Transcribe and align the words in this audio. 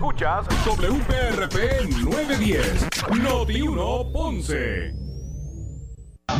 Escuchas 0.00 0.46
WPRP 0.64 1.90
910, 2.02 2.88
Noti 3.20 3.60
1 3.60 4.12
Ponce. 4.14 4.94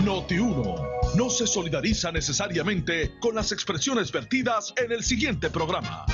Noti 0.02 0.38
1 0.38 0.74
no 1.14 1.28
se 1.28 1.46
solidariza 1.46 2.10
necesariamente 2.10 3.18
con 3.20 3.34
las 3.34 3.52
expresiones 3.52 4.10
vertidas 4.12 4.72
en 4.82 4.92
el 4.92 5.04
siguiente 5.04 5.50
programa. 5.50 6.06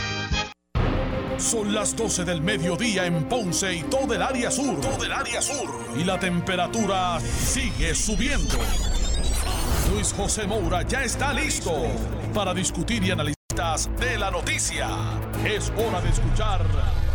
Son 1.38 1.72
las 1.72 1.94
12 1.94 2.24
del 2.24 2.40
mediodía 2.40 3.06
en 3.06 3.28
Ponce 3.28 3.76
y 3.76 3.82
todo 3.84 4.12
el 4.12 4.22
área 4.22 4.50
sur. 4.50 4.80
Todo 4.80 5.04
el 5.04 5.12
área 5.12 5.40
sur. 5.40 5.72
Y 5.96 6.02
la 6.02 6.18
temperatura 6.18 7.20
sigue 7.20 7.94
subiendo. 7.94 8.58
Luis 9.92 10.12
José 10.12 10.48
Moura 10.48 10.82
ya 10.82 11.04
está 11.04 11.32
listo 11.32 11.70
para 12.34 12.52
discutir 12.52 13.04
y 13.04 13.12
analizar 13.12 13.36
de 14.00 14.18
la 14.18 14.32
noticia. 14.32 14.88
Es 15.44 15.72
hora 15.78 16.00
de 16.00 16.08
escuchar 16.08 17.05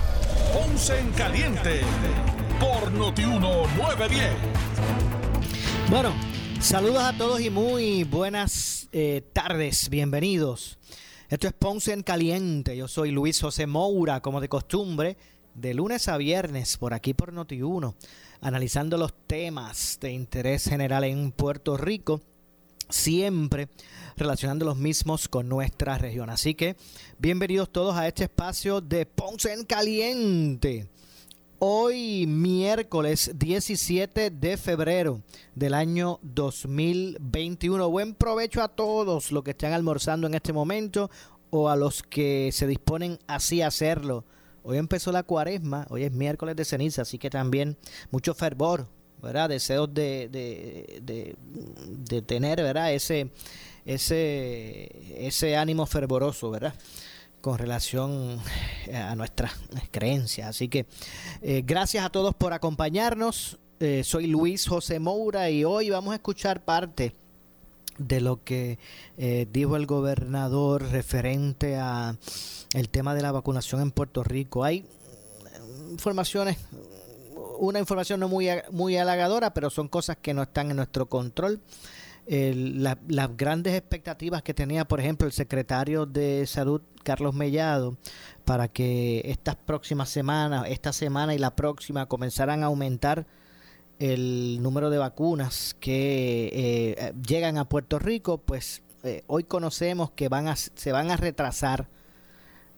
Ponce 0.54 1.00
en 1.00 1.12
Caliente 1.12 1.80
por 2.60 2.92
Noti 2.92 3.22
910. 3.22 4.32
Bueno, 5.90 6.14
saludos 6.60 7.04
a 7.04 7.18
todos 7.18 7.40
y 7.40 7.50
muy 7.50 8.04
buenas 8.04 8.90
eh, 8.92 9.22
tardes. 9.32 9.90
Bienvenidos. 9.90 10.78
Esto 11.30 11.48
es 11.48 11.54
Ponce 11.54 11.94
en 11.94 12.04
Caliente. 12.04 12.76
Yo 12.76 12.90
soy 12.90 13.12
Luis 13.12 13.40
José 13.40 13.66
Moura, 13.66 14.22
como 14.22 14.42
de 14.42 14.50
costumbre, 14.50 15.16
de 15.54 15.74
lunes 15.74 16.10
a 16.10 16.18
viernes 16.18 16.76
por 16.78 16.94
aquí 16.94 17.14
por 17.14 17.32
Noti1, 17.32 17.96
analizando 18.42 18.98
los 18.98 19.14
temas 19.28 20.00
de 20.02 20.12
interés 20.12 20.66
general 20.66 21.06
en 21.06 21.32
Puerto 21.32 21.78
Rico, 21.78 22.22
siempre 22.92 23.70
relacionando 24.18 24.66
los 24.66 24.78
mismos 24.78 25.28
con 25.28 25.50
nuestra 25.50 25.98
región. 25.98 26.30
Así 26.30 26.54
que 26.54 26.76
bienvenidos 27.18 27.72
todos 27.72 27.96
a 27.96 28.08
este 28.08 28.26
espacio 28.26 28.82
de 28.82 29.06
Ponce 29.06 29.54
en 29.54 29.66
Caliente. 29.66 30.88
Hoy 31.60 32.26
miércoles 32.28 33.32
17 33.36 34.32
de 34.32 34.58
febrero 34.58 35.22
del 35.54 35.76
año 35.76 36.20
2021. 36.24 37.90
Buen 37.90 38.16
provecho 38.16 38.64
a 38.64 38.70
todos 38.70 39.32
los 39.32 39.44
que 39.44 39.52
están 39.52 39.74
almorzando 39.74 40.28
en 40.28 40.34
este 40.34 40.54
momento 40.54 41.12
o 41.52 41.70
a 41.70 41.76
los 41.76 42.02
que 42.02 42.50
se 42.52 42.66
disponen 42.66 43.20
así 43.28 43.62
a 43.62 43.68
hacerlo. 43.68 44.26
Hoy 44.64 44.78
empezó 44.78 45.12
la 45.12 45.24
cuaresma, 45.24 45.86
hoy 45.90 46.04
es 46.04 46.12
miércoles 46.12 46.56
de 46.56 46.66
ceniza, 46.66 47.04
así 47.04 47.18
que 47.18 47.30
también 47.30 47.78
mucho 48.12 48.34
fervor, 48.34 48.88
¿verdad? 49.22 49.50
Deseos 49.50 49.94
de, 49.94 50.30
de, 50.30 51.36
de, 51.90 52.22
tener, 52.22 52.62
¿verdad? 52.62 52.94
Ese, 52.94 53.30
ese, 53.86 55.28
ese 55.28 55.56
ánimo 55.56 55.86
fervoroso, 55.86 56.52
¿verdad? 56.52 56.74
con 57.42 57.58
relación 57.58 58.40
eh, 58.88 58.96
a 58.96 59.16
nuestras 59.16 59.52
creencias. 59.92 60.48
Así 60.48 60.70
que 60.70 60.86
eh, 61.42 61.64
gracias 61.66 62.06
a 62.06 62.10
todos 62.10 62.34
por 62.36 62.54
acompañarnos. 62.54 63.58
Eh, 63.80 64.04
soy 64.04 64.28
Luis 64.28 64.68
José 64.68 65.00
Moura 65.00 65.50
y 65.50 65.66
hoy 65.66 65.90
vamos 65.90 66.12
a 66.12 66.16
escuchar 66.16 66.64
parte 66.64 67.16
de 67.98 68.22
lo 68.22 68.44
que 68.44 68.80
dijo 69.52 69.76
el 69.76 69.86
gobernador 69.86 70.90
referente 70.90 71.76
a 71.76 72.16
el 72.74 72.90
tema 72.90 73.14
de 73.14 73.22
la 73.22 73.32
vacunación 73.32 73.82
en 73.82 73.92
Puerto 73.92 74.24
Rico. 74.24 74.64
Hay 74.64 74.86
informaciones, 75.92 76.58
una 77.62 77.78
información 77.78 78.20
no 78.20 78.28
muy, 78.28 78.50
muy 78.72 78.98
halagadora, 78.98 79.54
pero 79.54 79.70
son 79.70 79.88
cosas 79.88 80.18
que 80.20 80.34
no 80.34 80.42
están 80.42 80.72
en 80.72 80.78
nuestro 80.78 81.08
control. 81.08 81.62
Las 82.28 83.38
grandes 83.38 83.76
expectativas 83.76 84.42
que 84.42 84.54
tenía, 84.54 84.88
por 84.88 85.00
ejemplo, 85.00 85.28
el 85.28 85.34
secretario 85.34 86.08
de 86.08 86.48
Salud, 86.48 86.82
Carlos 87.04 87.36
Mellado, 87.36 87.98
para 88.46 88.68
que 88.68 89.22
estas 89.26 89.56
próximas 89.56 90.10
semanas, 90.10 90.66
esta 90.70 90.92
semana 90.92 91.36
y 91.36 91.38
la 91.38 91.56
próxima, 91.56 92.08
comenzaran 92.08 92.64
a 92.64 92.68
aumentar 92.68 93.28
el 94.00 94.60
número 94.64 94.90
de 94.90 94.98
vacunas 94.98 95.76
que 95.80 96.50
eh, 96.54 97.14
llegan 97.28 97.60
a 97.60 97.70
Puerto 97.70 98.00
Rico, 98.00 98.40
pues 98.40 98.82
eh, 99.04 99.24
hoy 99.28 99.44
conocemos 99.44 100.10
que 100.12 100.30
van 100.30 100.48
a, 100.48 100.56
se 100.56 100.92
van 100.92 101.12
a 101.12 101.18
retrasar 101.18 101.90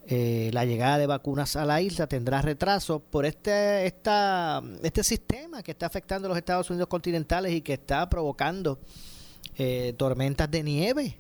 eh, 0.05 0.49
la 0.53 0.65
llegada 0.65 0.97
de 0.97 1.07
vacunas 1.07 1.55
a 1.55 1.63
la 1.63 1.81
isla 1.81 2.07
tendrá 2.07 2.41
retraso 2.41 2.99
por 2.99 3.25
este, 3.25 3.85
este 3.85 5.03
sistema 5.03 5.63
que 5.63 5.71
está 5.71 5.85
afectando 5.85 6.27
a 6.27 6.29
los 6.29 6.37
Estados 6.37 6.69
Unidos 6.69 6.89
continentales 6.89 7.53
y 7.53 7.61
que 7.61 7.73
está 7.73 8.09
provocando 8.09 8.79
eh, 9.55 9.93
tormentas 9.97 10.51
de 10.51 10.63
nieve 10.63 11.17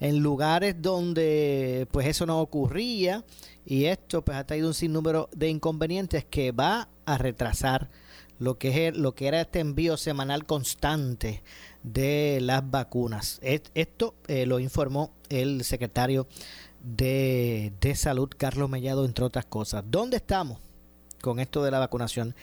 en 0.00 0.18
lugares 0.18 0.74
donde 0.80 1.86
pues 1.92 2.06
eso 2.08 2.26
no 2.26 2.40
ocurría 2.40 3.24
y 3.64 3.84
esto 3.84 4.22
pues 4.22 4.36
ha 4.36 4.44
traído 4.44 4.68
un 4.68 4.74
sinnúmero 4.74 5.28
de 5.34 5.48
inconvenientes 5.48 6.24
que 6.24 6.52
va 6.52 6.88
a 7.04 7.18
retrasar 7.18 7.90
lo 8.38 8.58
que 8.58 8.88
es 8.88 8.96
lo 8.96 9.14
que 9.14 9.28
era 9.28 9.40
este 9.40 9.60
envío 9.60 9.96
semanal 9.96 10.44
constante 10.44 11.42
de 11.82 12.40
las 12.42 12.68
vacunas. 12.68 13.40
Esto 13.42 14.14
eh, 14.26 14.44
lo 14.44 14.58
informó 14.58 15.12
el 15.28 15.64
secretario 15.64 16.26
de, 16.86 17.72
de 17.80 17.94
Salud, 17.96 18.30
Carlos 18.36 18.70
Mellado, 18.70 19.04
entre 19.04 19.24
otras 19.24 19.44
cosas. 19.44 19.84
¿Dónde 19.88 20.18
estamos 20.18 20.58
con 21.20 21.40
esto 21.40 21.64
de 21.64 21.72
la 21.72 21.80
vacunación? 21.80 22.34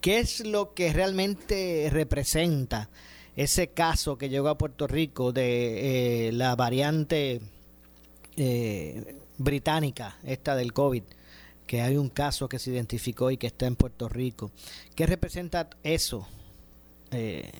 ¿Qué 0.00 0.18
es 0.18 0.40
lo 0.40 0.74
que 0.74 0.92
realmente 0.92 1.88
representa 1.90 2.90
ese 3.36 3.68
caso 3.68 4.16
que 4.18 4.28
llegó 4.28 4.48
a 4.48 4.58
Puerto 4.58 4.86
Rico 4.86 5.32
de 5.32 6.28
eh, 6.28 6.32
la 6.32 6.54
variante 6.54 7.40
eh, 8.36 9.16
británica, 9.38 10.18
esta 10.24 10.54
del 10.54 10.72
COVID, 10.72 11.02
que 11.66 11.80
hay 11.80 11.96
un 11.96 12.10
caso 12.10 12.48
que 12.48 12.58
se 12.58 12.70
identificó 12.70 13.30
y 13.30 13.38
que 13.38 13.46
está 13.46 13.66
en 13.66 13.76
Puerto 13.76 14.08
Rico. 14.08 14.52
¿Qué 14.94 15.06
representa 15.06 15.70
eso? 15.82 16.28
Eh, 17.10 17.50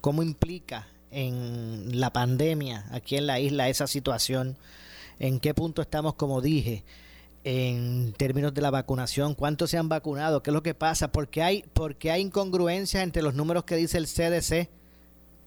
¿Cómo 0.00 0.22
implica 0.22 0.86
en 1.10 2.00
la 2.00 2.12
pandemia 2.12 2.86
aquí 2.92 3.16
en 3.16 3.26
la 3.26 3.40
isla 3.40 3.68
esa 3.68 3.88
situación? 3.88 4.56
¿En 5.18 5.40
qué 5.40 5.54
punto 5.54 5.82
estamos, 5.82 6.14
como 6.14 6.40
dije? 6.40 6.84
en 7.44 8.14
términos 8.14 8.54
de 8.54 8.62
la 8.62 8.70
vacunación, 8.70 9.34
cuántos 9.34 9.70
se 9.70 9.76
han 9.76 9.88
vacunado, 9.88 10.42
qué 10.42 10.50
es 10.50 10.54
lo 10.54 10.62
que 10.62 10.74
pasa, 10.74 11.12
porque 11.12 11.42
hay, 11.42 11.62
porque 11.74 12.10
hay 12.10 12.22
incongruencias 12.22 13.02
entre 13.02 13.22
los 13.22 13.34
números 13.34 13.64
que 13.64 13.76
dice 13.76 13.98
el 13.98 14.06
CDC 14.06 14.70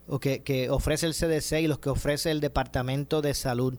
o 0.07 0.19
que, 0.19 0.69
ofrece 0.69 1.07
el 1.07 1.13
CDC 1.13 1.61
y 1.61 1.67
los 1.67 1.79
que 1.79 1.89
ofrece 1.89 2.31
el 2.31 2.39
Departamento 2.39 3.21
de 3.21 3.33
Salud. 3.33 3.77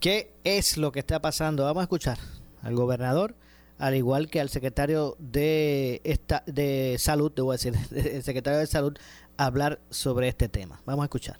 ¿Qué 0.00 0.32
es 0.44 0.76
lo 0.76 0.92
que 0.92 1.00
está 1.00 1.20
pasando? 1.20 1.64
Vamos 1.64 1.82
a 1.82 1.84
escuchar 1.84 2.18
al 2.62 2.74
gobernador, 2.74 3.34
al 3.78 3.96
igual 3.96 4.30
que 4.30 4.40
al 4.40 4.48
secretario 4.48 5.16
de, 5.18 6.00
esta, 6.04 6.44
de 6.46 6.96
Salud, 6.98 7.32
a 7.36 7.52
decir, 7.52 7.74
el 7.90 8.22
secretario 8.22 8.60
de 8.60 8.66
Salud, 8.66 8.96
hablar 9.36 9.80
sobre 9.90 10.28
este 10.28 10.48
tema. 10.48 10.80
Vamos 10.86 11.02
a 11.02 11.06
escuchar. 11.06 11.38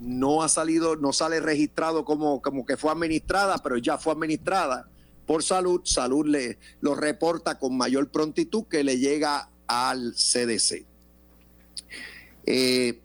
No 0.00 0.42
ha 0.42 0.48
salido, 0.48 0.96
no 0.96 1.12
sale 1.12 1.40
registrado 1.40 2.04
como, 2.04 2.40
como 2.40 2.64
que 2.64 2.76
fue 2.76 2.92
administrada, 2.92 3.58
pero 3.58 3.76
ya 3.78 3.98
fue 3.98 4.12
administrada 4.12 4.88
por 5.26 5.42
salud. 5.42 5.82
Salud 5.84 6.26
le 6.26 6.58
lo 6.80 6.94
reporta 6.94 7.58
con 7.58 7.76
mayor 7.76 8.10
prontitud 8.10 8.64
que 8.64 8.84
le 8.84 8.98
llega 8.98 9.50
al 9.66 10.14
CDC. 10.14 10.86
Eh, 12.46 13.00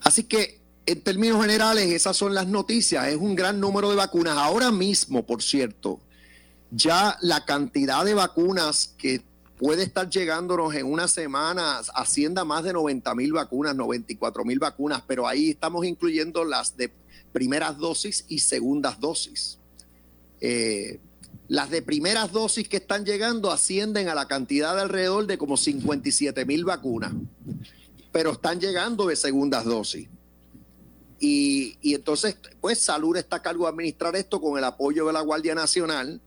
así 0.00 0.24
que, 0.24 0.60
en 0.84 1.00
términos 1.00 1.40
generales, 1.40 1.90
esas 1.92 2.16
son 2.16 2.34
las 2.34 2.46
noticias. 2.46 3.06
Es 3.06 3.16
un 3.16 3.34
gran 3.34 3.60
número 3.60 3.88
de 3.88 3.96
vacunas. 3.96 4.36
Ahora 4.36 4.70
mismo, 4.70 5.24
por 5.24 5.42
cierto, 5.42 6.00
ya 6.70 7.16
la 7.22 7.44
cantidad 7.44 8.04
de 8.04 8.14
vacunas 8.14 8.94
que 8.98 9.22
puede 9.62 9.84
estar 9.84 10.10
llegándonos 10.10 10.74
en 10.74 10.86
una 10.86 11.06
semana 11.06 11.78
ascienda 11.94 12.44
más 12.44 12.64
de 12.64 12.72
90 12.72 13.14
mil 13.14 13.32
vacunas, 13.32 13.76
94 13.76 14.44
mil 14.44 14.58
vacunas, 14.58 15.04
pero 15.06 15.28
ahí 15.28 15.50
estamos 15.50 15.86
incluyendo 15.86 16.44
las 16.44 16.76
de 16.76 16.90
primeras 17.32 17.78
dosis 17.78 18.24
y 18.26 18.40
segundas 18.40 18.98
dosis. 18.98 19.60
Eh, 20.40 20.98
las 21.46 21.70
de 21.70 21.80
primeras 21.80 22.32
dosis 22.32 22.68
que 22.68 22.78
están 22.78 23.04
llegando 23.04 23.52
ascienden 23.52 24.08
a 24.08 24.16
la 24.16 24.26
cantidad 24.26 24.74
de 24.74 24.82
alrededor 24.82 25.28
de 25.28 25.38
como 25.38 25.56
57 25.56 26.44
mil 26.44 26.64
vacunas, 26.64 27.12
pero 28.10 28.32
están 28.32 28.58
llegando 28.58 29.06
de 29.06 29.14
segundas 29.14 29.64
dosis. 29.64 30.08
Y, 31.20 31.78
entonces, 31.84 32.36
pues 32.60 32.80
Salud 32.80 33.16
está 33.16 33.36
a 33.36 33.42
cargo 33.42 33.66
de 33.66 33.70
administrar 33.70 34.16
esto 34.16 34.40
con 34.40 34.58
el 34.58 34.64
apoyo 34.64 35.06
de 35.06 35.12
la 35.12 35.20
Guardia 35.20 35.54
Nacional. 35.54 36.20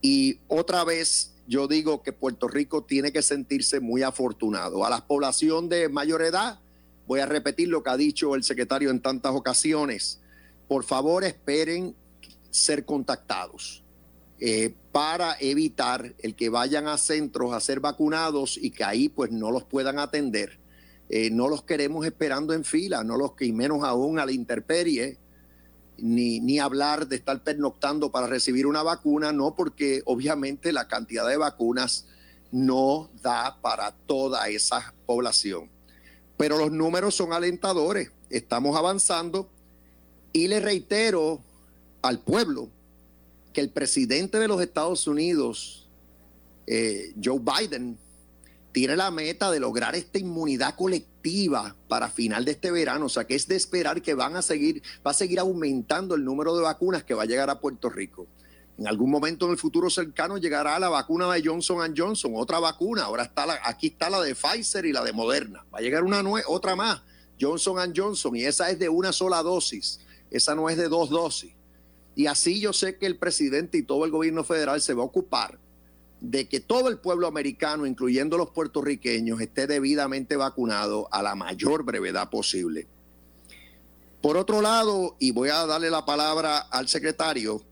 Y 0.00 0.38
otra 0.46 0.84
vez, 0.84 1.33
yo 1.46 1.68
digo 1.68 2.02
que 2.02 2.12
Puerto 2.12 2.48
Rico 2.48 2.84
tiene 2.84 3.12
que 3.12 3.22
sentirse 3.22 3.80
muy 3.80 4.02
afortunado. 4.02 4.84
A 4.84 4.90
la 4.90 5.06
población 5.06 5.68
de 5.68 5.88
mayor 5.88 6.22
edad, 6.22 6.60
voy 7.06 7.20
a 7.20 7.26
repetir 7.26 7.68
lo 7.68 7.82
que 7.82 7.90
ha 7.90 7.96
dicho 7.96 8.34
el 8.34 8.44
secretario 8.44 8.90
en 8.90 9.00
tantas 9.00 9.32
ocasiones. 9.34 10.20
Por 10.68 10.84
favor, 10.84 11.24
esperen 11.24 11.94
ser 12.50 12.84
contactados 12.84 13.84
eh, 14.38 14.74
para 14.92 15.36
evitar 15.40 16.14
el 16.18 16.34
que 16.34 16.48
vayan 16.48 16.88
a 16.88 16.98
centros 16.98 17.52
a 17.52 17.60
ser 17.60 17.80
vacunados 17.80 18.58
y 18.60 18.70
que 18.70 18.84
ahí 18.84 19.08
pues 19.08 19.30
no 19.30 19.50
los 19.50 19.64
puedan 19.64 19.98
atender. 19.98 20.58
Eh, 21.08 21.30
no 21.30 21.48
los 21.48 21.64
queremos 21.64 22.06
esperando 22.06 22.54
en 22.54 22.64
fila, 22.64 23.04
no 23.04 23.16
los 23.16 23.34
que 23.34 23.44
y 23.44 23.52
menos 23.52 23.84
aún 23.84 24.18
a 24.18 24.24
la 24.24 24.32
interperie, 24.32 25.18
ni, 25.98 26.40
ni 26.40 26.58
hablar 26.58 27.08
de 27.08 27.16
estar 27.16 27.42
pernoctando 27.42 28.10
para 28.10 28.26
recibir 28.26 28.66
una 28.66 28.82
vacuna, 28.82 29.32
no 29.32 29.54
porque 29.54 30.02
obviamente 30.06 30.72
la 30.72 30.88
cantidad 30.88 31.28
de 31.28 31.36
vacunas 31.36 32.06
no 32.50 33.10
da 33.22 33.58
para 33.60 33.92
toda 34.06 34.48
esa 34.48 34.94
población. 35.06 35.70
Pero 36.36 36.58
los 36.58 36.72
números 36.72 37.14
son 37.14 37.32
alentadores, 37.32 38.10
estamos 38.30 38.76
avanzando 38.76 39.48
y 40.32 40.48
le 40.48 40.60
reitero 40.60 41.40
al 42.02 42.20
pueblo 42.20 42.68
que 43.52 43.60
el 43.60 43.70
presidente 43.70 44.38
de 44.38 44.48
los 44.48 44.60
Estados 44.60 45.06
Unidos, 45.06 45.88
eh, 46.66 47.14
Joe 47.22 47.40
Biden, 47.40 47.98
tiene 48.72 48.96
la 48.96 49.12
meta 49.12 49.50
de 49.50 49.60
lograr 49.60 49.94
esta 49.94 50.18
inmunidad 50.18 50.74
colectiva 50.74 51.13
para 51.88 52.10
final 52.10 52.44
de 52.44 52.52
este 52.52 52.70
verano, 52.70 53.06
o 53.06 53.08
sea 53.08 53.24
que 53.24 53.34
es 53.34 53.48
de 53.48 53.56
esperar 53.56 54.02
que 54.02 54.14
van 54.14 54.36
a 54.36 54.42
seguir, 54.42 54.82
va 55.06 55.12
a 55.12 55.14
seguir 55.14 55.38
aumentando 55.40 56.14
el 56.14 56.24
número 56.24 56.54
de 56.54 56.62
vacunas 56.62 57.04
que 57.04 57.14
va 57.14 57.22
a 57.22 57.26
llegar 57.26 57.48
a 57.48 57.60
Puerto 57.60 57.88
Rico. 57.88 58.26
En 58.76 58.88
algún 58.88 59.10
momento 59.10 59.46
en 59.46 59.52
el 59.52 59.58
futuro 59.58 59.88
cercano 59.88 60.36
llegará 60.36 60.78
la 60.78 60.88
vacuna 60.88 61.32
de 61.32 61.42
Johnson 61.42 61.94
Johnson, 61.96 62.32
otra 62.34 62.58
vacuna. 62.58 63.04
Ahora 63.04 63.22
está 63.22 63.46
la, 63.46 63.58
aquí 63.64 63.86
está 63.86 64.10
la 64.10 64.20
de 64.20 64.34
Pfizer 64.34 64.84
y 64.84 64.92
la 64.92 65.02
de 65.02 65.12
Moderna. 65.12 65.64
Va 65.72 65.78
a 65.78 65.80
llegar 65.80 66.02
una 66.02 66.22
otra 66.48 66.74
más, 66.74 67.02
Johnson 67.40 67.92
Johnson, 67.96 68.36
y 68.36 68.44
esa 68.44 68.70
es 68.70 68.78
de 68.78 68.88
una 68.88 69.12
sola 69.12 69.42
dosis. 69.42 70.00
Esa 70.30 70.54
no 70.54 70.68
es 70.68 70.76
de 70.76 70.88
dos 70.88 71.08
dosis. 71.08 71.54
Y 72.16 72.26
así 72.26 72.60
yo 72.60 72.72
sé 72.72 72.98
que 72.98 73.06
el 73.06 73.16
presidente 73.16 73.78
y 73.78 73.82
todo 73.82 74.04
el 74.04 74.10
gobierno 74.10 74.44
federal 74.44 74.80
se 74.80 74.92
va 74.92 75.02
a 75.02 75.06
ocupar 75.06 75.58
de 76.30 76.48
que 76.48 76.58
todo 76.58 76.88
el 76.88 76.98
pueblo 76.98 77.26
americano, 77.26 77.84
incluyendo 77.84 78.38
los 78.38 78.50
puertorriqueños, 78.50 79.40
esté 79.42 79.66
debidamente 79.66 80.36
vacunado 80.36 81.06
a 81.12 81.22
la 81.22 81.34
mayor 81.34 81.84
brevedad 81.84 82.30
posible. 82.30 82.86
Por 84.22 84.38
otro 84.38 84.62
lado, 84.62 85.16
y 85.18 85.32
voy 85.32 85.50
a 85.50 85.66
darle 85.66 85.90
la 85.90 86.06
palabra 86.06 86.58
al 86.58 86.88
secretario, 86.88 87.62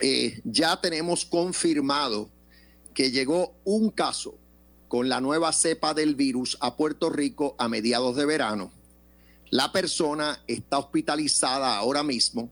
eh, 0.00 0.40
ya 0.44 0.80
tenemos 0.80 1.26
confirmado 1.26 2.30
que 2.94 3.10
llegó 3.10 3.54
un 3.64 3.90
caso 3.90 4.34
con 4.88 5.10
la 5.10 5.20
nueva 5.20 5.52
cepa 5.52 5.92
del 5.92 6.14
virus 6.14 6.56
a 6.60 6.74
Puerto 6.74 7.10
Rico 7.10 7.54
a 7.58 7.68
mediados 7.68 8.16
de 8.16 8.24
verano. 8.24 8.72
La 9.50 9.72
persona 9.72 10.42
está 10.46 10.78
hospitalizada 10.78 11.76
ahora 11.76 12.02
mismo. 12.02 12.50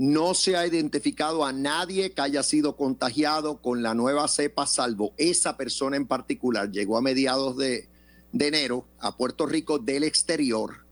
No 0.00 0.32
se 0.32 0.56
ha 0.56 0.66
identificado 0.66 1.44
a 1.44 1.52
nadie 1.52 2.12
que 2.12 2.22
haya 2.22 2.42
sido 2.42 2.74
contagiado 2.74 3.60
con 3.60 3.82
la 3.82 3.92
nueva 3.92 4.26
cepa, 4.28 4.66
salvo 4.66 5.12
esa 5.18 5.58
persona 5.58 5.98
en 5.98 6.06
particular. 6.06 6.70
Llegó 6.70 6.96
a 6.96 7.02
mediados 7.02 7.58
de, 7.58 7.86
de 8.32 8.46
enero 8.48 8.86
a 8.98 9.14
Puerto 9.18 9.44
Rico 9.44 9.78
del 9.78 10.04
exterior 10.04 10.88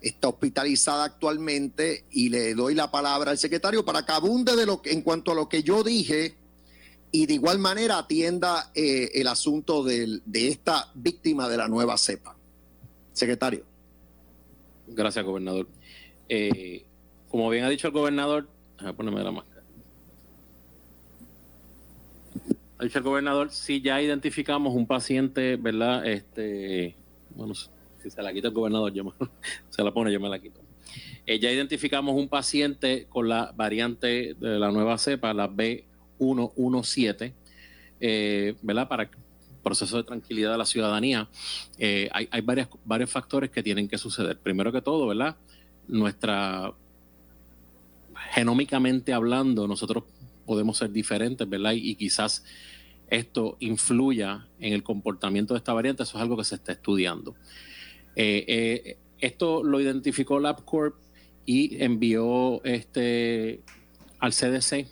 está 0.00 0.30
hospitalizada 0.30 1.04
actualmente 1.04 2.06
y 2.10 2.28
le 2.28 2.54
doy 2.54 2.74
la 2.74 2.90
palabra 2.90 3.30
al 3.30 3.38
secretario 3.38 3.84
para 3.84 4.04
que 4.04 4.10
abunde 4.10 4.56
de 4.56 4.66
lo 4.66 4.82
en 4.84 5.02
cuanto 5.02 5.30
a 5.30 5.34
lo 5.36 5.48
que 5.48 5.62
yo 5.62 5.84
dije 5.84 6.34
y 7.12 7.26
de 7.26 7.34
igual 7.34 7.60
manera 7.60 7.98
atienda 7.98 8.72
eh, 8.74 9.10
el 9.14 9.28
asunto 9.28 9.84
de, 9.84 10.20
esta 10.34 10.90
víctima 10.94 11.48
de 11.48 11.56
la 11.56 11.68
nueva 11.68 11.96
cepa. 11.98 12.34
Secretario. 13.12 13.64
Gracias, 14.88 15.24
gobernador. 15.24 15.68
Eh, 16.28 16.84
como 17.32 17.48
bien 17.48 17.64
ha 17.64 17.70
dicho 17.70 17.86
el 17.86 17.94
gobernador, 17.94 18.46
a 18.76 18.92
ponerme 18.92 19.24
la 19.24 19.32
máscara. 19.32 19.62
Ha 22.76 22.84
dicho 22.84 22.98
el 22.98 23.04
gobernador, 23.04 23.50
si 23.50 23.80
ya 23.80 24.02
identificamos 24.02 24.74
un 24.74 24.86
paciente, 24.86 25.56
¿verdad? 25.56 26.06
Este, 26.06 26.94
bueno, 27.34 27.54
si 27.54 28.10
se 28.10 28.22
la 28.22 28.34
quita 28.34 28.48
el 28.48 28.54
gobernador, 28.54 28.92
yo 28.92 29.14
se 29.70 29.82
la 29.82 29.92
pone, 29.94 30.12
yo 30.12 30.20
me 30.20 30.28
la 30.28 30.38
quito. 30.38 30.60
Eh, 31.24 31.38
ya 31.38 31.50
identificamos 31.50 32.14
un 32.14 32.28
paciente 32.28 33.06
con 33.08 33.30
la 33.30 33.52
variante 33.56 34.34
de 34.38 34.58
la 34.58 34.70
nueva 34.70 34.98
cepa, 34.98 35.32
la 35.32 35.48
B117, 35.48 37.32
eh, 38.00 38.56
¿verdad? 38.60 38.88
Para 38.88 39.10
proceso 39.62 39.96
de 39.96 40.02
tranquilidad 40.02 40.52
de 40.52 40.58
la 40.58 40.66
ciudadanía, 40.66 41.30
eh, 41.78 42.10
hay 42.12 42.42
varios 42.42 43.10
factores 43.10 43.48
que 43.48 43.62
tienen 43.62 43.88
que 43.88 43.96
suceder. 43.96 44.38
Primero 44.38 44.70
que 44.70 44.82
todo, 44.82 45.06
¿verdad? 45.06 45.36
Nuestra, 45.88 46.74
genómicamente 48.30 49.12
hablando, 49.12 49.66
nosotros 49.66 50.04
podemos 50.46 50.78
ser 50.78 50.90
diferentes, 50.90 51.48
¿verdad? 51.48 51.72
y 51.74 51.94
quizás 51.94 52.44
esto 53.12 53.58
influya 53.60 54.48
en 54.58 54.72
el 54.72 54.82
comportamiento 54.82 55.52
de 55.52 55.58
esta 55.58 55.74
variante, 55.74 56.02
eso 56.02 56.16
es 56.16 56.22
algo 56.22 56.36
que 56.38 56.44
se 56.44 56.54
está 56.54 56.72
estudiando. 56.72 57.34
Eh, 58.16 58.44
eh, 58.48 58.96
esto 59.20 59.62
lo 59.62 59.80
identificó 59.80 60.40
LabCorp 60.40 60.96
y 61.44 61.82
envió 61.84 62.64
este, 62.64 63.60
al 64.18 64.32
CDC 64.32 64.86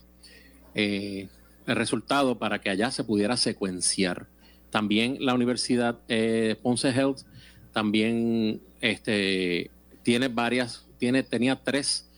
eh, 0.74 1.28
el 1.66 1.76
resultado 1.76 2.38
para 2.38 2.60
que 2.60 2.68
allá 2.68 2.90
se 2.90 3.04
pudiera 3.04 3.38
secuenciar. 3.38 4.26
También 4.68 5.16
la 5.20 5.32
Universidad 5.32 5.98
Ponce 6.62 6.90
Health 6.90 7.22
también 7.72 8.60
este, 8.82 9.70
tiene 10.02 10.28
varias, 10.28 10.86
tiene, 10.98 11.22
tenía 11.22 11.56
tres 11.56 12.09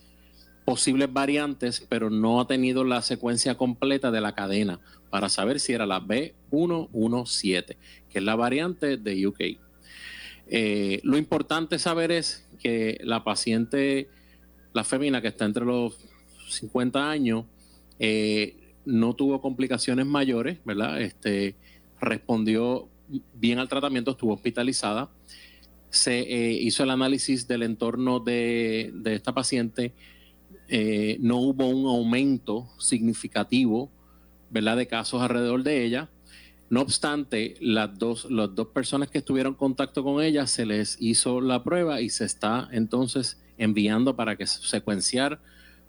posibles 0.65 1.13
variantes, 1.13 1.85
pero 1.89 2.11
no 2.11 2.41
ha 2.41 2.47
tenido 2.47 2.85
la 2.85 3.03
secuencia 3.03 3.57
completa 3.57 4.11
de 4.11 4.21
la 4.21 4.35
cadena 4.35 4.81
para 5.11 5.29
saber 5.29 5.61
si 5.61 5.73
era 5.73 5.87
la 5.87 6.01
B117, 6.01 7.77
que 8.09 8.19
es 8.19 8.25
la 8.25 8.37
variante 8.37 8.97
de 8.97 9.27
UK. 9.27 9.41
Eh, 10.49 11.01
lo 11.03 11.19
importante 11.19 11.79
saber 11.79 12.13
es 12.13 12.47
que 12.61 12.99
la 13.03 13.25
paciente, 13.25 14.09
la 14.73 14.85
femina 14.85 15.21
que 15.21 15.29
está 15.29 15.45
entre 15.45 15.65
los 15.65 15.99
50 16.49 17.11
años, 17.11 17.45
eh, 17.99 18.57
no 18.85 19.15
tuvo 19.15 19.41
complicaciones 19.41 20.07
mayores, 20.07 20.59
¿verdad? 20.65 21.01
Este, 21.01 21.55
respondió 22.01 22.89
bien 23.35 23.59
al 23.59 23.69
tratamiento, 23.69 24.13
estuvo 24.13 24.35
hospitalizada. 24.35 25.11
Se 25.91 26.21
eh, 26.21 26.53
hizo 26.53 26.83
el 26.83 26.91
análisis 26.91 27.47
del 27.47 27.63
entorno 27.63 28.21
de, 28.21 28.93
esta 29.05 29.33
paciente. 29.33 29.93
No 31.21 31.37
hubo 31.39 31.67
un 31.67 31.87
aumento 31.87 32.69
significativo, 32.79 33.91
¿verdad? 34.51 34.77
De 34.77 34.87
casos 34.87 35.21
alrededor 35.21 35.63
de 35.63 35.85
ella. 35.85 36.09
No 36.71 36.81
obstante, 36.81 37.57
las 37.61 37.99
dos, 37.99 38.31
las 38.31 38.55
dos 38.55 38.69
personas 38.69 39.11
que 39.11 39.19
estuvieron 39.19 39.53
en 39.53 39.59
contacto 39.59 40.03
con 40.03 40.23
ella 40.23 40.47
se 40.47 40.65
les 40.65 40.97
hizo 41.01 41.43
la 41.43 41.63
prueba 41.63 42.01
y 42.01 42.09
se 42.09 42.25
está 42.25 42.69
entonces 42.73 43.43
enviando 43.59 44.17
para 44.17 44.37
que 44.37 44.47
secuenciar 44.47 45.39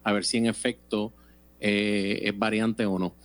a 0.03 0.12
ver 0.12 0.25
si 0.25 0.38
en 0.38 0.47
efecto 0.47 1.13
eh, 1.62 2.19
es 2.24 2.38
variante 2.38 2.86
o 2.86 3.00
no. 3.00 3.15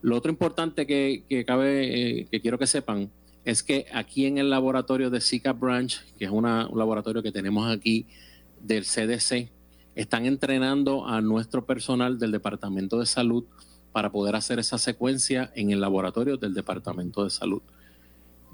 Lo 0.00 0.16
otro 0.16 0.30
importante 0.32 0.86
que, 0.86 1.44
cabe, 1.46 2.20
eh, 2.20 2.26
que 2.30 2.40
quiero 2.40 2.58
que 2.58 2.66
sepan, 2.66 3.10
es 3.44 3.62
que 3.62 3.84
aquí 3.92 4.24
en 4.24 4.38
el 4.38 4.48
laboratorio 4.48 5.10
de 5.10 5.20
Zika 5.20 5.52
Branch, 5.52 6.02
que 6.18 6.24
es 6.24 6.30
un 6.30 6.44
laboratorio 6.44 7.22
que 7.22 7.30
tenemos 7.30 7.70
aquí 7.70 8.06
del 8.60 8.84
CDC, 8.84 9.50
están 9.94 10.26
entrenando 10.26 11.06
a 11.06 11.20
nuestro 11.20 11.66
personal 11.66 12.18
del 12.18 12.32
Departamento 12.32 12.98
de 12.98 13.06
Salud 13.06 13.44
para 13.92 14.10
poder 14.10 14.36
hacer 14.36 14.58
esa 14.58 14.78
secuencia 14.78 15.52
en 15.54 15.70
el 15.70 15.80
laboratorio 15.80 16.36
del 16.36 16.54
Departamento 16.54 17.24
de 17.24 17.30
Salud. 17.30 17.62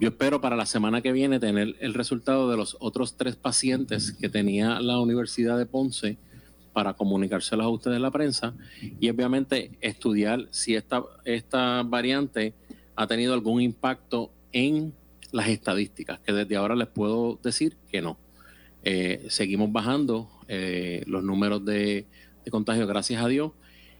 Yo 0.00 0.08
espero 0.08 0.40
para 0.40 0.56
la 0.56 0.66
semana 0.66 1.00
que 1.00 1.12
viene 1.12 1.40
tener 1.40 1.74
el 1.80 1.94
resultado 1.94 2.50
de 2.50 2.56
los 2.56 2.76
otros 2.80 3.16
tres 3.16 3.36
pacientes 3.36 4.12
que 4.12 4.28
tenía 4.28 4.80
la 4.80 5.00
Universidad 5.00 5.58
de 5.58 5.66
Ponce 5.66 6.18
para 6.72 6.94
comunicárselos 6.94 7.66
a 7.66 7.68
ustedes 7.68 8.00
la 8.00 8.12
prensa 8.12 8.54
y 9.00 9.10
obviamente 9.10 9.72
estudiar 9.80 10.46
si 10.50 10.76
esta, 10.76 11.02
esta 11.24 11.82
variante 11.82 12.54
ha 12.94 13.06
tenido 13.08 13.34
algún 13.34 13.60
impacto 13.60 14.30
en 14.52 14.92
las 15.32 15.48
estadísticas, 15.48 16.20
que 16.20 16.32
desde 16.32 16.56
ahora 16.56 16.76
les 16.76 16.88
puedo 16.88 17.38
decir 17.42 17.76
que 17.90 18.00
no. 18.00 18.16
Eh, 18.84 19.26
seguimos 19.28 19.72
bajando 19.72 20.30
eh, 20.48 21.02
los 21.06 21.22
números 21.22 21.64
de, 21.64 22.06
de 22.44 22.50
contagio, 22.50 22.86
gracias 22.86 23.22
a 23.22 23.28
Dios 23.28 23.52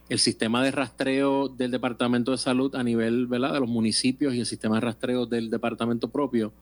el 0.09 0.19
sistema 0.19 0.65
de 0.65 0.71
rastreo 0.71 1.49
del 1.49 1.71
Departamento 1.71 2.31
de 2.31 2.39
Salud 2.39 2.75
a 2.75 2.83
nivel 2.83 3.27
¿verdad? 3.27 3.53
de 3.53 3.61
los 3.61 3.69
municipios 3.69 4.35
y 4.35 4.41
el 4.41 4.47
sistema 4.47 4.77
de 4.77 4.81
rastreo 4.81 5.27
del 5.27 5.51
departamento 5.51 6.09
propio 6.09 6.53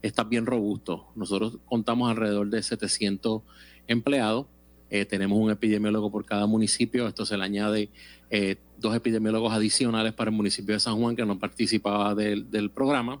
está 0.00 0.24
bien 0.24 0.46
robusto. 0.46 1.06
Nosotros 1.14 1.58
contamos 1.66 2.10
alrededor 2.10 2.48
de 2.48 2.62
700 2.62 3.42
empleados. 3.88 4.46
Eh, 4.90 5.04
tenemos 5.04 5.38
un 5.38 5.50
epidemiólogo 5.50 6.10
por 6.10 6.24
cada 6.24 6.46
municipio. 6.46 7.06
Esto 7.06 7.26
se 7.26 7.36
le 7.36 7.44
añade 7.44 7.90
eh, 8.30 8.56
dos 8.78 8.94
epidemiólogos 8.94 9.52
adicionales 9.52 10.12
para 10.12 10.30
el 10.30 10.36
municipio 10.36 10.74
de 10.74 10.80
San 10.80 10.98
Juan 10.98 11.16
que 11.16 11.26
no 11.26 11.38
participaba 11.38 12.14
del, 12.14 12.70
programa. 12.70 13.20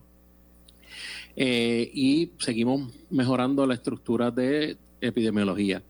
Eh, 1.36 1.90
y 1.92 2.30
seguimos 2.38 2.92
mejorando 3.10 3.66
la 3.66 3.74
estructura 3.74 4.30
de 4.30 4.76
epidemiología. 5.00 5.82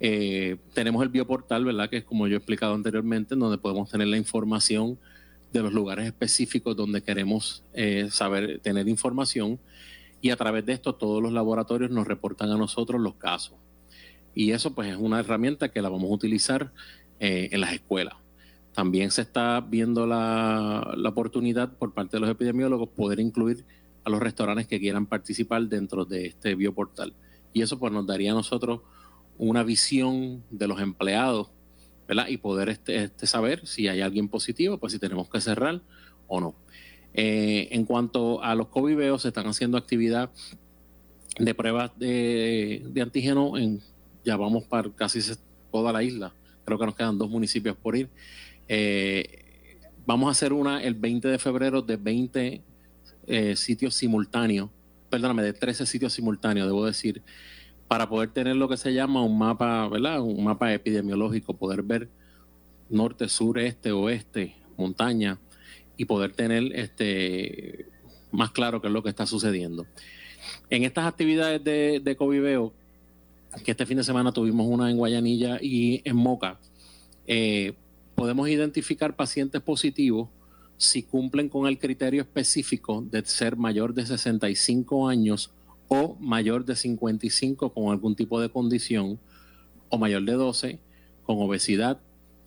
Eh, 0.00 0.56
tenemos 0.74 1.02
el 1.02 1.08
bioportal, 1.08 1.64
¿verdad? 1.64 1.88
Que 1.88 1.98
es 1.98 2.04
como 2.04 2.26
yo 2.26 2.34
he 2.34 2.36
explicado 2.36 2.74
anteriormente, 2.74 3.34
en 3.34 3.40
donde 3.40 3.58
podemos 3.58 3.90
tener 3.90 4.08
la 4.08 4.18
información 4.18 4.98
de 5.52 5.62
los 5.62 5.72
lugares 5.72 6.06
específicos 6.06 6.76
donde 6.76 7.02
queremos 7.02 7.62
eh, 7.72 8.08
saber, 8.10 8.60
tener 8.60 8.88
información. 8.88 9.58
Y 10.20 10.30
a 10.30 10.36
través 10.36 10.66
de 10.66 10.72
esto 10.72 10.94
todos 10.94 11.22
los 11.22 11.32
laboratorios 11.32 11.90
nos 11.90 12.06
reportan 12.06 12.50
a 12.50 12.56
nosotros 12.56 13.00
los 13.00 13.14
casos. 13.14 13.56
Y 14.34 14.50
eso 14.50 14.74
pues 14.74 14.88
es 14.88 14.96
una 14.96 15.20
herramienta 15.20 15.70
que 15.70 15.80
la 15.80 15.88
vamos 15.88 16.10
a 16.10 16.14
utilizar 16.14 16.72
en 17.20 17.60
las 17.60 17.72
escuelas. 17.72 18.14
También 18.74 19.10
se 19.12 19.22
está 19.22 19.60
viendo 19.60 20.06
la, 20.06 20.92
la, 20.96 21.08
oportunidad 21.08 21.72
por 21.78 21.94
parte 21.94 22.16
de 22.16 22.20
los 22.20 22.28
epidemiólogos 22.28 22.88
poder 22.88 23.20
incluir 23.20 23.64
a 24.04 24.10
los 24.10 24.20
restaurantes 24.20 24.66
que 24.66 24.78
quieran 24.78 25.06
participar 25.06 25.62
dentro 25.68 26.04
de 26.04 26.26
este 26.26 26.54
bioportal. 26.54 27.14
Y 27.52 27.62
eso 27.62 27.78
pues 27.78 27.92
nos 27.92 28.06
daría 28.06 28.32
a 28.32 28.34
nosotros 28.34 28.80
una 29.38 29.62
visión 29.62 30.44
de 30.50 30.68
los 30.68 30.80
empleados, 30.80 31.50
¿verdad? 32.06 32.28
Y 32.28 32.36
poder 32.36 32.68
este, 32.68 33.04
este 33.04 33.26
saber 33.26 33.66
si 33.66 33.88
hay 33.88 34.00
alguien 34.00 34.28
positivo, 34.28 34.78
pues 34.78 34.92
si 34.92 34.98
tenemos 34.98 35.28
que 35.28 35.40
cerrar 35.40 35.82
o 36.26 36.40
no. 36.40 36.54
Eh, 37.14 37.68
en 37.70 37.84
cuanto 37.84 38.42
a 38.42 38.54
los 38.54 38.68
COVID 38.68 39.16
se 39.18 39.28
están 39.28 39.46
haciendo 39.46 39.78
actividad 39.78 40.30
de 41.38 41.54
pruebas 41.54 41.92
de, 41.96 42.82
de 42.86 43.02
antígeno 43.02 43.56
en, 43.56 43.80
ya 44.24 44.36
vamos 44.36 44.64
para 44.64 44.90
casi 44.90 45.20
toda 45.70 45.92
la 45.92 46.02
isla. 46.02 46.32
Creo 46.64 46.78
que 46.78 46.86
nos 46.86 46.96
quedan 46.96 47.18
dos 47.18 47.30
municipios 47.30 47.76
por 47.76 47.96
ir. 47.96 48.08
Eh, 48.68 49.78
vamos 50.06 50.28
a 50.28 50.30
hacer 50.32 50.52
una 50.52 50.82
el 50.82 50.94
20 50.94 51.28
de 51.28 51.38
febrero 51.38 51.82
de 51.82 51.96
20 51.96 52.62
eh, 53.26 53.56
sitios 53.56 53.94
simultáneos, 53.94 54.70
perdóname, 55.10 55.42
de 55.42 55.52
13 55.52 55.86
sitios 55.86 56.12
simultáneos, 56.12 56.66
debo 56.66 56.84
decir, 56.86 57.22
para 57.88 58.08
poder 58.08 58.30
tener 58.30 58.56
lo 58.56 58.68
que 58.68 58.76
se 58.76 58.92
llama 58.92 59.22
un 59.22 59.38
mapa, 59.38 59.88
¿verdad? 59.88 60.20
Un 60.20 60.42
mapa 60.42 60.72
epidemiológico, 60.72 61.54
poder 61.54 61.82
ver 61.82 62.08
norte, 62.88 63.28
sur, 63.28 63.58
este, 63.58 63.92
oeste, 63.92 64.56
montaña 64.76 65.38
y 65.96 66.04
poder 66.04 66.32
tener 66.32 66.72
este 66.74 67.86
más 68.32 68.50
claro 68.50 68.80
qué 68.80 68.88
es 68.88 68.92
lo 68.92 69.02
que 69.02 69.10
está 69.10 69.26
sucediendo. 69.26 69.86
En 70.68 70.82
estas 70.82 71.06
actividades 71.06 71.62
de, 71.62 72.00
de 72.02 72.16
Coviveo, 72.16 72.72
que 73.64 73.70
este 73.70 73.86
fin 73.86 73.96
de 73.96 74.04
semana 74.04 74.32
tuvimos 74.32 74.66
una 74.66 74.90
en 74.90 74.96
Guayanilla 74.96 75.58
y 75.62 76.02
en 76.04 76.16
Moca, 76.16 76.58
eh, 77.26 77.74
podemos 78.14 78.48
identificar 78.48 79.14
pacientes 79.14 79.60
positivos 79.60 80.28
si 80.76 81.02
cumplen 81.02 81.48
con 81.48 81.66
el 81.66 81.78
criterio 81.78 82.22
específico 82.22 83.04
de 83.10 83.24
ser 83.24 83.56
mayor 83.56 83.94
de 83.94 84.06
65 84.06 85.08
años 85.08 85.50
o 85.88 86.16
mayor 86.20 86.64
de 86.64 86.76
55 86.76 87.72
con 87.72 87.90
algún 87.90 88.16
tipo 88.16 88.40
de 88.40 88.48
condición 88.48 89.18
o 89.88 89.98
mayor 89.98 90.22
de 90.24 90.32
12 90.32 90.78
con 91.24 91.40
obesidad 91.40 92.00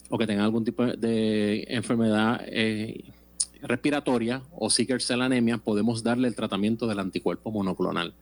o 0.09 0.17
que 0.17 0.27
tengan 0.27 0.45
algún 0.45 0.63
tipo 0.63 0.85
de 0.85 1.65
enfermedad 1.69 2.41
eh, 2.47 3.11
respiratoria 3.61 4.41
o 4.51 4.69
sickle 4.69 4.99
cell 4.99 5.21
anemia, 5.21 5.57
podemos 5.57 6.03
darle 6.03 6.27
el 6.27 6.35
tratamiento 6.35 6.87
del 6.87 6.99
anticuerpo 6.99 7.51
monoclonal. 7.51 8.13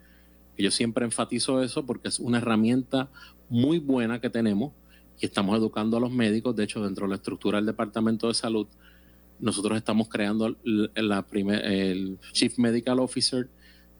Yo 0.57 0.71
siempre 0.71 1.05
enfatizo 1.05 1.61
eso 1.61 1.85
porque 1.85 2.07
es 2.07 2.19
una 2.19 2.37
herramienta 2.37 3.09
muy 3.49 3.79
buena 3.79 4.21
que 4.21 4.29
tenemos 4.29 4.71
y 5.19 5.25
estamos 5.25 5.57
educando 5.57 5.97
a 5.97 5.99
los 5.99 6.11
médicos. 6.11 6.55
De 6.55 6.63
hecho, 6.63 6.83
dentro 6.83 7.05
de 7.05 7.09
la 7.09 7.15
estructura 7.15 7.57
del 7.57 7.65
Departamento 7.65 8.27
de 8.27 8.33
Salud, 8.33 8.67
nosotros 9.39 9.77
estamos 9.77 10.07
creando 10.09 10.55
el 10.63 12.19
Chief 12.31 12.57
Medical 12.57 12.99
Officer 12.99 13.49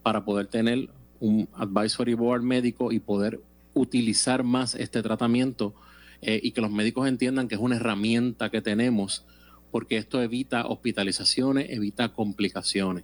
para 0.03 0.23
poder 0.23 0.47
tener 0.47 0.89
un 1.19 1.47
advisory 1.53 2.13
board 2.13 2.43
médico 2.43 2.91
y 2.91 2.99
poder 2.99 3.41
utilizar 3.73 4.43
más 4.43 4.75
este 4.75 5.01
tratamiento 5.01 5.73
eh, 6.21 6.39
y 6.41 6.51
que 6.51 6.61
los 6.61 6.71
médicos 6.71 7.07
entiendan 7.07 7.47
que 7.47 7.55
es 7.55 7.61
una 7.61 7.75
herramienta 7.75 8.49
que 8.49 8.61
tenemos 8.61 9.25
porque 9.71 9.97
esto 9.97 10.21
evita 10.21 10.65
hospitalizaciones, 10.67 11.69
evita 11.69 12.13
complicaciones. 12.13 13.03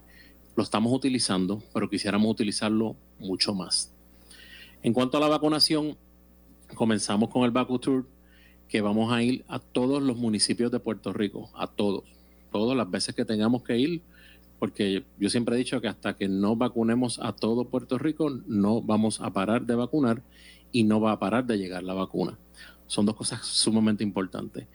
Lo 0.56 0.62
estamos 0.62 0.92
utilizando, 0.92 1.62
pero 1.74 1.90
quisiéramos 1.90 2.30
utilizarlo 2.30 2.96
mucho 3.18 3.54
más. 3.54 3.92
En 4.82 4.94
cuanto 4.94 5.18
a 5.18 5.20
la 5.20 5.28
vacunación, 5.28 5.98
comenzamos 6.74 7.28
con 7.28 7.44
el 7.44 7.50
VacuTour, 7.50 8.06
que 8.68 8.80
vamos 8.80 9.12
a 9.12 9.22
ir 9.22 9.44
a 9.48 9.58
todos 9.58 10.02
los 10.02 10.16
municipios 10.16 10.72
de 10.72 10.80
Puerto 10.80 11.12
Rico, 11.12 11.50
a 11.54 11.66
todos, 11.66 12.04
todas 12.52 12.76
las 12.76 12.90
veces 12.90 13.14
que 13.14 13.24
tengamos 13.24 13.62
que 13.62 13.78
ir, 13.78 14.02
porque 14.58 15.04
yo 15.18 15.28
siempre 15.28 15.56
he 15.56 15.58
dicho 15.58 15.80
que 15.80 15.88
hasta 15.88 16.14
que 16.14 16.28
no 16.28 16.54
vacunemos 16.54 17.18
a 17.20 17.32
todo 17.32 17.64
Puerto 17.64 17.98
Rico, 17.98 18.30
no 18.46 18.80
vamos 18.80 19.20
a 19.20 19.32
parar 19.32 19.66
de 19.66 19.74
vacunar 19.74 20.22
y 20.70 20.84
no 20.84 21.00
va 21.00 21.12
a 21.12 21.18
parar 21.18 21.46
de 21.46 21.58
llegar 21.58 21.82
la 21.82 21.94
vacuna. 21.94 22.38
Son 22.86 23.06
dos 23.06 23.16
cosas 23.16 23.44
sumamente 23.44 24.04
importantes. 24.04 24.66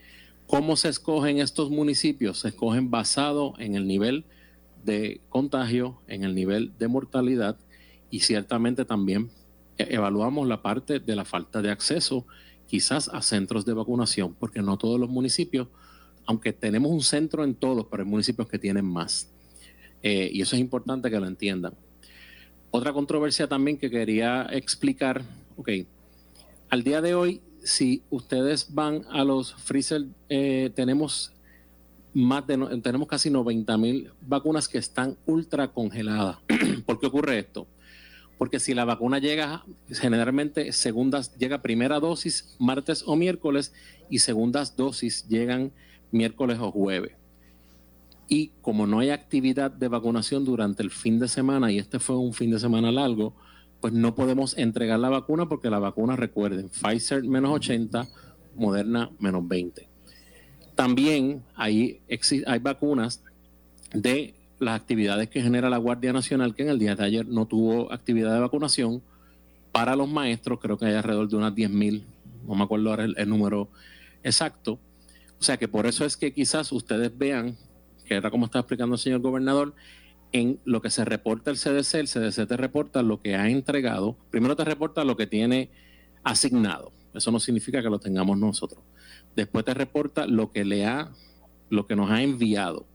¿Cómo 0.47 0.75
se 0.75 0.89
escogen 0.89 1.39
estos 1.39 1.69
municipios? 1.69 2.39
Se 2.39 2.49
escogen 2.49 2.89
basado 2.89 3.53
en 3.59 3.75
el 3.75 3.87
nivel 3.87 4.25
de 4.83 5.21
contagio, 5.29 5.99
en 6.07 6.23
el 6.23 6.33
nivel 6.33 6.73
de 6.79 6.87
mortalidad 6.87 7.57
y 8.09 8.21
ciertamente 8.21 8.85
también 8.85 9.29
e-, 9.77 9.93
evaluamos 9.95 10.47
la 10.47 10.61
parte 10.61 10.99
de 10.99 11.15
la 11.15 11.25
falta 11.25 11.61
de 11.61 11.71
acceso 11.71 12.25
quizás 12.67 13.09
a 13.09 13.21
centros 13.21 13.65
de 13.65 13.73
vacunación, 13.73 14.35
porque 14.39 14.61
no 14.61 14.77
todos 14.77 14.99
los 14.99 15.09
municipios, 15.09 15.67
aunque 16.27 16.53
tenemos 16.53 16.91
un 16.91 17.01
centro 17.01 17.43
en 17.43 17.55
todos, 17.55 17.87
pero 17.89 18.03
hay 18.03 18.09
municipios 18.09 18.47
que 18.47 18.59
tienen 18.59 18.85
más. 18.85 19.31
Eh, 20.03 20.29
y 20.31 20.41
eso 20.41 20.55
es 20.55 20.59
importante 20.59 21.09
que 21.09 21.19
lo 21.19 21.25
entiendan. 21.25 21.73
Otra 22.69 22.93
controversia 22.93 23.47
también 23.47 23.77
que 23.77 23.89
quería 23.89 24.47
explicar, 24.51 25.23
ok, 25.55 25.69
al 26.69 26.83
día 26.83 27.01
de 27.01 27.15
hoy, 27.15 27.41
si 27.63 28.03
ustedes 28.09 28.73
van 28.73 29.03
a 29.09 29.23
los 29.23 29.55
freezer, 29.55 30.05
eh, 30.29 30.69
tenemos 30.75 31.33
más 32.13 32.45
de, 32.45 32.57
tenemos 32.83 33.07
casi 33.07 33.29
90 33.29 33.77
mil 33.77 34.11
vacunas 34.21 34.67
que 34.67 34.77
están 34.77 35.17
ultra 35.25 35.69
congeladas. 35.69 36.37
¿Por 36.85 36.99
qué 36.99 37.07
ocurre 37.07 37.39
esto? 37.39 37.67
porque 38.37 38.59
si 38.59 38.73
la 38.73 38.85
vacuna 38.85 39.19
llega, 39.19 39.65
generalmente 39.89 40.71
segundas, 40.71 41.35
llega 41.37 41.61
primera 41.61 41.99
dosis 41.99 42.55
martes 42.59 43.03
o 43.05 43.15
miércoles 43.15 43.73
y 44.09 44.19
segundas 44.19 44.75
dosis 44.75 45.27
llegan 45.27 45.71
miércoles 46.11 46.57
o 46.59 46.71
jueves. 46.71 47.13
Y 48.29 48.51
como 48.61 48.87
no 48.87 48.99
hay 48.99 49.09
actividad 49.09 49.71
de 49.71 49.87
vacunación 49.87 50.43
durante 50.43 50.83
el 50.83 50.91
fin 50.91 51.19
de 51.19 51.27
semana, 51.27 51.71
y 51.71 51.79
este 51.79 51.99
fue 51.99 52.17
un 52.17 52.33
fin 52.33 52.51
de 52.51 52.59
semana 52.59 52.91
largo, 52.91 53.33
pues 53.79 53.93
no 53.93 54.15
podemos 54.15 54.57
entregar 54.57 54.99
la 54.99 55.09
vacuna 55.09 55.47
porque 55.47 55.69
la 55.69 55.79
vacuna, 55.79 56.15
recuerden, 56.15 56.69
Pfizer 56.69 57.23
menos 57.23 57.51
80, 57.51 58.07
Moderna 58.55 59.11
menos 59.19 59.47
20. 59.47 59.87
También 60.75 61.43
hay, 61.55 62.01
hay 62.45 62.59
vacunas 62.59 63.23
de 63.93 64.33
las 64.59 64.79
actividades 64.79 65.29
que 65.29 65.41
genera 65.41 65.69
la 65.69 65.77
Guardia 65.77 66.11
Nacional, 66.11 66.55
que 66.55 66.63
en 66.63 66.69
el 66.69 66.79
día 66.79 66.95
de 66.95 67.03
ayer 67.03 67.27
no 67.27 67.45
tuvo 67.45 67.91
actividad 67.91 68.33
de 68.33 68.39
vacunación 68.39 69.01
para 69.71 69.95
los 69.95 70.09
maestros, 70.09 70.59
creo 70.59 70.77
que 70.77 70.85
hay 70.85 70.95
alrededor 70.95 71.29
de 71.29 71.35
unas 71.35 71.53
10.000, 71.53 72.03
no 72.47 72.55
me 72.55 72.63
acuerdo 72.63 72.89
ahora 72.89 73.05
el, 73.05 73.29
número 73.29 73.69
exacto. 74.23 74.79
O 75.39 75.43
sea 75.43 75.57
que 75.57 75.67
por 75.67 75.85
eso 75.85 76.05
es 76.05 76.17
que 76.17 76.33
quizás 76.33 76.71
ustedes 76.71 77.15
vean, 77.17 77.57
que 78.05 78.15
era 78.15 78.31
como 78.31 78.45
está 78.45 78.59
explicando 78.59 78.95
el 78.95 78.99
señor 78.99 79.21
gobernador, 79.21 79.75
en 80.31 80.59
lo 80.65 80.81
que 80.81 80.89
se 80.89 81.05
reporta 81.05 81.51
el 81.51 81.57
CDC, 81.57 81.95
el 81.95 82.07
CDC 82.07 82.47
te 82.47 82.57
reporta 82.57 83.01
lo 83.01 83.19
que 83.19 83.35
ha 83.35 83.49
entregado, 83.49 84.17
primero 84.29 84.55
te 84.55 84.65
reporta 84.65 85.03
lo 85.03 85.15
que 85.15 85.27
tiene 85.27 85.69
asignado, 86.23 86.91
eso 87.13 87.31
no 87.31 87.39
significa 87.39 87.81
que 87.81 87.89
lo 87.89 87.99
tengamos 87.99 88.37
nosotros. 88.37 88.83
Después 89.35 89.63
te 89.63 89.73
reporta 89.73 90.27
lo 90.27 90.51
que 90.51 90.65
le 90.65 90.85
ha, 90.85 91.11
lo 91.69 91.85
que 91.87 91.95
nos 91.95 92.11
ha 92.11 92.21
enviado 92.21 92.85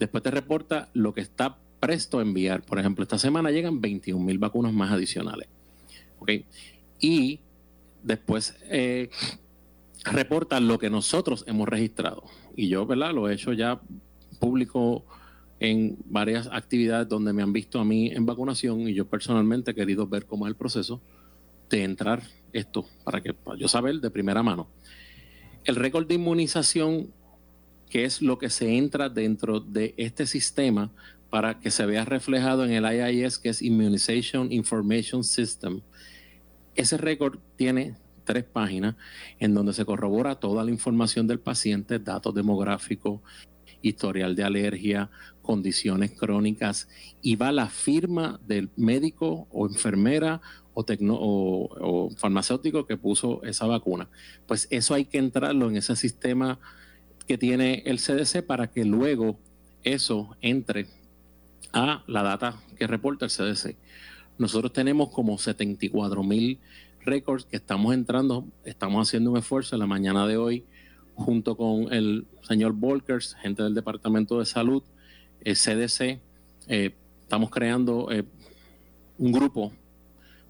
Después 0.00 0.22
te 0.22 0.30
reporta 0.30 0.88
lo 0.94 1.12
que 1.12 1.20
está 1.20 1.58
presto 1.78 2.18
a 2.18 2.22
enviar. 2.22 2.62
Por 2.62 2.78
ejemplo, 2.78 3.02
esta 3.02 3.18
semana 3.18 3.50
llegan 3.50 3.82
21 3.82 4.24
mil 4.24 4.38
vacunas 4.38 4.72
más 4.72 4.90
adicionales. 4.90 5.46
Y 6.98 7.40
después 8.02 8.56
eh, 8.70 9.10
reporta 10.04 10.60
lo 10.60 10.78
que 10.78 10.90
nosotros 10.90 11.44
hemos 11.46 11.68
registrado. 11.68 12.24
Y 12.56 12.68
yo, 12.68 12.86
¿verdad? 12.86 13.12
Lo 13.12 13.28
he 13.28 13.34
hecho 13.34 13.52
ya 13.52 13.80
público 14.38 15.04
en 15.58 15.98
varias 16.06 16.48
actividades 16.50 17.08
donde 17.08 17.32
me 17.32 17.42
han 17.42 17.52
visto 17.52 17.78
a 17.78 17.84
mí 17.84 18.10
en 18.10 18.24
vacunación 18.24 18.88
y 18.88 18.94
yo 18.94 19.06
personalmente 19.06 19.72
he 19.72 19.74
querido 19.74 20.06
ver 20.06 20.24
cómo 20.24 20.46
es 20.46 20.50
el 20.50 20.56
proceso 20.56 21.00
de 21.68 21.84
entrar 21.84 22.22
esto 22.52 22.86
para 23.04 23.20
que 23.20 23.34
para 23.34 23.58
yo 23.58 23.68
saber 23.68 24.00
de 24.00 24.10
primera 24.10 24.42
mano. 24.42 24.68
El 25.64 25.76
récord 25.76 26.06
de 26.06 26.14
inmunización 26.14 27.12
que 27.90 28.04
es 28.04 28.22
lo 28.22 28.38
que 28.38 28.48
se 28.48 28.78
entra 28.78 29.08
dentro 29.08 29.60
de 29.60 29.94
este 29.98 30.26
sistema 30.26 30.90
para 31.28 31.60
que 31.60 31.70
se 31.70 31.84
vea 31.84 32.04
reflejado 32.04 32.64
en 32.64 32.70
el 32.72 32.84
IIS, 32.84 33.38
que 33.38 33.50
es 33.50 33.62
Immunization 33.62 34.50
Information 34.50 35.22
System. 35.22 35.80
Ese 36.74 36.96
récord 36.96 37.38
tiene 37.56 37.96
tres 38.30 38.44
páginas 38.44 38.94
en 39.40 39.54
donde 39.54 39.72
se 39.72 39.84
corrobora 39.84 40.36
toda 40.36 40.62
la 40.62 40.70
información 40.70 41.26
del 41.26 41.40
paciente, 41.40 41.98
datos 41.98 42.32
demográficos, 42.32 43.20
historial 43.82 44.36
de 44.36 44.44
alergia, 44.44 45.10
condiciones 45.42 46.12
crónicas, 46.12 46.86
y 47.22 47.34
va 47.34 47.50
la 47.50 47.68
firma 47.68 48.38
del 48.46 48.70
médico 48.76 49.48
o 49.50 49.66
enfermera 49.66 50.40
o, 50.74 50.84
o 50.84 52.10
farmacéutico 52.10 52.86
que 52.86 52.96
puso 52.96 53.42
esa 53.42 53.66
vacuna. 53.66 54.08
Pues 54.46 54.68
eso 54.70 54.94
hay 54.94 55.06
que 55.06 55.18
entrarlo 55.18 55.68
en 55.68 55.76
ese 55.76 55.96
sistema 55.96 56.60
que 57.26 57.36
tiene 57.36 57.82
el 57.84 57.98
CDC 57.98 58.46
para 58.46 58.68
que 58.68 58.84
luego 58.84 59.40
eso 59.82 60.36
entre 60.40 60.86
a 61.72 62.04
la 62.06 62.22
data 62.22 62.60
que 62.78 62.86
reporta 62.86 63.24
el 63.24 63.32
CDC. 63.32 63.76
Nosotros 64.38 64.72
tenemos 64.72 65.08
como 65.08 65.36
74 65.36 66.22
mil 66.22 66.60
récords 67.04 67.44
que 67.44 67.56
estamos 67.56 67.94
entrando, 67.94 68.46
estamos 68.64 69.08
haciendo 69.08 69.30
un 69.30 69.38
esfuerzo 69.38 69.76
en 69.76 69.80
la 69.80 69.86
mañana 69.86 70.26
de 70.26 70.36
hoy 70.36 70.64
junto 71.14 71.56
con 71.56 71.92
el 71.92 72.26
señor 72.42 72.72
Volkers, 72.72 73.34
gente 73.42 73.62
del 73.62 73.74
Departamento 73.74 74.38
de 74.38 74.46
Salud, 74.46 74.82
el 75.42 75.56
CDC, 75.56 76.20
eh, 76.68 76.94
estamos 77.22 77.50
creando 77.50 78.10
eh, 78.10 78.24
un 79.18 79.32
grupo 79.32 79.72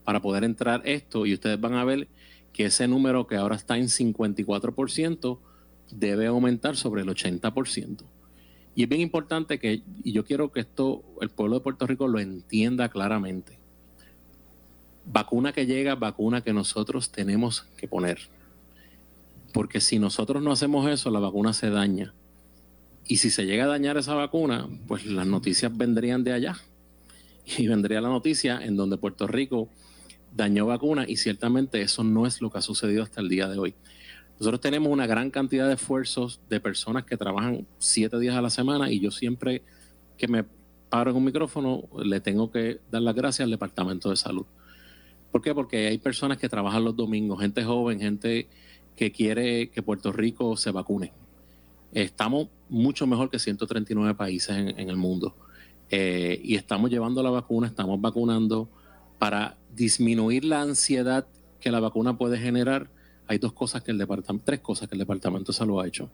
para 0.05 0.21
poder 0.21 0.45
entrar 0.45 0.83
esto 0.85 1.27
y 1.27 1.35
ustedes 1.35 1.61
van 1.61 1.75
a 1.75 1.85
ver 1.85 2.09
que 2.53 2.67
ese 2.67 2.89
número 2.89 3.27
que 3.27 3.37
ahora 3.37 3.57
está 3.57 3.79
en 3.79 3.87
54% 3.87 5.39
debe 5.93 6.27
aumentar 6.27 6.77
sobre 6.77 7.03
el 7.03 7.09
80%. 7.09 8.03
Y 8.75 8.85
es 8.85 8.89
bien 8.89 9.01
importante 9.01 9.59
que, 9.59 9.83
y 10.03 10.13
yo 10.13 10.25
quiero 10.25 10.53
que 10.53 10.61
esto, 10.61 11.03
el 11.21 11.31
pueblo 11.31 11.57
de 11.57 11.63
Puerto 11.63 11.87
Rico 11.87 12.09
lo 12.09 12.19
entienda 12.19 12.89
claramente. 12.89 13.60
Vacuna 15.05 15.53
que 15.53 15.67
llega, 15.67 15.95
vacuna 15.95 16.43
que 16.43 16.53
nosotros 16.53 17.11
tenemos 17.11 17.67
que 17.77 17.89
poner. 17.89 18.19
Porque 19.53 19.81
si 19.81 19.99
nosotros 19.99 20.43
no 20.43 20.53
hacemos 20.53 20.89
eso, 20.89 21.11
la 21.11 21.19
vacuna 21.19 21.53
se 21.53 21.71
daña. 21.71 22.15
Y 23.07 23.17
si 23.17 23.31
se 23.31 23.45
llega 23.45 23.65
a 23.65 23.69
dañar 23.69 23.97
esa 23.97 24.15
vacuna, 24.15 24.69
pues 24.87 25.05
las 25.07 25.27
noticias 25.27 25.77
vendrían 25.77 26.23
de 26.23 26.33
allá. 26.33 26.57
Y 27.59 27.67
vendría 27.67 28.01
la 28.01 28.09
noticia 28.09 28.61
en 28.63 28.77
donde 28.77 28.97
Puerto 28.97 29.27
Rico 29.27 29.69
dañó 30.37 30.67
vacuna 30.67 31.05
y 31.09 31.17
ciertamente 31.17 31.83
eso 31.83 32.05
no 32.05 32.27
es 32.27 32.41
lo 32.41 32.51
que 32.51 32.59
ha 32.59 32.63
sucedido 32.63 33.03
hasta 33.03 33.21
el 33.21 33.29
día 33.29 33.49
de 33.49 33.59
hoy. 33.59 33.75
Nosotros 34.39 34.61
tenemos 34.61 34.91
una 34.91 35.07
gran 35.07 35.31
cantidad 35.31 35.67
de 35.67 35.75
esfuerzos 35.75 36.41
de 36.49 36.61
personas 36.61 37.05
que 37.05 37.17
trabajan 37.17 37.67
siete 37.79 38.19
días 38.19 38.37
a 38.37 38.41
la 38.41 38.51
semana 38.51 38.91
y 38.91 39.01
yo 39.01 39.11
siempre 39.11 39.63
que 40.17 40.29
me 40.29 40.45
paro 40.89 41.11
en 41.11 41.17
un 41.17 41.25
micrófono 41.25 41.85
le 42.03 42.21
tengo 42.21 42.51
que 42.51 42.81
dar 42.91 43.03
las 43.03 43.15
gracias 43.15 43.45
al 43.45 43.51
Departamento 43.51 44.11
de 44.11 44.17
Salud. 44.17 44.47
¿Por 45.31 45.43
qué? 45.43 45.55
Porque 45.55 45.89
hay 45.89 45.99
personas 45.99 46.39
que 46.39 46.49
trabajan 46.49 46.85
los 46.85 46.97
domingos, 46.97 47.41
gente 47.41 47.65
joven, 47.65 48.01
gente 48.01 48.49
que 48.97 49.13
quiere 49.13 49.71
que 49.71 49.83
Puerto 49.83 50.13
Rico 50.13 50.57
se 50.57 50.71
vacune. 50.71 51.13
Estamos 51.93 52.49
mucho 52.69 53.07
mejor 53.07 53.31
que 53.31 53.39
139 53.39 54.15
países 54.15 54.57
en, 54.57 54.91
el 54.91 54.97
mundo 54.97 55.35
eh, 55.91 56.41
y 56.43 56.55
estamos 56.57 56.91
llevando 56.91 57.23
la 57.23 57.31
vacuna, 57.31 57.67
estamos 57.67 58.01
vacunando 58.01 58.69
para 59.19 59.57
disminuir 59.75 60.45
la 60.45 60.63
ansiedad 60.63 61.27
que 61.61 61.71
la 61.71 61.81
vacuna 61.81 62.17
puede 62.17 62.39
generar 62.39 62.91
hay 63.31 63.39
dos 63.39 63.53
cosas 63.53 63.81
que 63.85 63.93
el 63.93 63.99
departamento, 63.99 64.45
tres 64.45 64.59
cosas 64.59 64.89
que 64.89 64.97
el 64.97 64.99
departamento 64.99 65.53
de 65.53 65.59
salud 65.59 65.81
ha 65.81 65.87
hecho. 65.87 66.11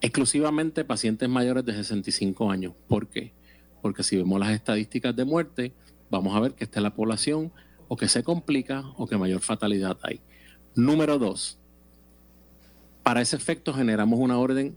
Exclusivamente 0.00 0.82
pacientes 0.82 1.28
mayores 1.28 1.62
de 1.66 1.74
65 1.74 2.50
años. 2.50 2.72
¿Por 2.88 3.08
qué? 3.08 3.34
Porque 3.82 4.02
si 4.02 4.16
vemos 4.16 4.40
las 4.40 4.48
estadísticas 4.52 5.14
de 5.14 5.26
muerte, 5.26 5.74
vamos 6.10 6.34
a 6.34 6.40
ver 6.40 6.54
que 6.54 6.64
esta 6.64 6.78
es 6.78 6.82
la 6.82 6.94
población 6.94 7.52
o 7.88 7.96
que 7.96 8.08
se 8.08 8.22
complica 8.22 8.84
o 8.96 9.06
que 9.06 9.16
mayor 9.16 9.40
fatalidad 9.40 9.96
hay. 10.02 10.20
Número 10.74 11.18
dos, 11.18 11.58
para 13.02 13.20
ese 13.20 13.36
efecto 13.36 13.72
generamos 13.72 14.18
una 14.18 14.38
orden 14.38 14.76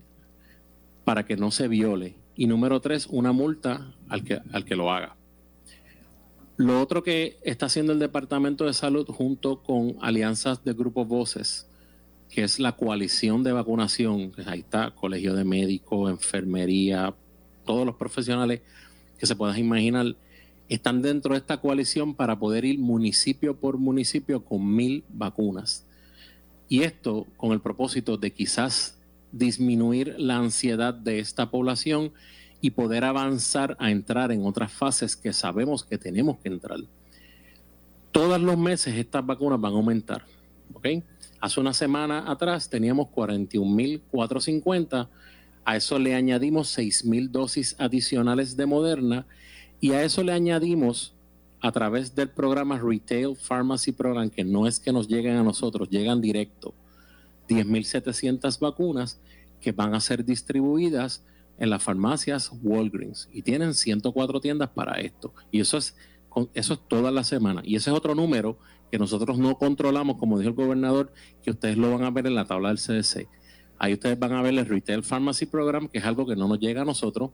para 1.03 1.25
que 1.25 1.35
no 1.35 1.51
se 1.51 1.67
viole. 1.67 2.15
Y 2.35 2.47
número 2.47 2.79
tres, 2.79 3.07
una 3.07 3.31
multa 3.31 3.93
al 4.07 4.23
que, 4.23 4.39
al 4.51 4.63
que 4.63 4.75
lo 4.75 4.91
haga. 4.91 5.15
Lo 6.55 6.81
otro 6.81 7.03
que 7.03 7.39
está 7.41 7.65
haciendo 7.65 7.93
el 7.93 7.99
Departamento 7.99 8.65
de 8.65 8.73
Salud 8.73 9.07
junto 9.07 9.63
con 9.63 9.95
alianzas 10.01 10.63
de 10.63 10.73
grupos 10.73 11.07
voces, 11.07 11.67
que 12.29 12.43
es 12.43 12.59
la 12.59 12.73
coalición 12.73 13.43
de 13.43 13.53
vacunación, 13.53 14.31
que 14.31 14.43
ahí 14.45 14.59
está, 14.59 14.91
colegio 14.91 15.33
de 15.33 15.43
médicos, 15.43 16.11
enfermería, 16.11 17.15
todos 17.65 17.85
los 17.85 17.95
profesionales 17.95 18.61
que 19.17 19.25
se 19.25 19.35
puedan 19.35 19.57
imaginar, 19.57 20.15
están 20.69 21.01
dentro 21.01 21.33
de 21.33 21.39
esta 21.39 21.57
coalición 21.57 22.13
para 22.13 22.39
poder 22.39 22.63
ir 22.63 22.79
municipio 22.79 23.57
por 23.57 23.77
municipio 23.77 24.45
con 24.45 24.75
mil 24.75 25.03
vacunas. 25.09 25.85
Y 26.67 26.83
esto 26.83 27.25
con 27.37 27.51
el 27.51 27.59
propósito 27.59 28.17
de 28.17 28.31
quizás 28.31 28.99
disminuir 29.31 30.15
la 30.17 30.37
ansiedad 30.37 30.93
de 30.93 31.19
esta 31.19 31.49
población 31.49 32.11
y 32.61 32.71
poder 32.71 33.03
avanzar 33.03 33.75
a 33.79 33.89
entrar 33.89 34.31
en 34.31 34.45
otras 34.45 34.71
fases 34.71 35.15
que 35.15 35.33
sabemos 35.33 35.83
que 35.83 35.97
tenemos 35.97 36.37
que 36.37 36.49
entrar. 36.49 36.79
Todos 38.11 38.41
los 38.41 38.57
meses 38.57 38.95
estas 38.95 39.25
vacunas 39.25 39.59
van 39.59 39.73
a 39.73 39.77
aumentar. 39.77 40.25
Hace 41.41 41.59
una 41.59 41.73
semana 41.73 42.29
atrás 42.29 42.69
teníamos 42.69 43.07
41.450, 43.07 45.09
a 45.65 45.75
eso 45.75 45.99
le 45.99 46.15
añadimos 46.15 46.77
6.000 46.77 47.29
dosis 47.29 47.75
adicionales 47.79 48.55
de 48.55 48.65
Moderna 48.65 49.25
y 49.79 49.91
a 49.91 50.03
eso 50.03 50.23
le 50.23 50.33
añadimos 50.33 51.13
a 51.61 51.71
través 51.71 52.15
del 52.15 52.29
programa 52.29 52.79
Retail 52.79 53.35
Pharmacy 53.35 53.91
Program, 53.91 54.29
que 54.29 54.43
no 54.43 54.67
es 54.67 54.79
que 54.79 54.93
nos 54.93 55.07
lleguen 55.07 55.35
a 55.35 55.43
nosotros, 55.43 55.89
llegan 55.89 56.21
directo, 56.21 56.73
10.700 57.47 58.59
vacunas 58.59 59.19
que 59.59 59.71
van 59.71 59.93
a 59.93 59.99
ser 59.99 60.23
distribuidas 60.23 61.23
en 61.57 61.69
las 61.69 61.83
farmacias 61.83 62.51
Walgreens 62.63 63.27
y 63.33 63.41
tienen 63.41 63.73
104 63.73 64.39
tiendas 64.39 64.69
para 64.69 64.99
esto. 65.01 65.33
Y 65.51 65.59
eso 65.59 65.77
es, 65.77 65.95
eso 66.53 66.73
es 66.73 66.79
toda 66.87 67.11
la 67.11 67.23
semana. 67.23 67.61
Y 67.65 67.75
ese 67.75 67.89
es 67.89 67.95
otro 67.95 68.15
número 68.15 68.57
que 68.91 68.97
nosotros 68.97 69.37
no 69.37 69.57
controlamos, 69.57 70.17
como 70.17 70.39
dijo 70.39 70.49
el 70.49 70.55
gobernador, 70.55 71.11
que 71.43 71.51
ustedes 71.51 71.77
lo 71.77 71.91
van 71.91 72.03
a 72.03 72.11
ver 72.11 72.27
en 72.27 72.35
la 72.35 72.45
tabla 72.45 72.69
del 72.69 72.77
CDC. 72.77 73.27
Ahí 73.79 73.93
ustedes 73.93 74.19
van 74.19 74.33
a 74.33 74.41
ver 74.41 74.53
el 74.53 74.65
Retail 74.65 75.03
Pharmacy 75.03 75.45
Program, 75.45 75.87
que 75.87 75.97
es 75.99 76.05
algo 76.05 76.27
que 76.27 76.35
no 76.35 76.47
nos 76.47 76.59
llega 76.59 76.81
a 76.81 76.85
nosotros. 76.85 77.31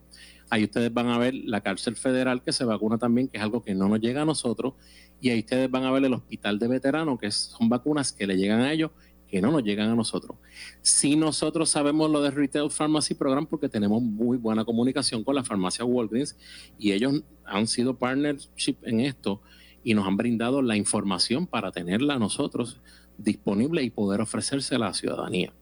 Ahí 0.49 0.63
ustedes 0.63 0.93
van 0.93 1.07
a 1.07 1.17
ver 1.17 1.33
la 1.33 1.61
cárcel 1.61 1.95
federal 1.95 2.43
que 2.43 2.53
se 2.53 2.63
vacuna 2.63 2.99
también, 2.99 3.27
que 3.27 3.37
es 3.37 3.43
algo 3.43 3.63
que 3.63 3.73
no 3.73 3.89
nos 3.89 3.99
llega 3.99 4.21
a 4.21 4.25
nosotros. 4.25 4.75
Y 5.19 5.29
ahí 5.29 5.39
ustedes 5.39 5.69
van 5.69 5.83
a 5.83 5.91
ver 5.91 6.05
el 6.05 6.13
hospital 6.13 6.59
de 6.59 6.67
veteranos, 6.67 7.19
que 7.19 7.31
son 7.31 7.67
vacunas 7.67 8.13
que 8.13 8.27
le 8.27 8.37
llegan 8.37 8.61
a 8.61 8.71
ellos 8.71 8.91
que 9.27 9.41
no 9.41 9.51
nos 9.51 9.63
llegan 9.63 9.89
a 9.89 9.95
nosotros. 9.95 10.37
Si 10.81 11.15
nosotros 11.15 11.69
sabemos 11.69 12.09
lo 12.09 12.21
de 12.21 12.31
Retail 12.31 12.69
Pharmacy 12.69 13.15
Program 13.15 13.45
porque 13.47 13.69
tenemos 13.69 14.01
muy 14.01 14.37
buena 14.37 14.63
comunicación 14.63 15.23
con 15.23 15.35
la 15.35 15.43
farmacia 15.43 15.83
Walgreens 15.83 16.37
y 16.77 16.91
ellos 16.91 17.23
han 17.43 17.67
sido 17.67 17.97
partnership 17.97 18.77
en 18.83 19.01
esto 19.01 19.41
y 19.83 19.93
nos 19.93 20.07
han 20.07 20.17
brindado 20.17 20.61
la 20.61 20.77
información 20.77 21.47
para 21.47 21.71
tenerla 21.71 22.19
nosotros 22.19 22.79
disponible 23.17 23.83
y 23.83 23.89
poder 23.89 24.21
ofrecerse 24.21 24.75
a 24.75 24.79
la 24.79 24.93
ciudadanía. 24.93 25.53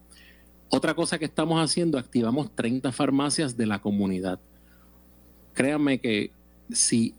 Otra 0.76 0.96
cosa 0.96 1.20
que 1.20 1.26
estamos 1.26 1.64
haciendo, 1.64 2.00
activamos 2.00 2.50
30 2.56 2.92
farmacias 2.92 3.56
de 3.56 3.68
la 3.68 3.80
comunidad. 3.80 4.40
Créanme 5.54 6.00
que 6.00 6.32
si 6.72 7.14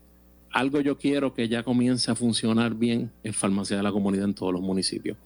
algo 0.51 0.81
yo 0.81 0.99
quiero 0.99 1.35
que 1.35 1.47
ya 1.49 1.63
comience 1.63 2.11
a 2.11 2.17
funcionar 2.17 2.75
bien, 2.75 3.13
es 3.23 3.37
farmacia 3.37 3.77
de 3.77 3.85
la 3.85 3.93
comunidad 3.93 4.25
en 4.25 4.35
todos 4.35 4.53
los 4.53 4.61
municipios. 4.61 5.17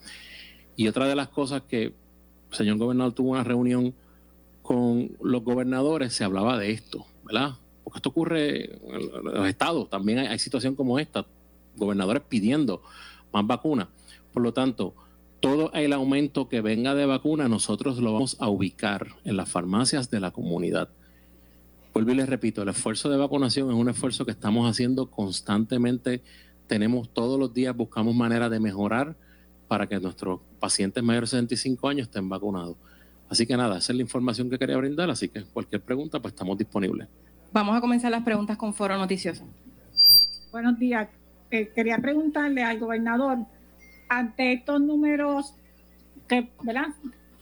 Y 0.76 0.88
otra 0.88 1.06
de 1.06 1.16
las 1.16 1.28
cosas 1.28 1.62
que 1.62 1.84
el 1.84 1.94
señor 2.50 2.76
gobernador 2.76 3.14
tuvo 3.14 3.30
una 3.30 3.44
reunión 3.44 3.94
con 4.60 5.10
los 5.22 5.42
gobernadores, 5.42 6.12
se 6.12 6.22
hablaba 6.22 6.58
de 6.58 6.72
esto, 6.72 7.06
¿verdad? 7.24 7.54
Porque 7.82 7.96
esto 7.96 8.10
ocurre 8.10 8.74
en 8.74 9.24
los 9.24 9.48
estados, 9.48 9.88
también 9.88 10.18
hay, 10.18 10.26
hay 10.26 10.38
situación 10.38 10.74
como 10.74 10.98
esta, 10.98 11.24
gobernadores 11.78 12.22
pidiendo 12.28 12.82
más 13.32 13.46
vacunas. 13.46 13.88
Por 14.34 14.42
lo 14.42 14.52
tanto, 14.52 14.92
todo 15.40 15.72
el 15.72 15.92
aumento 15.92 16.48
que 16.48 16.60
venga 16.60 16.94
de 16.94 17.06
vacuna, 17.06 17.48
nosotros 17.48 17.98
lo 17.98 18.12
vamos 18.12 18.36
a 18.40 18.48
ubicar 18.48 19.08
en 19.24 19.36
las 19.36 19.48
farmacias 19.48 20.10
de 20.10 20.20
la 20.20 20.30
comunidad. 20.30 20.88
Vuelvo 21.94 22.12
y 22.12 22.14
les 22.14 22.28
repito, 22.28 22.62
el 22.62 22.68
esfuerzo 22.68 23.08
de 23.08 23.16
vacunación 23.16 23.70
es 23.70 23.74
un 23.74 23.88
esfuerzo 23.88 24.24
que 24.24 24.30
estamos 24.30 24.68
haciendo 24.68 25.10
constantemente. 25.10 26.22
Tenemos 26.66 27.08
todos 27.12 27.38
los 27.38 27.54
días, 27.54 27.76
buscamos 27.76 28.14
maneras 28.14 28.50
de 28.50 28.60
mejorar 28.60 29.16
para 29.68 29.86
que 29.86 29.98
nuestros 30.00 30.40
pacientes 30.58 31.02
mayores 31.02 31.30
de 31.30 31.38
65 31.38 31.88
años 31.88 32.08
estén 32.08 32.28
vacunados. 32.28 32.76
Así 33.28 33.46
que 33.46 33.56
nada, 33.56 33.78
esa 33.78 33.92
es 33.92 33.96
la 33.96 34.02
información 34.02 34.48
que 34.48 34.58
quería 34.58 34.76
brindar, 34.76 35.10
así 35.10 35.28
que 35.28 35.42
cualquier 35.44 35.82
pregunta, 35.82 36.20
pues 36.20 36.32
estamos 36.32 36.56
disponibles. 36.56 37.08
Vamos 37.52 37.76
a 37.76 37.80
comenzar 37.80 38.10
las 38.10 38.22
preguntas 38.22 38.56
con 38.56 38.74
Foro 38.74 38.96
Noticioso. 38.96 39.44
Buenos 40.50 40.78
días. 40.78 41.08
Eh, 41.50 41.70
quería 41.74 41.98
preguntarle 41.98 42.62
al 42.62 42.78
gobernador, 42.78 43.38
ante 44.08 44.52
estos 44.52 44.80
números 44.80 45.54
que, 46.26 46.50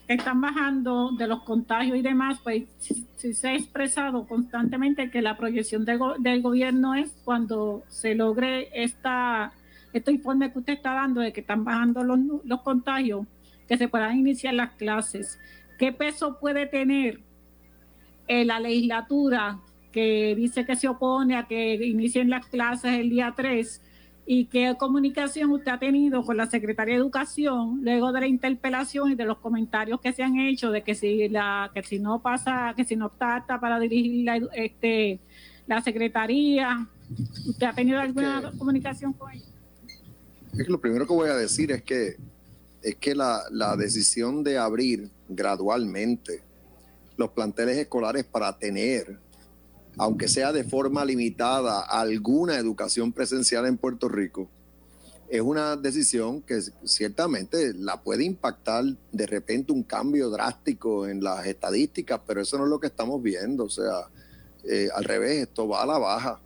están 0.09 0.40
bajando 0.40 1.11
de 1.12 1.26
los 1.26 1.42
contagios 1.42 1.98
y 1.98 2.02
demás, 2.02 2.38
pues 2.44 2.64
se 3.16 3.48
ha 3.48 3.55
expresado 3.55 4.26
constantemente 4.29 5.11
que 5.11 5.20
la 5.20 5.37
proyección 5.37 5.85
del 5.85 6.42
gobierno 6.42 6.94
es 6.94 7.11
cuando 7.24 7.83
se 7.88 8.14
logre 8.14 8.68
esta 8.72 9.52
este 9.96 10.12
informe 10.12 10.52
que 10.52 10.59
usted 10.59 10.74
está 10.74 10.92
dando 10.92 11.20
de 11.20 11.33
que 11.33 11.40
están 11.40 11.64
bajando 11.64 12.05
los, 12.05 12.18
los 12.44 12.61
contagios, 12.62 13.26
que 13.66 13.76
se 13.79 13.88
puedan 13.88 14.18
iniciar 14.18 14.55
las 14.55 14.72
clases. 14.72 15.38
¿Qué 15.79 15.92
peso 15.92 16.38
puede 16.38 16.66
tener 16.66 17.20
eh, 18.29 18.44
la 18.44 18.61
legislatura 18.61 19.61
que 19.92 20.35
dice 20.37 20.66
que 20.66 20.76
se 20.76 20.88
opone 20.88 21.37
a 21.37 21.46
que 21.46 21.74
inicien 21.74 22.29
las 22.29 22.46
clases 22.46 22.92
el 22.98 23.11
día 23.11 23.33
3? 23.35 23.83
¿Y 24.29 24.47
qué 24.47 24.75
comunicación 24.77 25.53
usted 25.53 25.71
ha 25.71 25.79
tenido 25.79 26.25
con 26.25 26.37
la 26.37 26.47
Secretaría 26.47 26.95
de 26.95 27.01
Educación 27.01 27.79
luego 27.83 28.11
de 28.11 28.21
la 28.21 28.27
interpelación 28.27 29.12
y 29.12 29.15
de 29.15 29.25
los 29.25 29.39
comentarios 29.39 30.01
que 30.01 30.12
se 30.12 30.25
han 30.25 30.37
hecho 30.41 30.73
de 30.73 30.83
que 30.83 30.97
si 30.97 31.29
la 31.29 31.71
que 31.73 31.85
si 31.85 32.01
no 32.01 32.21
pasa, 32.21 32.75
que 32.77 32.85
si 32.85 32.97
no 32.97 33.07
está 33.07 33.37
apta 33.37 33.61
para 33.61 33.79
dirigir 33.79 34.25
la, 34.25 34.41
este, 34.55 35.21
la 35.69 35.81
Secretaría, 35.81 36.89
¿usted 37.47 37.67
ha 37.67 37.73
tenido 37.73 38.01
alguna 38.01 38.53
comunicación 38.59 39.12
con 39.12 39.33
ellos? 39.33 39.53
lo 40.69 40.81
primero 40.81 41.07
que 41.07 41.12
voy 41.12 41.29
a 41.29 41.37
decir 41.37 41.71
es 41.71 41.83
que, 41.83 42.17
es 42.83 42.97
que 42.97 43.15
la, 43.15 43.43
la 43.51 43.77
decisión 43.77 44.43
de 44.43 44.59
abrir 44.59 45.11
gradualmente 45.29 46.41
los 47.17 47.31
planteles 47.31 47.77
escolares 47.77 48.25
para 48.25 48.59
tener, 48.59 49.19
aunque 49.99 50.29
sea 50.29 50.53
de 50.53 50.65
forma 50.65 51.05
limitada, 51.05 51.81
alguna 51.81 52.57
educación 52.57 53.13
presencial 53.13 53.67
en 53.67 53.79
Puerto 53.79 54.09
Rico, 54.09 54.49
es 55.29 55.41
una 55.41 55.77
decisión 55.77 56.41
que 56.43 56.61
ciertamente 56.85 57.75
la 57.75 58.03
puede 58.03 58.25
impactar 58.25 58.85
de 59.11 59.27
repente 59.27 59.73
un 59.73 59.83
cambio 59.83 60.31
drástico 60.31 61.07
en 61.07 61.23
las 61.23 61.47
estadísticas, 61.47 62.21
pero 62.27 62.41
eso 62.41 62.59
no 62.59 62.65
es 62.65 62.71
lo 62.71 62.79
que 62.79 62.87
estamos 62.87 63.21
viendo. 63.23 63.65
O 63.65 63.69
sea, 63.69 64.09
eh, 64.65 64.89
al 64.95 65.05
revés, 65.05 65.49
esto 65.49 65.67
va 65.67 65.83
a 65.83 65.87
la 65.87 65.99
baja. 65.99 66.41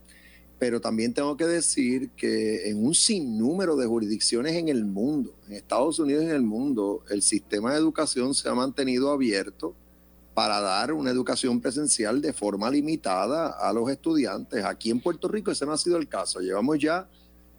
Pero 0.59 0.81
también 0.81 1.15
tengo 1.15 1.37
que 1.37 1.47
decir 1.47 2.11
que 2.11 2.69
en 2.69 2.85
un 2.85 2.95
sinnúmero 2.95 3.77
de 3.77 3.87
jurisdicciones 3.87 4.55
en 4.55 4.69
el 4.69 4.85
mundo, 4.85 5.35
en 5.47 5.55
Estados 5.55 5.99
Unidos 5.99 6.25
y 6.25 6.27
en 6.27 6.33
el 6.33 6.43
mundo, 6.43 7.03
el 7.11 7.23
sistema 7.23 7.73
de 7.73 7.79
educación 7.79 8.35
se 8.35 8.49
ha 8.49 8.55
mantenido 8.55 9.11
abierto 9.11 9.75
para 10.41 10.59
dar 10.59 10.95
una 10.95 11.11
educación 11.11 11.61
presencial 11.61 12.23
de 12.23 12.33
forma 12.33 12.71
limitada 12.71 13.51
a 13.51 13.71
los 13.75 13.91
estudiantes. 13.91 14.65
Aquí 14.65 14.89
en 14.89 14.99
Puerto 14.99 15.29
Rico 15.29 15.51
ese 15.51 15.67
no 15.67 15.73
ha 15.73 15.77
sido 15.77 15.99
el 15.99 16.09
caso. 16.09 16.41
Llevamos 16.41 16.79
ya 16.79 17.07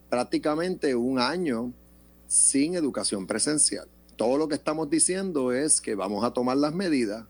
prácticamente 0.10 0.96
un 0.96 1.20
año 1.20 1.72
sin 2.26 2.74
educación 2.74 3.28
presencial. 3.28 3.88
Todo 4.16 4.36
lo 4.36 4.48
que 4.48 4.56
estamos 4.56 4.90
diciendo 4.90 5.52
es 5.52 5.80
que 5.80 5.94
vamos 5.94 6.26
a 6.26 6.32
tomar 6.32 6.58
las 6.58 6.74
medidas 6.74 7.24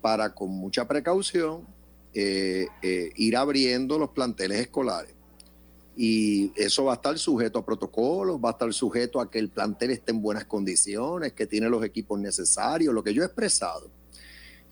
para 0.00 0.34
con 0.34 0.52
mucha 0.52 0.88
precaución 0.88 1.66
eh, 2.14 2.68
eh, 2.80 3.12
ir 3.14 3.36
abriendo 3.36 3.98
los 3.98 4.08
planteles 4.08 4.58
escolares. 4.58 5.12
Y 5.98 6.50
eso 6.56 6.84
va 6.84 6.92
a 6.92 6.94
estar 6.94 7.18
sujeto 7.18 7.58
a 7.58 7.66
protocolos, 7.66 8.40
va 8.42 8.48
a 8.48 8.52
estar 8.52 8.72
sujeto 8.72 9.20
a 9.20 9.30
que 9.30 9.38
el 9.38 9.50
plantel 9.50 9.90
esté 9.90 10.12
en 10.12 10.22
buenas 10.22 10.46
condiciones, 10.46 11.34
que 11.34 11.46
tiene 11.46 11.68
los 11.68 11.84
equipos 11.84 12.18
necesarios, 12.18 12.94
lo 12.94 13.04
que 13.04 13.12
yo 13.12 13.22
he 13.22 13.26
expresado. 13.26 13.97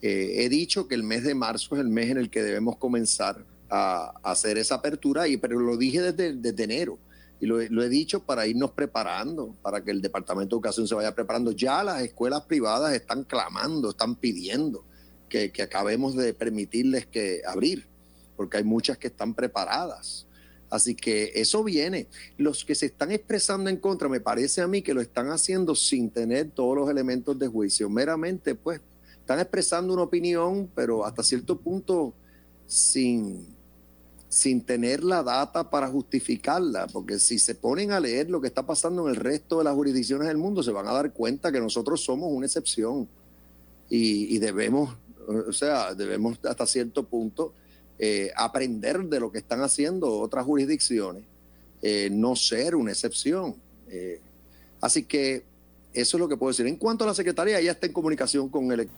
Eh, 0.09 0.45
he 0.45 0.49
dicho 0.49 0.87
que 0.87 0.95
el 0.95 1.03
mes 1.03 1.25
de 1.25 1.35
marzo 1.35 1.75
es 1.75 1.81
el 1.81 1.89
mes 1.89 2.11
en 2.11 2.19
el 2.19 2.31
que 2.31 2.41
debemos 2.41 2.77
comenzar 2.77 3.45
a, 3.69 4.15
hacer 4.23 4.57
esa 4.57 4.77
apertura, 4.77 5.27
y, 5.27 5.37
pero 5.37 5.59
lo 5.59 5.77
dije 5.77 6.13
desde, 6.13 6.63
enero 6.63 6.97
y 7.41 7.47
lo, 7.47 7.61
he 7.61 7.89
dicho 7.89 8.23
para 8.23 8.47
irnos 8.47 8.71
preparando, 8.71 9.57
para 9.63 9.83
que 9.83 9.91
el 9.91 10.01
Departamento 10.01 10.55
de 10.55 10.59
Educación 10.59 10.87
se 10.87 10.95
vaya 10.95 11.13
preparando. 11.13 11.51
Ya 11.51 11.83
las 11.83 12.03
escuelas 12.03 12.43
privadas 12.43 12.95
están 12.95 13.25
clamando, 13.25 13.91
están 13.91 14.15
pidiendo 14.15 14.85
que, 15.29 15.51
acabemos 15.61 16.15
de 16.15 16.33
permitirles 16.33 17.07
que 17.07 17.43
abrir, 17.45 17.89
porque 18.37 18.59
hay 18.59 18.65
muchas 18.65 18.99
que 18.99 19.09
están 19.09 19.35
preparadas. 19.35 20.29
Así 20.71 20.95
que 20.95 21.33
eso 21.35 21.65
viene. 21.65 22.07
Los 22.39 22.65
que 22.65 22.77
se 22.77 22.87
están 22.87 23.11
expresando 23.11 23.71
en 23.71 23.79
contra, 23.79 24.09
me 24.09 24.21
parece 24.21 24.61
a 24.61 24.69
mí 24.69 24.83
que 24.83 24.95
lo 24.95 25.01
están 25.01 25.31
haciendo 25.31 25.75
sin 25.75 26.11
tener 26.11 26.53
todos 26.53 26.77
los 26.77 26.89
elementos 26.89 27.37
de 27.37 27.49
juicio. 27.49 27.91
Meramente, 27.91 28.55
pues, 28.55 28.81
están 29.27 29.41
expresando 29.41 29.93
una 29.93 30.05
opinión, 30.05 30.71
pero 30.73 31.05
hasta 31.05 31.25
cierto 31.25 31.59
punto 31.59 32.15
sin, 32.65 33.45
sin 34.29 34.61
tener 34.61 35.03
la 35.03 35.25
data 35.25 35.69
para 35.69 35.89
justificarla, 35.89 36.87
porque 36.87 37.19
si 37.19 37.41
se 37.41 37.57
ponen 37.57 37.91
a 37.91 37.99
leer 37.99 38.31
lo 38.31 38.41
que 38.41 38.47
está 38.47 38.65
pasando 38.65 39.03
en 39.03 39.09
el 39.09 39.17
resto 39.17 39.59
de 39.59 39.65
las 39.65 39.75
jurisdicciones 39.75 40.29
del 40.29 40.37
mundo, 40.37 40.63
se 40.63 40.71
van 40.71 40.87
a 40.87 40.93
dar 40.93 41.13
cuenta 41.13 41.51
que 41.51 41.59
nosotros 41.59 42.05
somos 42.05 42.31
una 42.31 42.47
excepción 42.47 43.09
y, 43.91 44.39
debemos, 44.39 44.97
o 45.27 45.53
sea, 45.53 45.93
debemos 45.93 46.39
hasta 46.45 46.65
cierto 46.65 47.03
punto 47.03 47.53
eh, 47.99 48.31
aprender 48.37 49.07
de 49.07 49.19
lo 49.19 49.33
que 49.33 49.39
están 49.39 49.61
haciendo 49.61 50.21
otras 50.21 50.45
jurisdicciones, 50.45 51.25
eh, 51.83 52.11
no 52.13 52.37
ser 52.37 52.77
una 52.77 52.93
excepción. 52.93 53.57
Eh, 53.89 54.21
así 54.81 55.03
que 55.03 55.43
eso 55.93 56.17
es 56.17 56.21
lo 56.21 56.29
que 56.29 56.37
puedo 56.37 56.53
decir. 56.53 56.69
En 56.69 56.77
cuanto 56.77 57.03
a 57.03 57.09
la 57.09 57.15
Secretaría, 57.15 57.61
ya 57.61 57.73
está 57.73 57.87
en 57.87 57.93
comunicación 57.93 58.49
con 58.49 58.71
el 58.71 58.89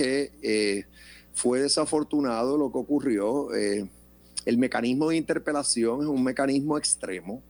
eh, 0.00 0.84
fue 1.32 1.60
desafortunado 1.60 2.56
lo 2.56 2.70
que 2.70 2.78
ocurrió. 2.78 3.54
Eh, 3.54 3.88
el 4.44 4.58
mecanismo 4.58 5.08
de 5.08 5.16
interpelación 5.16 6.02
es 6.02 6.06
un 6.06 6.22
mecanismo 6.22 6.76
extremo. 6.78 7.42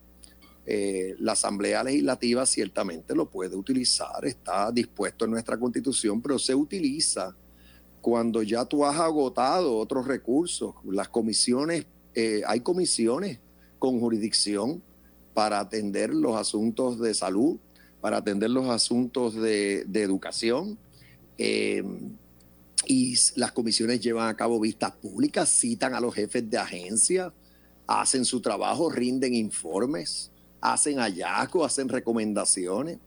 Eh, 0.67 1.15
la 1.19 1.33
Asamblea 1.33 1.85
Legislativa 1.85 2.47
ciertamente 2.47 3.15
lo 3.15 3.29
puede 3.29 3.55
utilizar, 3.55 4.25
está 4.25 4.73
dispuesto 4.73 5.27
en 5.27 5.33
nuestra 5.33 5.59
constitución, 5.59 6.23
pero 6.23 6.39
se 6.39 6.55
utiliza 6.55 7.37
cuando 8.01 8.43
ya 8.43 8.65
tú 8.65 8.85
has 8.85 8.99
agotado 8.99 9.77
otros 9.77 10.07
recursos. 10.07 10.75
Las 10.85 11.09
comisiones, 11.09 11.87
hay 12.47 12.61
comisiones 12.61 13.41
con 13.79 14.01
jurisdicción 14.01 14.83
para 15.35 15.59
atender 15.61 16.15
los 16.15 16.37
asuntos 16.37 16.99
de 17.01 17.13
salud, 17.13 17.59
para 18.01 18.19
atender 18.19 18.51
los 18.51 18.69
asuntos 18.69 19.35
de, 19.35 19.85
educación, 19.95 20.79
y 22.87 23.15
las 23.37 23.53
comisiones 23.53 24.01
llevan 24.01 24.29
a 24.29 24.37
cabo 24.37 24.61
vistas 24.61 24.93
públicas, 24.93 25.49
citan 25.49 25.95
a 25.95 26.01
los 26.01 26.15
jefes 26.15 26.49
de 26.49 26.59
agencia, 26.59 27.33
hacen 27.87 28.25
su 28.25 28.41
trabajo, 28.41 28.91
rinden 28.91 29.35
informes, 29.35 30.31
hacen 30.61 30.99
hallazgos, 30.99 31.67
hacen 31.67 31.89
recomendaciones. 31.89 32.99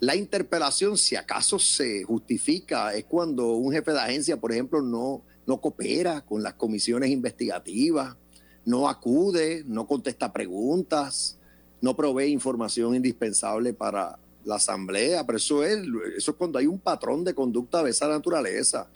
La 0.00 0.16
interpelación, 0.16 0.96
si 0.96 1.16
acaso 1.16 1.58
se 1.58 2.04
justifica, 2.04 2.94
es 2.94 3.04
cuando 3.04 3.52
un 3.52 3.72
jefe 3.72 3.92
de 3.92 4.00
agencia, 4.00 4.40
por 4.40 4.52
ejemplo, 4.52 4.80
no, 4.80 5.22
no 5.46 5.60
coopera 5.60 6.22
con 6.22 6.42
las 6.42 6.54
comisiones 6.54 7.10
investigativas, 7.10 8.16
no 8.64 8.88
acude, 8.88 9.62
no 9.66 9.86
contesta 9.86 10.32
preguntas, 10.32 11.38
no 11.80 11.96
provee 11.96 12.30
información 12.30 12.94
indispensable 12.94 13.72
para 13.72 14.18
la 14.44 14.56
asamblea, 14.56 15.24
pero 15.24 15.38
eso 15.38 15.64
es, 15.64 15.78
eso 16.16 16.36
cuando 16.36 16.58
hay 16.58 16.66
un 16.66 16.78
patrón 16.78 17.24
de 17.24 17.34
conducta 17.34 17.82
de 17.82 17.90
esa 17.90 18.08
naturaleza. 18.08 18.88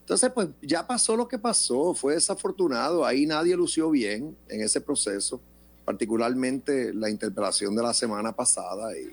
Entonces, 0.00 0.30
pues 0.34 0.48
ya 0.62 0.86
pasó 0.86 1.16
lo 1.16 1.28
que 1.28 1.38
pasó, 1.38 1.94
fue 1.94 2.14
desafortunado, 2.14 3.04
ahí 3.04 3.26
nadie 3.26 3.56
lució 3.56 3.90
bien 3.90 4.36
en 4.48 4.62
ese 4.62 4.80
proceso, 4.80 5.40
particularmente 5.84 6.94
la 6.94 7.10
interpelación 7.10 7.76
de 7.76 7.82
la 7.82 7.92
semana 7.92 8.32
pasada. 8.32 8.96
Y 8.98 9.10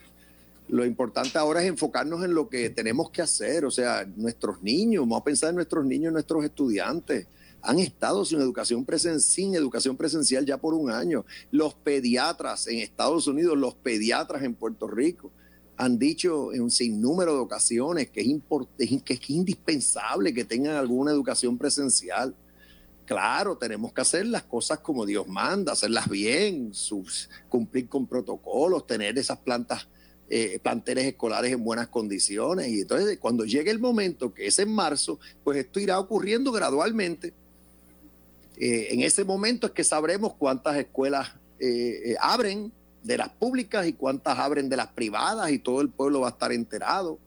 lo 0.70 0.86
importante 0.86 1.38
ahora 1.38 1.62
es 1.62 1.68
enfocarnos 1.68 2.24
en 2.24 2.34
lo 2.34 2.48
que 2.48 2.70
tenemos 2.70 3.10
que 3.10 3.22
hacer, 3.22 3.66
o 3.66 3.72
sea, 3.72 4.08
nuestros 4.16 4.62
niños, 4.64 5.04
vamos 5.04 5.22
a 5.22 5.24
pensar 5.26 5.50
en 5.50 5.56
nuestros 5.56 5.86
niños, 5.86 6.14
nuestros 6.14 6.46
estudiantes 6.46 7.28
han 7.66 7.80
estado 7.80 8.24
sin 8.24 8.40
educación, 8.40 8.86
presen 8.86 9.20
sin 9.20 9.56
educación 9.56 9.98
presencial 9.98 10.46
ya 10.46 10.58
por 10.58 10.76
un 10.76 10.92
año. 10.92 11.26
Los 11.52 11.74
pediatras 11.74 12.68
en 12.68 12.78
Estados 12.78 13.28
Unidos, 13.28 13.58
los 13.58 13.74
pediatras 13.74 14.44
en 14.44 14.54
Puerto 14.54 14.88
Rico 14.88 15.32
han 15.78 16.00
dicho 16.00 16.54
en 16.54 16.62
un 16.62 16.72
sinnúmero 16.72 17.34
de 17.34 17.40
ocasiones 17.40 18.10
que 18.10 18.22
es, 18.22 19.04
que 19.04 19.14
es 19.14 19.30
indispensable 19.30 20.34
que 20.34 20.46
tengan 20.46 20.76
alguna 20.76 21.12
educación 21.12 21.58
presencial. 21.58 22.34
Claro, 23.06 23.58
tenemos 23.58 23.94
que 23.94 24.02
hacer 24.02 24.26
las 24.26 24.44
cosas 24.44 24.80
como 24.80 25.06
Dios 25.06 25.28
manda, 25.28 25.74
hacerlas 25.74 26.10
bien, 26.10 26.72
cumplir 27.50 27.88
con 27.88 28.08
protocolos, 28.08 28.88
tener 28.88 29.18
esas 29.18 29.38
plantas, 29.38 29.88
eh, 30.28 30.60
planteles 30.64 31.06
escolares 31.06 31.52
en 31.52 31.64
buenas 31.64 31.88
condiciones. 31.90 32.68
Y 32.70 32.82
entonces, 32.82 33.20
cuando 33.20 33.46
llegue 33.46 33.70
el 33.70 33.80
momento, 33.80 34.34
que 34.34 34.48
es 34.48 34.58
en 34.58 34.74
marzo, 34.74 35.20
pues 35.44 35.60
esto 35.60 35.80
irá 35.80 36.00
ocurriendo 36.00 36.52
gradualmente. 36.52 37.34
Eh, 38.58 38.88
en 38.92 39.02
ese 39.02 39.24
momento 39.24 39.68
es 39.68 39.74
que 39.74 39.84
sabremos 39.84 40.34
cuántas 40.34 40.78
escuelas 40.78 41.34
eh, 41.60 42.16
abren, 42.20 42.72
de 43.06 43.20
las 43.20 43.30
públicas 43.30 43.86
y 43.86 43.94
cuántas 43.94 44.40
abren 44.40 44.68
de 44.68 44.78
las 44.78 44.88
privadas 44.88 45.52
y 45.52 45.60
todo 45.60 45.82
el 45.82 45.90
pueblo 45.90 46.22
va 46.22 46.28
a 46.28 46.32
estar 46.32 46.52
enterado. 46.52 47.20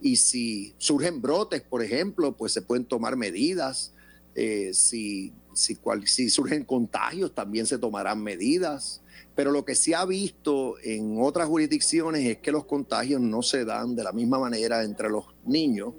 Y 0.00 0.16
si 0.16 0.74
surgen 0.78 1.20
brotes, 1.20 1.62
por 1.62 1.82
ejemplo, 1.82 2.36
pues 2.36 2.52
se 2.52 2.62
pueden 2.62 2.84
tomar 2.84 3.16
medidas. 3.16 3.92
Eh, 4.36 4.70
si, 4.72 5.32
si, 5.52 5.76
si 6.04 6.30
surgen 6.30 6.64
contagios, 6.64 7.34
también 7.34 7.66
se 7.66 7.76
tomarán 7.76 8.22
medidas. 8.22 9.00
Pero 9.34 9.50
lo 9.50 9.64
que 9.64 9.74
se 9.74 9.96
ha 9.96 10.04
visto 10.04 10.76
en 10.84 11.16
otras 11.20 11.48
jurisdicciones 11.48 12.24
es 12.24 12.38
que 12.38 12.52
los 12.52 12.64
contagios 12.64 13.20
no 13.20 13.42
se 13.42 13.64
dan 13.64 13.96
de 13.96 14.04
la 14.04 14.12
misma 14.12 14.38
manera 14.38 14.84
entre 14.84 15.10
los 15.10 15.24
niños. 15.44 15.94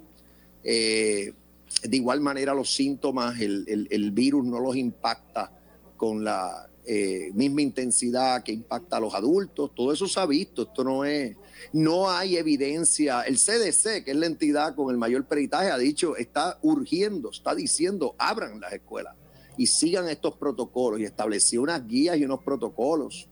Eh, 0.64 1.34
de 1.82 1.96
igual 1.96 2.22
manera 2.22 2.54
los 2.54 2.74
síntomas, 2.74 3.38
el, 3.40 3.88
el 3.90 4.10
virus 4.12 4.46
no 4.46 4.58
los 4.58 4.74
impacta 4.74 5.52
con 5.98 6.24
la, 6.24 6.70
eh, 6.86 7.30
misma 7.34 7.62
intensidad 7.62 8.44
que 8.44 8.52
impacta 8.52 8.98
a 8.98 9.00
los 9.00 9.14
adultos, 9.14 9.72
todo 9.74 9.92
eso 9.92 10.06
se 10.06 10.20
ha 10.20 10.26
visto, 10.26 10.62
esto 10.62 10.84
no 10.84 11.04
es, 11.04 11.36
no 11.72 12.08
hay 12.10 12.36
evidencia, 12.36 13.22
el 13.22 13.36
CDC, 13.36 14.04
que 14.04 14.12
es 14.12 14.16
la 14.16 14.26
entidad 14.26 14.74
con 14.74 14.90
el 14.90 14.96
mayor 14.96 15.24
peritaje, 15.24 15.70
ha 15.70 15.78
dicho, 15.78 16.16
está 16.16 16.58
urgiendo, 16.62 17.30
está 17.30 17.54
diciendo, 17.54 18.14
abran 18.18 18.60
las 18.60 18.72
escuelas 18.72 19.16
y 19.56 19.66
sigan 19.66 20.08
estos 20.08 20.36
protocolos 20.36 21.00
y 21.00 21.04
estableció 21.04 21.62
unas 21.62 21.86
guías 21.86 22.18
y 22.18 22.24
unos 22.24 22.42
protocolos. 22.42 23.28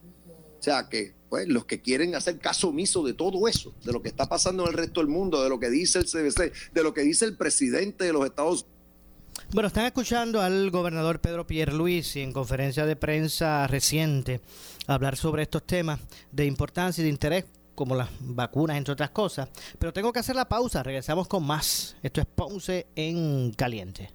O 0.59 0.63
sea 0.63 0.89
que, 0.89 1.13
pues 1.29 1.47
los 1.47 1.65
que 1.65 1.81
quieren 1.81 2.15
hacer 2.15 2.39
caso 2.39 2.69
omiso 2.69 3.03
de 3.03 3.13
todo 3.13 3.47
eso, 3.47 3.73
de 3.83 3.93
lo 3.93 4.01
que 4.01 4.09
está 4.09 4.27
pasando 4.27 4.63
en 4.63 4.69
el 4.69 4.75
resto 4.75 4.99
del 4.99 5.09
mundo, 5.09 5.43
de 5.43 5.49
lo 5.49 5.59
que 5.59 5.69
dice 5.69 5.99
el 5.99 6.05
CBC, 6.05 6.73
de 6.73 6.83
lo 6.83 6.93
que 6.93 7.01
dice 7.01 7.25
el 7.25 7.37
presidente 7.37 8.05
de 8.05 8.13
los 8.13 8.25
Estados 8.25 8.63
Unidos. 8.63 8.74
Bueno, 9.51 9.67
están 9.67 9.85
escuchando 9.85 10.41
al 10.41 10.69
gobernador 10.69 11.21
Pedro 11.21 11.47
Pierluisi 11.47 12.21
en 12.21 12.33
conferencia 12.33 12.85
de 12.85 12.95
prensa 12.95 13.67
reciente 13.67 14.41
hablar 14.87 15.15
sobre 15.15 15.43
estos 15.43 15.63
temas 15.63 15.99
de 16.31 16.45
importancia 16.45 17.01
y 17.01 17.05
de 17.05 17.09
interés 17.09 17.45
como 17.75 17.95
las 17.95 18.09
vacunas, 18.19 18.77
entre 18.77 18.93
otras 18.93 19.11
cosas. 19.11 19.49
Pero 19.77 19.93
tengo 19.93 20.11
que 20.11 20.19
hacer 20.19 20.35
la 20.35 20.47
pausa, 20.47 20.81
regresamos 20.81 21.27
con 21.27 21.45
más. 21.45 21.95
Esto 22.01 22.21
es 22.21 22.27
Ponce 22.27 22.87
en 22.95 23.51
Caliente. 23.51 24.09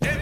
En 0.00 0.21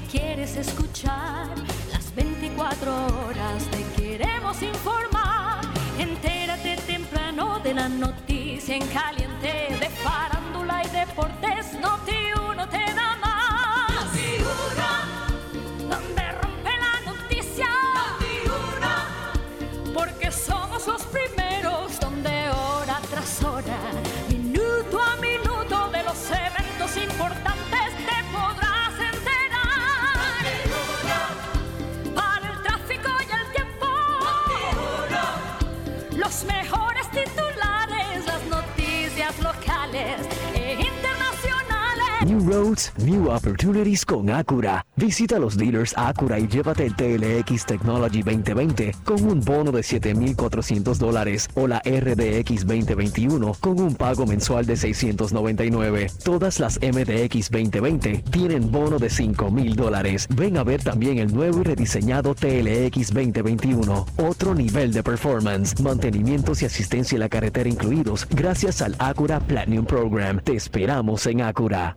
quieres 0.00 0.56
escuchar. 0.56 1.48
Las 1.92 2.14
24 2.14 2.90
horas 3.06 3.64
te 3.70 4.02
queremos 4.02 4.62
informar. 4.62 5.60
Entérate 5.98 6.76
temprano 6.86 7.60
de 7.60 7.74
la 7.74 7.88
noticia 7.88 8.76
en 8.76 8.86
caliente 8.88 9.76
de 9.80 9.88
farándula 10.02 10.82
y 10.84 10.88
deportes. 10.88 11.78
Noti 11.80 12.32
uno 12.50 12.68
te 12.68 12.84
da 12.94 13.16
más. 13.20 13.33
Roads, 42.44 42.92
New 42.98 43.30
Opportunities 43.30 44.04
con 44.04 44.28
Acura. 44.28 44.84
Visita 44.96 45.38
los 45.38 45.56
dealers 45.56 45.96
Acura 45.96 46.38
y 46.38 46.46
llévate 46.46 46.84
el 46.84 46.94
TLX 46.94 47.64
Technology 47.64 48.22
2020 48.22 48.94
con 49.04 49.24
un 49.24 49.40
bono 49.40 49.72
de 49.72 49.82
7,400 49.82 50.98
dólares 50.98 51.48
o 51.54 51.66
la 51.66 51.80
RDX 51.80 52.66
2021 52.66 53.54
con 53.60 53.80
un 53.80 53.94
pago 53.94 54.26
mensual 54.26 54.66
de 54.66 54.76
699. 54.76 56.10
Todas 56.22 56.60
las 56.60 56.78
MDX 56.80 57.50
2020 57.50 58.24
tienen 58.30 58.70
bono 58.70 58.98
de 58.98 59.08
5,000 59.08 59.74
dólares. 59.74 60.28
Ven 60.34 60.58
a 60.58 60.64
ver 60.64 60.82
también 60.82 61.18
el 61.18 61.34
nuevo 61.34 61.60
y 61.60 61.64
rediseñado 61.64 62.34
TLX 62.34 63.12
2021. 63.12 64.06
Otro 64.18 64.54
nivel 64.54 64.92
de 64.92 65.02
performance, 65.02 65.80
mantenimientos 65.80 66.60
y 66.62 66.66
asistencia 66.66 67.16
en 67.16 67.20
la 67.20 67.28
carretera 67.28 67.68
incluidos 67.68 68.26
gracias 68.28 68.82
al 68.82 68.94
Acura 68.98 69.40
Platinum 69.40 69.86
Program. 69.86 70.40
Te 70.40 70.54
esperamos 70.54 71.26
en 71.26 71.40
Acura. 71.40 71.96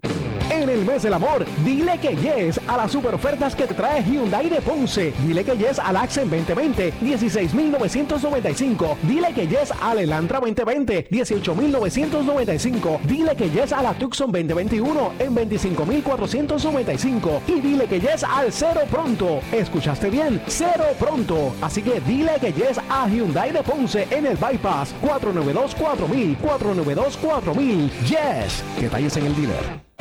Bye. 0.00 0.31
En 0.52 0.68
el 0.68 0.84
mes 0.84 1.02
del 1.02 1.14
amor, 1.14 1.46
dile 1.64 1.98
que 1.98 2.14
yes 2.14 2.60
a 2.68 2.76
las 2.76 2.92
super 2.92 3.14
ofertas 3.14 3.56
que 3.56 3.66
te 3.66 3.72
trae 3.72 4.02
Hyundai 4.02 4.50
de 4.50 4.60
Ponce. 4.60 5.14
Dile 5.26 5.44
que 5.44 5.56
yes 5.56 5.78
al 5.78 5.96
Accent 5.96 6.30
2020, 6.30 6.92
16,995. 7.00 8.98
Dile 9.02 9.32
que 9.32 9.48
yes 9.48 9.72
al 9.80 10.00
Elantra 10.00 10.40
2020, 10.40 11.06
18,995. 11.10 13.00
Dile 13.04 13.34
que 13.34 13.48
yes 13.48 13.72
a 13.72 13.82
la 13.82 13.94
Tucson 13.94 14.30
2021 14.30 15.12
en 15.18 15.34
25,495. 15.34 17.42
Y 17.46 17.60
dile 17.62 17.86
que 17.86 17.98
yes 17.98 18.22
al 18.22 18.52
cero 18.52 18.82
pronto. 18.90 19.40
¿Escuchaste 19.52 20.10
bien? 20.10 20.42
Cero 20.48 20.84
pronto. 20.98 21.54
Así 21.62 21.80
que 21.80 21.98
dile 22.00 22.32
que 22.38 22.52
yes 22.52 22.78
a 22.90 23.08
Hyundai 23.08 23.52
de 23.52 23.62
Ponce 23.62 24.06
en 24.10 24.26
el 24.26 24.36
Bypass 24.36 24.94
492 25.00 25.74
4000 25.74 26.36
492 26.36 27.16
4000. 27.16 27.90
Yes. 28.02 28.62
Detalles 28.78 29.16
en 29.16 29.26
el 29.26 29.34
dealer. 29.34 29.91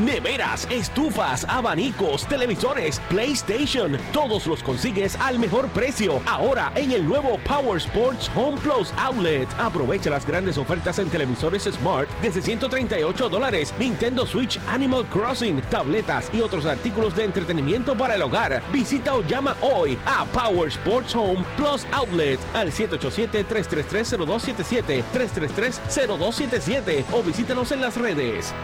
Neveras, 0.00 0.66
estufas, 0.70 1.44
abanicos, 1.48 2.26
televisores, 2.26 2.98
PlayStation, 3.10 3.98
todos 4.12 4.46
los 4.46 4.62
consigues 4.62 5.16
al 5.16 5.38
mejor 5.38 5.68
precio. 5.68 6.22
Ahora 6.26 6.72
en 6.76 6.92
el 6.92 7.06
nuevo 7.06 7.38
Power 7.46 7.76
Sports 7.76 8.30
Home 8.34 8.58
Plus 8.60 8.90
Outlet. 8.96 9.46
Aprovecha 9.58 10.08
las 10.08 10.26
grandes 10.26 10.56
ofertas 10.56 10.98
en 10.98 11.10
televisores 11.10 11.64
Smart 11.64 12.08
desde 12.22 12.40
138 12.40 13.28
dólares, 13.28 13.74
Nintendo 13.78 14.24
Switch 14.26 14.58
Animal 14.66 15.04
Crossing, 15.06 15.60
tabletas 15.70 16.30
y 16.32 16.40
otros 16.40 16.64
artículos 16.64 17.14
de 17.14 17.24
entretenimiento 17.24 17.94
para 17.94 18.14
el 18.14 18.22
hogar. 18.22 18.62
Visita 18.72 19.14
o 19.14 19.22
llama 19.22 19.54
hoy 19.60 19.98
a 20.06 20.24
Power 20.24 20.68
Sports 20.68 21.14
Home 21.14 21.44
Plus 21.58 21.86
Outlet 21.92 22.40
al 22.54 22.72
787-333-0277, 22.72 25.04
333-0277 25.12 27.04
o 27.12 27.22
visítanos 27.22 27.72
en 27.72 27.82
las 27.82 27.98
redes. 27.98 28.54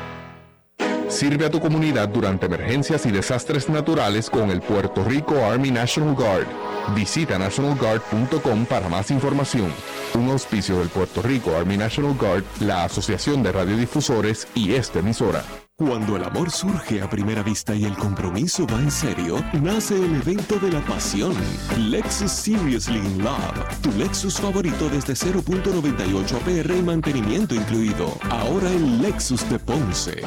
Sirve 1.09 1.47
a 1.47 1.51
tu 1.51 1.59
comunidad 1.59 2.09
durante 2.11 2.47
emergencias 2.47 3.07
y 3.07 3.11
desastres 3.11 3.69
naturales 3.69 4.29
con 4.29 4.51
el 4.51 4.61
Puerto 4.61 5.03
Rico 5.05 5.37
Army 5.45 5.71
National 5.71 6.15
Guard. 6.15 6.47
Visita 6.95 7.39
nationalguard.com 7.39 8.67
para 8.67 8.89
más 8.89 9.11
información. 9.11 9.73
Un 10.15 10.31
auspicio 10.31 10.79
del 10.79 10.89
Puerto 10.89 11.23
Rico 11.23 11.57
Army 11.57 11.77
National 11.79 12.15
Guard, 12.15 12.45
la 12.61 12.85
Asociación 12.85 13.43
de 13.43 13.53
Radiodifusores 13.53 14.49
y 14.55 14.75
esta 14.75 14.99
emisora. 14.99 15.43
Cuando 15.79 16.17
el 16.17 16.25
amor 16.25 16.51
surge 16.51 17.01
a 17.01 17.09
primera 17.09 17.45
vista 17.45 17.73
y 17.73 17.85
el 17.85 17.97
compromiso 17.97 18.67
va 18.67 18.81
en 18.81 18.91
serio, 18.91 19.37
nace 19.63 19.95
el 19.95 20.17
evento 20.17 20.59
de 20.59 20.73
la 20.73 20.81
pasión. 20.81 21.33
Lexus 21.79 22.33
Seriously 22.33 22.99
in 22.99 23.23
Love. 23.23 23.81
Tu 23.81 23.93
Lexus 23.93 24.41
favorito 24.41 24.89
desde 24.89 25.13
0.98 25.13 26.35
APR 26.35 26.75
y 26.75 26.83
mantenimiento 26.83 27.55
incluido. 27.55 28.13
Ahora 28.29 28.69
el 28.71 29.01
Lexus 29.01 29.49
de 29.49 29.61
Ponce. 29.61 30.23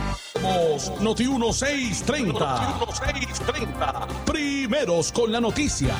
Noti 1.01 1.27
1630. 1.27 2.77
Noti 2.79 3.01
1630. 3.13 4.07
Primeros 4.23 5.11
con 5.11 5.33
la 5.33 5.41
noticia. 5.41 5.93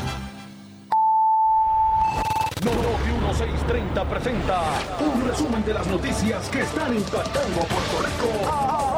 Noti 2.64 2.78
1630 3.20 4.10
presenta 4.10 4.62
un 5.02 5.28
resumen 5.28 5.66
de 5.66 5.74
las 5.74 5.88
noticias 5.88 6.48
que 6.48 6.62
están 6.62 6.96
impactando 6.96 7.60
a 7.60 7.66
Puerto 7.66 8.02
Rico. 8.02 8.91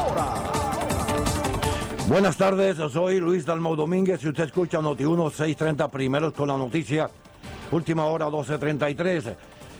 Buenas 2.07 2.35
tardes, 2.35 2.77
soy 2.91 3.21
Luis 3.21 3.45
Dalmau 3.45 3.77
Domínguez 3.77 4.21
y 4.23 4.27
usted 4.27 4.43
escucha 4.43 4.81
Noti 4.81 5.05
1630 5.05 5.89
primeros 5.89 6.33
con 6.33 6.49
la 6.49 6.57
noticia. 6.57 7.09
Última 7.71 8.05
hora 8.05 8.25
1233. 8.25 9.31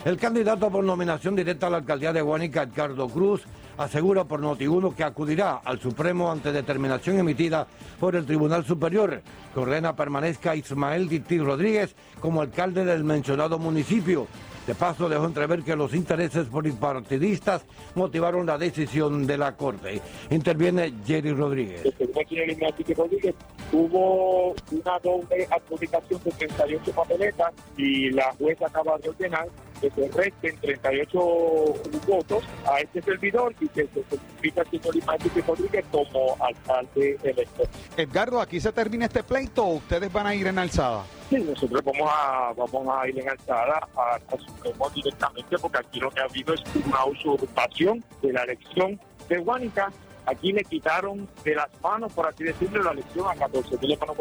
El 0.06 0.16
candidato 0.16 0.70
por 0.70 0.82
nominación 0.82 1.36
directa 1.36 1.66
a 1.66 1.70
la 1.70 1.76
alcaldía 1.78 2.14
de 2.14 2.22
Guanica, 2.22 2.62
Edgardo 2.62 3.08
Cruz, 3.08 3.42
asegura 3.76 4.24
por 4.24 4.40
Noti1 4.40 4.94
que 4.94 5.04
acudirá 5.04 5.60
al 5.64 5.80
Supremo 5.80 6.32
ante 6.32 6.50
determinación 6.50 7.18
emitida 7.18 7.66
por 8.00 8.16
el 8.16 8.24
Tribunal 8.24 8.64
Superior 8.64 9.22
que 9.52 9.60
ordena 9.60 9.94
permanezca 9.94 10.56
Ismael 10.56 11.10
Dictí 11.10 11.38
Rodríguez 11.38 11.94
como 12.20 12.40
alcalde 12.40 12.86
del 12.86 13.04
mencionado 13.04 13.58
municipio. 13.58 14.26
De 14.66 14.74
paso, 14.74 15.08
dejó 15.08 15.26
entrever 15.26 15.62
que 15.62 15.76
los 15.76 15.94
intereses 15.94 16.46
polipartidistas 16.46 17.66
motivaron 17.94 18.46
la 18.46 18.56
decisión 18.56 19.26
de 19.26 19.36
la 19.36 19.56
Corte. 19.56 20.00
Interviene 20.30 20.94
Jerry 21.06 21.32
Rodríguez. 21.32 21.82
Rodríguez 22.96 23.34
hubo 23.72 24.54
una 24.70 24.98
doble 25.02 25.46
adjudicación 25.50 26.20
de 26.24 26.30
38 26.30 26.92
papeletas 26.92 27.52
y 27.76 28.10
la 28.10 28.32
jueza 28.38 28.66
acaba 28.66 28.96
de 28.98 29.10
ordenar 29.10 29.48
que 29.80 29.90
se 29.90 30.08
resten 30.08 30.56
38 30.60 31.18
votos 32.06 32.44
a 32.66 32.80
este 32.80 33.02
servidor 33.02 33.54
y 33.60 33.68
que 33.68 33.86
se 33.88 34.02
certifica 34.04 34.62
al 34.62 34.70
señor 34.70 34.96
Enrique 34.96 35.42
Rodríguez 35.46 35.84
como 35.90 36.36
alcalde 36.40 37.18
electo. 37.22 37.64
Edgardo, 37.96 38.40
¿aquí 38.40 38.60
se 38.60 38.72
termina 38.72 39.06
este 39.06 39.22
pleito 39.22 39.64
o 39.64 39.74
ustedes 39.74 40.12
van 40.12 40.26
a 40.26 40.34
ir 40.34 40.46
en 40.46 40.58
alzada? 40.58 41.04
Sí, 41.28 41.36
nosotros 41.36 41.82
vamos 41.84 42.10
a, 42.10 42.52
vamos 42.56 42.96
a 42.96 43.08
ir 43.08 43.18
en 43.18 43.28
alzada 43.28 43.88
al 43.96 44.22
Directamente 44.94 45.58
porque 45.58 45.78
aquí 45.78 46.00
lo 46.00 46.10
que 46.10 46.20
ha 46.20 46.24
habido 46.24 46.54
es 46.54 46.62
una 46.86 47.04
usurpación 47.04 48.04
de 48.22 48.32
la 48.32 48.42
elección 48.44 49.00
de 49.28 49.38
Guánica. 49.38 49.92
Aquí 50.26 50.52
le 50.52 50.64
quitaron 50.64 51.28
de 51.44 51.54
las 51.54 51.68
manos, 51.82 52.12
por 52.12 52.26
así 52.26 52.44
decirlo, 52.44 52.82
la 52.82 52.92
elección 52.92 53.28
a 53.28 53.34
14 53.34 53.76
mil 53.78 53.92
hermanos 53.92 54.16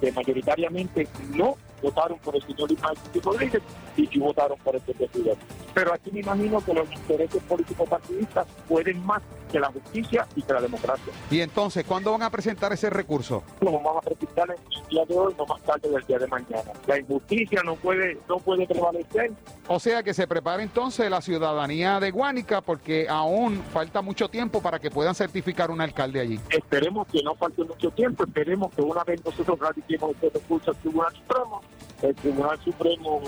que 0.00 0.12
mayoritariamente 0.12 1.08
no 1.34 1.56
votaron 1.82 2.18
por 2.18 2.36
el 2.36 2.42
señor 2.42 2.70
Ismael 2.70 2.96
Rodríguez 3.22 3.62
y 3.96 4.06
sí 4.06 4.18
votaron 4.18 4.58
por 4.58 4.76
este 4.76 4.94
presidente. 4.94 5.44
Pero 5.74 5.94
aquí 5.94 6.10
me 6.12 6.20
imagino 6.20 6.64
que 6.64 6.74
los 6.74 6.90
intereses 6.92 7.42
políticos 7.44 7.88
partidistas 7.88 8.46
pueden 8.68 9.04
más 9.04 9.22
que 9.50 9.60
la 9.60 9.70
justicia 9.70 10.26
y 10.34 10.42
que 10.42 10.52
la 10.52 10.60
democracia. 10.60 11.12
Y 11.30 11.40
entonces, 11.40 11.84
¿cuándo 11.84 12.12
van 12.12 12.22
a 12.22 12.30
presentar 12.30 12.72
ese 12.72 12.88
recurso? 12.88 13.42
Lo 13.60 13.72
vamos 13.72 13.98
a 13.98 14.00
presentar 14.00 14.48
en 14.50 14.56
el 14.56 14.88
día 14.88 15.04
de 15.04 15.14
hoy, 15.14 15.34
no 15.38 15.46
más 15.46 15.62
tarde 15.62 15.90
del 15.90 16.02
día 16.04 16.18
de 16.18 16.26
mañana. 16.26 16.72
La 16.86 16.98
injusticia 16.98 17.62
no 17.62 17.76
puede, 17.76 18.18
no 18.28 18.38
puede 18.38 18.66
prevalecer. 18.66 19.32
O 19.68 19.78
sea 19.78 20.02
que 20.02 20.14
se 20.14 20.26
prepare 20.26 20.62
entonces 20.62 21.10
la 21.10 21.20
ciudadanía 21.20 22.00
de 22.00 22.10
Guánica 22.10 22.62
porque 22.62 23.06
aún 23.08 23.62
falta 23.72 24.02
mucho 24.02 24.28
tiempo 24.28 24.62
para 24.62 24.78
que 24.78 24.90
puedan 24.90 25.14
certificar 25.14 25.70
un 25.70 25.80
alcalde 25.80 26.20
allí. 26.20 26.40
Esperemos 26.50 27.06
que 27.08 27.22
no 27.22 27.34
falte 27.34 27.64
mucho 27.64 27.90
tiempo, 27.90 28.24
esperemos 28.24 28.72
que 28.74 28.82
una 28.82 29.04
vez 29.04 29.22
nosotros 29.24 29.58
radiquemos 29.58 30.10
este 30.12 30.30
recurso 30.30 30.70
al 30.70 30.76
Tribunal 30.78 31.12
Supremo, 31.14 31.60
el 32.02 32.14
Tribunal 32.16 32.58
Supremo 32.64 33.20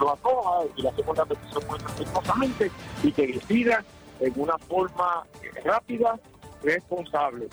lo 0.00 0.10
acoja 0.10 0.66
y 0.76 0.82
le 0.82 0.88
hacemos 0.88 1.16
la 1.16 1.24
petición 1.24 1.62
muy 1.68 1.78
respetuosamente 1.78 2.70
y 3.02 3.12
que 3.12 3.26
decida 3.26 3.84
en 4.20 4.32
una 4.36 4.56
forma 4.58 5.24
rápida, 5.64 6.18
responsable. 6.62 7.48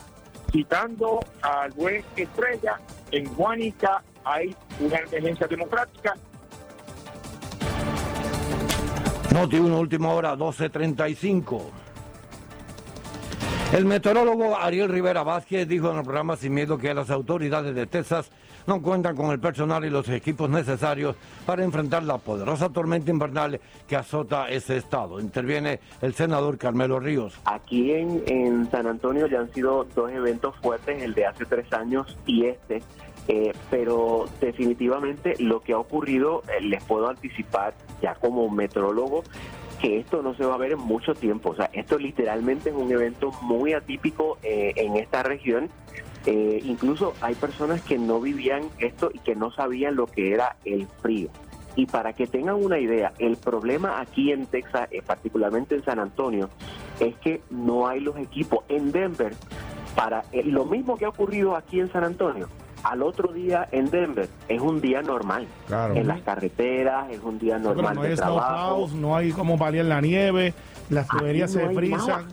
Citando 0.52 1.20
al 1.42 1.72
juez 1.72 2.06
Estrella, 2.16 2.80
en 3.12 3.34
Guánica 3.36 4.04
hay 4.24 4.56
una 4.80 5.00
emergencia 5.00 5.48
democrática. 5.48 6.16
Noti 9.34 9.58
1, 9.58 9.80
última 9.80 10.10
hora, 10.10 10.36
12.35. 10.36 11.62
El 13.74 13.86
meteorólogo 13.86 14.58
Ariel 14.58 14.90
Rivera 14.90 15.24
Vázquez 15.24 15.66
dijo 15.66 15.90
en 15.90 16.00
el 16.00 16.04
programa 16.04 16.36
Sin 16.36 16.54
Miedo 16.54 16.78
que 16.78 16.94
las 16.94 17.10
autoridades 17.10 17.74
de 17.74 17.88
Texas 17.88 18.30
no 18.68 18.82
cuentan 18.82 19.16
con 19.16 19.32
el 19.32 19.40
personal 19.40 19.86
y 19.86 19.90
los 19.90 20.08
equipos 20.10 20.50
necesarios 20.50 21.16
para 21.46 21.64
enfrentar 21.64 22.04
la 22.04 22.18
poderosa 22.18 22.70
tormenta 22.70 23.12
invernal 23.12 23.60
que 23.88 23.96
azota 23.96 24.50
ese 24.50 24.78
estado. 24.78 25.20
Interviene 25.20 25.80
el 26.02 26.14
senador 26.14 26.58
Carmelo 26.58 27.00
Ríos. 27.00 27.40
Aquí 27.46 27.92
en, 27.92 28.24
en 28.28 28.70
San 28.72 28.88
Antonio 28.88 29.28
ya 29.28 29.40
han 29.40 29.54
sido 29.54 29.86
dos 29.96 30.12
eventos 30.12 30.56
fuertes, 30.62 31.02
el 31.02 31.14
de 31.14 31.26
hace 31.26 31.46
tres 31.46 31.72
años 31.74 32.18
y 32.26 32.46
este. 32.46 32.82
Eh, 33.28 33.54
pero 33.70 34.26
definitivamente 34.40 35.36
lo 35.40 35.62
que 35.62 35.74
ha 35.74 35.78
ocurrido, 35.78 36.44
eh, 36.48 36.62
les 36.62 36.84
puedo 36.84 37.08
anticipar 37.08 37.74
ya 38.02 38.16
como 38.16 38.50
meteorólogo, 38.50 39.24
que 39.80 40.00
esto 40.00 40.22
no 40.22 40.34
se 40.36 40.44
va 40.44 40.56
a 40.56 40.58
ver 40.58 40.74
en 40.74 40.80
mucho 40.80 41.14
tiempo. 41.14 41.52
O 41.52 41.56
sea, 41.56 41.70
esto 41.74 41.98
literalmente 41.98 42.70
es 42.70 42.76
un 42.76 42.92
evento 42.92 43.32
muy 43.42 43.74
atípico 43.74 44.38
eh, 44.44 44.74
en 44.76 44.96
esta 44.96 45.24
región. 45.24 45.70
Eh, 46.26 46.62
incluso 46.64 47.14
hay 47.22 47.36
personas 47.36 47.82
que 47.82 47.98
no 47.98 48.20
vivían 48.20 48.64
esto 48.80 49.10
y 49.14 49.20
que 49.20 49.36
no 49.36 49.52
sabían 49.52 49.96
lo 49.96 50.08
que 50.08 50.34
era 50.34 50.56
el 50.66 50.88
frío. 51.02 51.30
Y 51.76 51.86
para 51.86 52.14
que 52.14 52.28
tengan 52.28 52.56
una 52.56 52.80
idea, 52.80 53.14
el 53.18 53.38
problema 53.38 54.02
aquí 54.02 54.32
en 54.32 54.46
Texas, 54.46 54.88
eh, 54.92 55.02
particularmente 55.06 55.76
en 55.76 55.84
San 55.84 56.00
Antonio, 56.00 56.50
es 57.00 57.16
que 57.18 57.42
no 57.50 57.88
hay 57.88 58.02
los 58.02 58.18
equipos 58.18 58.66
en 58.68 58.92
Denver 58.92 59.34
para 59.96 60.24
lo 60.46 60.66
mismo 60.66 60.98
que 60.98 61.06
ha 61.06 61.10
ocurrido 61.10 61.56
aquí 61.56 61.80
en 61.80 61.92
San 61.92 62.04
Antonio 62.04 62.48
al 62.84 63.04
otro 63.04 63.32
día 63.32 63.68
en 63.72 63.90
Denver 63.90 64.30
es 64.48 64.62
un 64.62 64.82
día 64.82 65.02
normal. 65.02 65.48
En 65.94 66.08
las 66.08 66.22
carreteras 66.22 67.10
es 67.12 67.20
un 67.24 67.40
día 67.40 67.58
normal 67.58 67.96
no 67.96 68.02
de 68.02 68.10
hay 68.10 68.16
trabajo. 68.16 68.88
snowplows, 68.88 68.94
no 68.94 69.16
hay 69.16 69.32
como 69.32 69.58
paliar 69.58 69.86
la 69.86 70.02
nieve, 70.02 70.54
las 70.90 71.08
tuberías 71.08 71.54
no 71.56 71.62
se 71.62 71.76
frisan. 71.76 72.08
nada. 72.08 72.26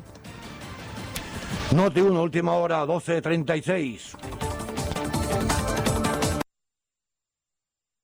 Noti 1.73 2.01
1, 2.01 2.23
última 2.23 2.53
hora, 2.55 2.85
12.36. 2.87 4.17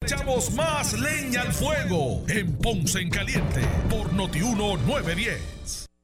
Echamos 0.02 0.52
más 0.52 0.92
leña 1.00 1.40
al 1.40 1.52
fuego 1.52 2.22
en 2.28 2.58
Ponce 2.58 3.00
en 3.00 3.08
Caliente 3.08 3.62
por 3.88 4.12
Noti 4.12 4.40
1910. 4.40 5.83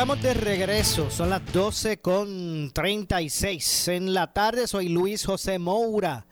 Estamos 0.00 0.22
de 0.22 0.32
regreso, 0.32 1.10
son 1.10 1.28
las 1.28 1.44
12 1.52 1.98
con 1.98 2.70
36 2.72 3.88
en 3.88 4.14
la 4.14 4.32
tarde. 4.32 4.66
Soy 4.66 4.88
Luis 4.88 5.26
José 5.26 5.58
Moura. 5.58 6.24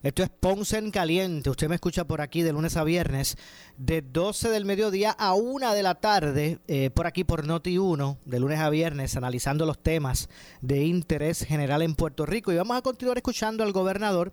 Esto 0.00 0.22
es 0.22 0.28
Ponce 0.28 0.78
en 0.78 0.92
Caliente. 0.92 1.50
Usted 1.50 1.68
me 1.68 1.74
escucha 1.74 2.04
por 2.04 2.20
aquí 2.20 2.42
de 2.42 2.52
lunes 2.52 2.76
a 2.76 2.84
viernes, 2.84 3.36
de 3.76 4.00
12 4.00 4.50
del 4.50 4.64
mediodía 4.64 5.10
a 5.10 5.34
1 5.34 5.74
de 5.74 5.82
la 5.82 5.96
tarde, 5.96 6.60
eh, 6.68 6.90
por 6.90 7.08
aquí 7.08 7.24
por 7.24 7.44
Noti 7.44 7.78
1, 7.78 8.18
de 8.24 8.38
lunes 8.38 8.60
a 8.60 8.70
viernes, 8.70 9.16
analizando 9.16 9.66
los 9.66 9.82
temas 9.82 10.28
de 10.60 10.84
interés 10.84 11.42
general 11.42 11.82
en 11.82 11.96
Puerto 11.96 12.26
Rico. 12.26 12.52
Y 12.52 12.56
vamos 12.58 12.76
a 12.76 12.82
continuar 12.82 13.16
escuchando 13.16 13.64
al 13.64 13.72
gobernador 13.72 14.32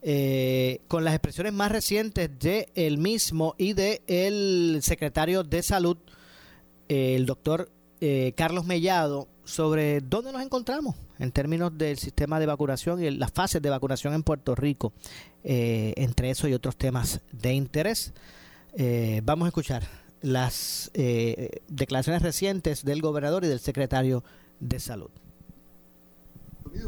eh, 0.00 0.80
con 0.88 1.04
las 1.04 1.12
expresiones 1.12 1.52
más 1.52 1.70
recientes 1.70 2.30
de 2.38 2.70
él 2.74 2.96
mismo 2.96 3.54
y 3.58 3.74
de 3.74 4.80
secretario 4.80 5.44
de 5.44 5.62
Salud, 5.62 5.98
el 6.88 7.26
doctor 7.26 7.70
eh, 8.00 8.32
Carlos 8.36 8.64
Mellado 8.64 9.26
sobre 9.44 10.00
dónde 10.00 10.30
nos 10.30 10.42
encontramos 10.42 10.94
en 11.18 11.32
términos 11.32 11.76
del 11.76 11.98
sistema 11.98 12.38
de 12.38 12.46
vacunación 12.46 13.02
y 13.02 13.10
las 13.10 13.32
fases 13.32 13.60
de 13.60 13.70
vacunación 13.70 14.14
en 14.14 14.22
Puerto 14.22 14.54
Rico, 14.54 14.92
eh, 15.42 15.94
entre 15.96 16.30
eso 16.30 16.46
y 16.46 16.54
otros 16.54 16.76
temas 16.76 17.20
de 17.32 17.54
interés. 17.54 18.12
Eh, 18.74 19.20
vamos 19.24 19.46
a 19.46 19.48
escuchar 19.48 19.82
las 20.20 20.90
declaraciones 21.68 22.22
recientes 22.22 22.84
del 22.84 23.00
gobernador 23.00 23.44
y 23.44 23.48
del 23.48 23.60
secretario 23.60 24.22
de 24.60 24.78
Salud. 24.78 25.10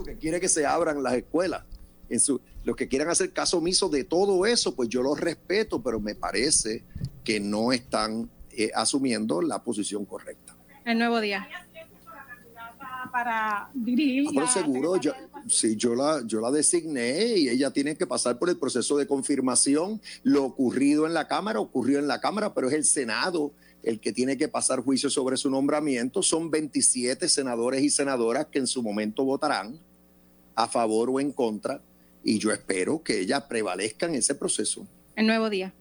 Que 0.05 0.17
quiere 0.17 0.41
que 0.41 0.49
se 0.49 0.67
abran 0.67 1.03
las 1.03 1.15
escuelas. 1.15 1.65
En 2.09 2.21
su, 2.21 2.41
los 2.65 2.77
que 2.77 2.89
quieran 2.89 3.09
hacer 3.09 3.33
caso 3.33 3.59
omiso 3.59 3.89
de 3.89 4.05
todo 4.05 4.47
eso, 4.47 4.75
pues 4.75 4.89
yo 4.89 5.03
los 5.03 5.19
respeto, 5.19 5.83
pero 5.83 6.01
me 6.01 6.15
parece 6.15 6.85
que 7.25 7.41
no 7.41 7.73
están 7.73 8.29
asumiendo 8.75 9.41
la 9.41 9.63
posición 9.63 10.05
correcta. 10.05 10.57
El 10.85 10.99
nuevo 10.99 11.21
día. 11.21 11.49
Para 13.13 13.69
dirigir. 13.75 14.27
Ah, 14.29 14.33
pero 14.35 14.47
seguro, 14.47 14.97
yo, 14.97 15.13
sí, 15.49 15.77
yo 15.77 15.95
la, 15.95 16.23
yo 16.27 16.41
la 16.41 16.51
designé 16.51 17.37
y 17.37 17.49
ella 17.49 17.71
tiene 17.71 17.97
que 17.97 18.07
pasar 18.07 18.39
por 18.39 18.49
el 18.49 18.57
proceso 18.57 18.97
de 18.97 19.07
confirmación. 19.07 20.01
Lo 20.23 20.45
ocurrido 20.45 21.07
en 21.07 21.15
la 21.15 21.27
Cámara 21.27 21.61
ocurrió 21.61 21.99
en 21.99 22.07
la 22.07 22.21
Cámara, 22.21 22.55
pero 22.55 22.69
es 22.69 22.75
el 22.75 22.85
Senado 22.85 23.53
el 23.83 23.99
que 23.99 24.13
tiene 24.13 24.37
que 24.37 24.49
pasar 24.49 24.81
juicio 24.81 25.11
sobre 25.11 25.37
su 25.37 25.51
nombramiento. 25.51 26.23
Son 26.23 26.51
27 26.51 27.29
senadores 27.29 27.83
y 27.83 27.91
senadoras 27.91 28.47
que 28.47 28.59
en 28.59 28.67
su 28.67 28.83
momento 28.83 29.25
votarán 29.25 29.79
a 30.55 30.69
favor 30.69 31.11
o 31.11 31.21
en 31.21 31.33
contra 31.33 31.81
y 32.23 32.39
yo 32.39 32.53
espero 32.53 33.03
que 33.03 33.21
ella 33.21 33.49
prevalezca 33.49 34.07
en 34.07 34.15
ese 34.15 34.35
proceso. 34.35 34.87
El 35.17 35.27
nuevo 35.27 35.49
día. 35.49 35.73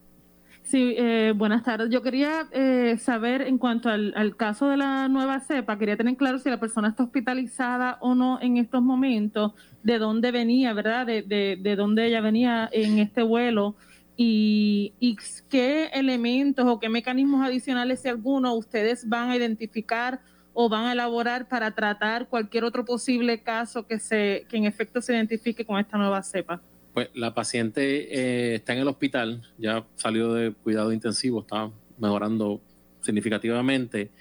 Sí, 0.70 0.94
eh, 1.00 1.34
buenas 1.36 1.64
tardes. 1.64 1.90
Yo 1.90 2.04
quería 2.04 2.48
eh, 2.52 2.96
saber 3.00 3.42
en 3.42 3.58
cuanto 3.58 3.90
al, 3.90 4.36
caso 4.38 4.70
de 4.70 4.78
la 4.78 5.08
nueva 5.08 5.40
cepa, 5.40 5.80
quería 5.80 5.98
tener 5.98 6.16
claro 6.16 6.38
si 6.38 6.48
la 6.48 6.60
persona 6.60 6.90
está 6.90 7.02
hospitalizada 7.06 7.98
o 8.02 8.14
no 8.14 8.40
en 8.40 8.58
estos 8.58 8.84
momentos, 8.84 9.54
de 9.82 9.98
dónde 9.98 10.30
venía, 10.32 10.74
¿verdad? 10.74 11.08
De, 11.08 11.24
de, 11.24 11.58
de 11.60 11.76
dónde 11.76 12.06
ella 12.06 12.22
venía 12.22 12.70
en 12.72 13.00
este 13.00 13.24
vuelo 13.24 13.78
y, 14.16 14.94
y, 15.00 15.18
qué 15.50 15.86
elementos 15.88 16.64
o 16.68 16.80
qué 16.80 16.88
mecanismos 16.88 17.44
adicionales, 17.44 18.02
si 18.02 18.10
alguno, 18.10 18.54
ustedes 18.54 19.10
van 19.10 19.32
a 19.32 19.38
identificar 19.38 20.20
o 20.54 20.70
van 20.70 20.86
a 20.86 20.92
elaborar 20.92 21.48
para 21.48 21.72
tratar 21.72 22.28
cualquier 22.28 22.64
otro 22.64 22.86
posible 22.86 23.42
caso 23.42 23.88
que, 23.88 23.98
se, 23.98 24.46
que 24.48 24.58
en 24.58 24.66
efecto 24.66 25.02
se 25.02 25.16
identifique 25.16 25.66
con 25.66 25.80
esta 25.80 25.98
nueva 25.98 26.22
cepa. 26.22 26.62
Pues 27.00 27.12
la 27.14 27.34
paciente 27.34 28.14
eh, 28.14 28.56
está 28.56 28.74
en 28.74 28.80
el 28.80 28.88
hospital, 28.90 29.42
ya 29.58 29.86
salió 29.96 30.34
de 30.34 30.52
cuidado 30.52 30.92
intensivo, 30.92 31.40
está 31.40 31.72
mejorando 31.98 32.60
significativamente. 33.00 34.12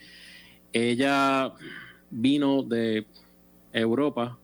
Ella 0.72 1.54
vino 2.08 2.62
de 2.62 3.04
Europa, 3.72 4.38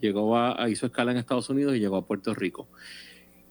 llegó 0.00 0.38
a, 0.38 0.70
hizo 0.70 0.86
escala 0.86 1.10
en 1.10 1.18
Estados 1.18 1.50
Unidos 1.50 1.74
y 1.74 1.80
llegó 1.80 1.96
a 1.96 2.06
Puerto 2.06 2.32
Rico. 2.34 2.68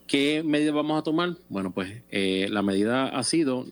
¿Qué 0.08 0.44
medidas 0.46 0.76
vamos 0.76 0.98
a 0.98 1.04
tomar? 1.04 1.36
Bueno, 1.50 1.74
pues 1.74 2.02
eh, 2.10 2.48
la 2.50 2.62
medida 2.62 3.10
ha 3.10 3.24
sido 3.24 3.66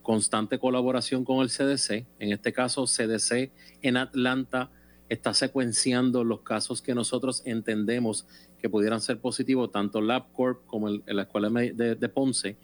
constante 0.00 0.58
colaboración 0.58 1.22
con 1.22 1.42
el 1.42 1.50
CDC. 1.50 2.06
En 2.18 2.32
este 2.32 2.54
caso, 2.54 2.86
CDC 2.86 3.50
en 3.82 3.98
Atlanta 3.98 4.70
está 5.10 5.34
secuenciando 5.34 6.24
los 6.24 6.40
casos 6.40 6.80
que 6.80 6.94
nosotros 6.94 7.42
entendemos 7.44 8.26
que 8.62 8.70
pudieran 8.70 9.00
ser 9.00 9.18
positivos, 9.18 9.72
tanto 9.72 10.00
LabCorp 10.00 10.64
como 10.66 10.88
en 10.88 11.02
la 11.04 11.22
Escuela 11.22 11.50
de, 11.50 12.08
Ponce. 12.08 12.56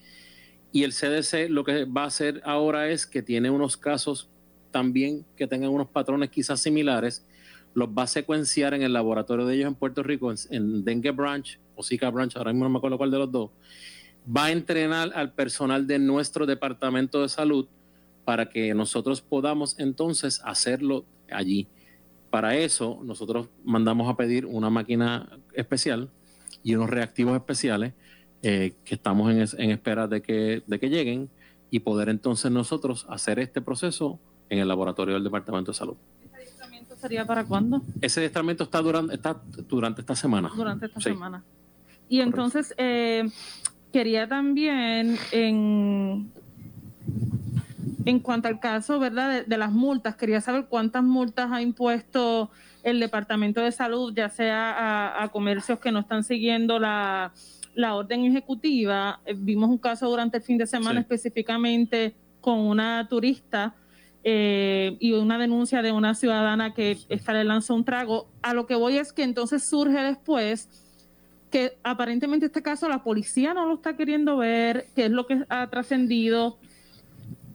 Y 0.70 0.84
el 0.84 0.92
CDC 0.92 1.51
lo 1.51 1.64
que 1.64 1.84
va 1.86 2.05
a 2.05 2.07
hacer 2.07 2.40
ahora 2.44 2.88
es 2.88 3.05
que 3.05 3.20
tiene 3.20 3.51
unos 3.51 3.76
casos 3.76 4.30
también 4.70 5.24
que 5.36 5.49
tengan 5.49 5.70
unos 5.70 5.88
patrones 5.88 6.30
quizás 6.30 6.61
similares, 6.61 7.26
los 7.74 7.88
va 7.88 8.05
a 8.05 8.07
secuenciar 8.07 8.74
en 8.74 8.82
el 8.82 8.92
laboratorio 8.92 9.44
de 9.44 9.57
ellos 9.57 9.66
en 9.66 9.74
Puerto 9.74 10.05
Rico, 10.05 10.32
en, 10.51 10.84
Dengue 10.84 11.11
Branch 11.11 11.59
o 11.74 11.82
Zika 11.82 12.11
Branch, 12.11 12.34
ahora 12.36 12.53
mismo 12.53 12.64
no 12.64 12.70
me 12.70 12.78
acuerdo 12.78 12.96
cuál 12.96 13.11
de 13.11 13.18
los 13.18 13.32
dos, 13.32 13.51
va 14.24 14.46
a 14.46 14.53
entrenar 14.53 15.11
al 15.14 15.32
personal 15.32 15.86
de 15.86 15.99
nuestro 15.99 16.46
departamento 16.46 17.22
de 17.22 17.28
salud 17.28 17.66
para 18.24 18.49
que 18.49 18.72
nosotros 18.72 19.20
podamos 19.20 19.76
entonces 19.78 20.40
hacerlo 20.44 21.07
allí. 21.30 21.66
Para 22.31 22.57
eso, 22.57 23.01
nosotros 23.05 23.49
mandamos 23.64 24.09
a 24.09 24.16
pedir 24.16 24.45
una 24.45 24.70
máquina 24.70 25.29
especial 25.55 26.11
y 26.62 26.74
unos 26.74 26.91
reactivos 26.91 27.35
especiales 27.35 27.95
eh, 28.43 28.74
que 28.85 28.95
estamos 28.95 29.55
en, 29.59 29.70
espera 29.70 30.07
de 30.07 30.22
que, 30.22 30.62
de 30.66 30.79
que 30.79 30.91
lleguen 30.91 31.31
y 31.70 31.81
poder 31.81 32.09
entonces 32.09 32.51
nosotros 32.51 33.07
hacer 33.09 33.39
este 33.39 33.61
proceso 33.61 34.18
en 34.49 34.59
el 34.59 34.68
laboratorio 34.68 35.14
del 35.14 35.24
Departamento 35.24 35.72
de 35.72 35.79
Salud. 35.79 35.97
¿Ese 36.22 36.37
adiestramiento 36.37 36.97
sería 36.97 37.26
para 37.26 37.45
cuándo? 37.45 37.83
Ese 38.01 38.20
adiestramiento 38.20 38.64
está 38.64 38.81
durante, 38.81 39.14
está 39.14 39.41
durante 39.68 40.01
esta 40.03 40.14
semana. 40.14 40.51
Durante 40.55 40.87
esta 40.87 41.01
semana. 41.01 41.45
Y 42.09 42.20
entonces, 42.20 42.74
eh, 42.79 43.29
quería 43.93 44.29
también 44.29 45.18
en 45.33 46.31
en 48.09 48.20
cuanto 48.20 48.48
al 48.48 48.59
caso, 48.59 48.98
¿verdad? 48.98 49.44
De, 49.46 49.59
las 49.59 49.70
multas, 49.70 50.16
quería 50.16 50.40
saber 50.40 50.64
cuántas 50.64 51.04
multas 51.04 51.52
ha 51.52 51.61
impuesto 51.61 52.50
el 52.82 53.00
Departamento 53.00 53.61
de 53.61 53.70
Salud, 53.70 54.14
ya 54.16 54.30
sea 54.30 55.22
a, 55.22 55.28
comercios 55.28 55.78
que 55.78 55.92
no 55.92 55.98
están 55.98 56.24
siguiendo 56.24 56.78
la, 56.78 57.32
orden 57.76 58.24
ejecutiva. 58.24 59.20
Eh, 59.26 59.34
vimos 59.36 59.68
un 59.68 59.76
caso 59.76 60.09
durante 60.09 60.38
el 60.38 60.42
fin 60.42 60.56
de 60.56 60.66
semana 60.66 61.00
específicamente 61.00 62.14
con 62.40 62.59
una 62.61 63.06
turista 63.11 63.74
eh, 64.24 64.96
y 65.00 65.12
una 65.12 65.36
denuncia 65.36 65.82
de 65.82 65.92
una 65.92 66.14
ciudadana 66.14 66.72
que 66.72 66.96
esta 67.11 67.34
le 67.34 67.44
lanzó 67.44 67.74
un 67.74 67.84
trago. 67.84 68.26
A 68.40 68.54
lo 68.54 68.66
que 68.66 68.74
voy 68.74 68.96
es 68.96 69.12
que 69.12 69.22
entonces 69.22 69.68
surge 69.68 69.98
después 69.98 70.70
que 71.50 71.76
aparentemente 71.82 72.46
este 72.46 72.62
caso 72.62 72.88
la 72.88 73.02
policía 73.04 73.52
no 73.52 73.66
lo 73.66 73.74
está 73.74 73.96
queriendo 73.96 74.38
ver, 74.38 74.86
que 74.94 75.04
es 75.06 75.11
lo 75.11 75.26
que 75.26 75.44
ha 75.50 75.68
trascendido 75.68 76.59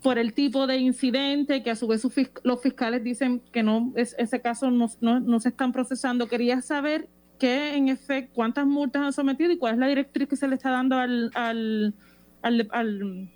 por 0.03 0.17
el 0.19 0.33
tipo 0.33 0.67
de 0.67 0.77
incidente 0.77 1.63
que 1.63 1.71
a 1.71 1.75
su 1.75 1.87
vez 1.87 2.05
los 2.43 2.61
fiscales 2.61 3.03
dicen 3.03 3.41
que 3.51 3.63
no 3.63 3.93
es, 3.95 4.15
ese 4.19 4.41
caso 4.41 4.69
no, 4.69 5.39
se 5.39 5.49
están 5.49 5.71
procesando. 5.71 6.27
Quería 6.27 6.61
saber 6.61 7.07
qué 7.39 7.75
en 7.75 7.87
efecto, 7.89 8.31
cuántas 8.35 8.67
multas 8.67 9.01
han 9.01 9.13
sometido 9.13 9.51
y 9.51 9.57
cuál 9.57 9.73
es 9.75 9.79
la 9.79 9.87
directriz 9.87 10.27
que 10.27 10.35
se 10.35 10.47
le 10.47 10.55
está 10.55 10.71
dando 10.71 10.97
al, 10.97 11.31
al, 11.33 11.95
al- 12.41 13.29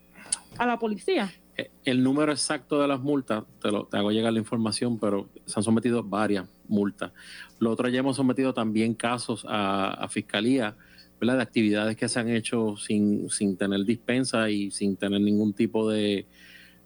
a 0.57 0.65
la 0.65 0.77
policía. 0.77 1.31
Eh, 1.55 1.71
El 1.85 2.03
número 2.03 2.31
exacto 2.31 2.81
de 2.81 2.87
las 2.87 2.99
multas, 2.99 3.43
te, 3.61 3.71
lo, 3.71 3.85
te 3.85 3.97
hago 3.97 4.11
llegar 4.11 4.33
la 4.33 4.39
información, 4.39 4.99
pero 4.99 5.29
se 5.45 5.59
han 5.59 5.63
sometido 5.63 6.03
varias 6.03 6.47
multas. 6.67 7.11
Lo 7.59 7.71
otro, 7.71 7.87
ya 7.89 7.99
hemos 7.99 8.17
sometido 8.17 8.53
también 8.53 8.93
casos 8.93 9.45
a, 9.47 10.05
fiscalía. 10.09 10.75
De 11.19 11.31
actividades 11.41 11.97
que 11.97 12.07
se 12.07 12.19
han 12.19 12.29
hecho 12.29 12.77
sin, 12.77 13.27
sin 13.31 13.57
tener 13.57 13.83
dispensa 13.85 14.51
y 14.51 14.69
sin 14.69 14.95
tener 14.97 15.19
ningún 15.19 15.51
tipo 15.51 15.89
de, 15.89 16.27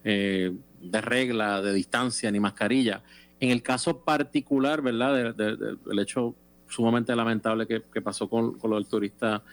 eh, 0.03 0.51
de 0.81 1.01
regla, 1.01 1.61
de 1.61 1.73
distancia 1.73 2.31
ni 2.31 2.39
mascarilla. 2.39 3.03
En 3.39 3.49
el 3.49 3.61
caso 3.63 3.99
particular, 4.01 4.81
¿verdad? 4.81 5.13
De- 5.15 5.33
de- 5.33 5.55
de- 5.57 5.75
del 5.85 5.99
hecho 5.99 6.35
sumamente 6.69 7.15
lamentable 7.15 7.67
que, 7.67 8.01
pasó 8.01 8.29
con, 8.29 8.57
con 8.57 8.69
lo 8.71 8.77
del 8.77 8.85
turista 8.87 9.43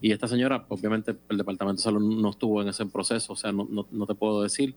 y 0.00 0.12
esta 0.12 0.28
señora, 0.28 0.66
obviamente 0.68 1.16
el 1.30 1.38
Departamento 1.38 1.78
de 1.80 1.84
Salud 1.84 2.20
no 2.20 2.28
estuvo 2.30 2.60
en 2.60 2.68
ese 2.68 2.84
proceso, 2.84 3.32
o 3.32 3.36
sea, 3.36 3.50
no 3.50 4.06
te 4.06 4.14
puedo 4.14 4.42
decir. 4.42 4.74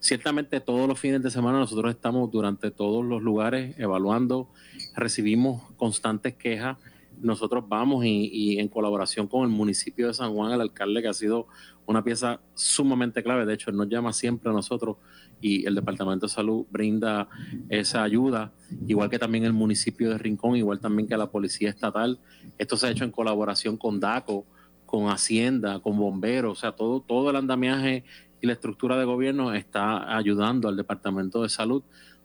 Ciertamente 0.00 0.60
todos 0.60 0.88
los 0.88 0.98
fines 0.98 1.22
de 1.22 1.30
semana 1.30 1.58
nosotros 1.58 1.90
estamos 1.94 2.30
durante 2.30 2.70
todos 2.70 3.04
los 3.04 3.20
lugares 3.22 3.78
evaluando, 3.78 4.48
recibimos 4.96 5.62
constantes 5.76 6.34
quejas, 6.34 6.78
nosotros 7.22 7.64
vamos 7.68 8.04
y, 8.04 8.28
y 8.32 8.58
en 8.58 8.68
colaboración 8.68 9.26
con 9.26 9.42
el 9.44 9.48
municipio 9.48 10.08
de 10.08 10.14
San 10.14 10.32
Juan, 10.34 10.52
el 10.52 10.60
alcalde 10.60 11.00
que 11.02 11.08
ha 11.08 11.14
sido 11.14 11.46
una 11.86 12.04
pieza 12.04 12.40
sumamente 12.54 13.22
clave, 13.22 13.46
de 13.46 13.54
hecho 13.54 13.70
él 13.70 13.76
nos 13.76 13.88
llama 13.88 14.12
siempre 14.12 14.50
a 14.50 14.52
nosotros 14.52 14.96
y 15.40 15.66
el 15.66 15.74
Departamento 15.74 16.26
de 16.26 16.32
Salud 16.32 16.64
brinda 16.70 17.28
esa 17.68 18.02
ayuda, 18.04 18.52
igual 18.86 19.10
que 19.10 19.18
también 19.18 19.44
el 19.44 19.52
municipio 19.52 20.10
de 20.10 20.18
Rincón, 20.18 20.56
igual 20.56 20.78
también 20.78 21.08
que 21.08 21.16
la 21.16 21.30
Policía 21.30 21.68
Estatal. 21.68 22.20
Esto 22.58 22.76
se 22.76 22.86
ha 22.86 22.90
hecho 22.90 23.04
en 23.04 23.10
colaboración 23.10 23.76
con 23.76 23.98
DACO, 23.98 24.46
con 24.86 25.08
Hacienda, 25.08 25.80
con 25.80 25.98
bomberos, 25.98 26.58
o 26.58 26.60
sea, 26.60 26.72
todo, 26.72 27.00
todo 27.00 27.30
el 27.30 27.36
andamiaje 27.36 28.04
y 28.40 28.46
la 28.46 28.52
estructura 28.52 28.96
de 28.96 29.04
gobierno 29.04 29.52
está 29.52 30.16
ayudando 30.16 30.68
al 30.68 30.76
Departamento 30.76 31.42
de 31.42 31.48
Salud. 31.48 31.82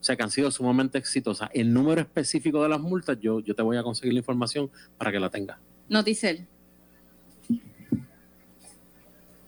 O 0.07 0.09
sea, 0.09 0.15
que 0.15 0.23
han 0.23 0.31
sido 0.31 0.49
sumamente 0.51 0.97
exitosas. 0.97 1.49
El 1.53 1.73
número 1.73 1.99
específico 1.99 2.63
de 2.63 2.69
las 2.69 2.79
multas, 2.79 3.17
yo, 3.19 3.41
yo 3.41 3.53
te 3.53 3.61
voy 3.61 3.75
a 3.75 3.83
conseguir 3.83 4.13
la 4.13 4.19
información 4.19 4.69
para 4.97 5.11
que 5.11 5.19
la 5.19 5.29
tengas. 5.29 5.57
Noticel. 5.89 6.47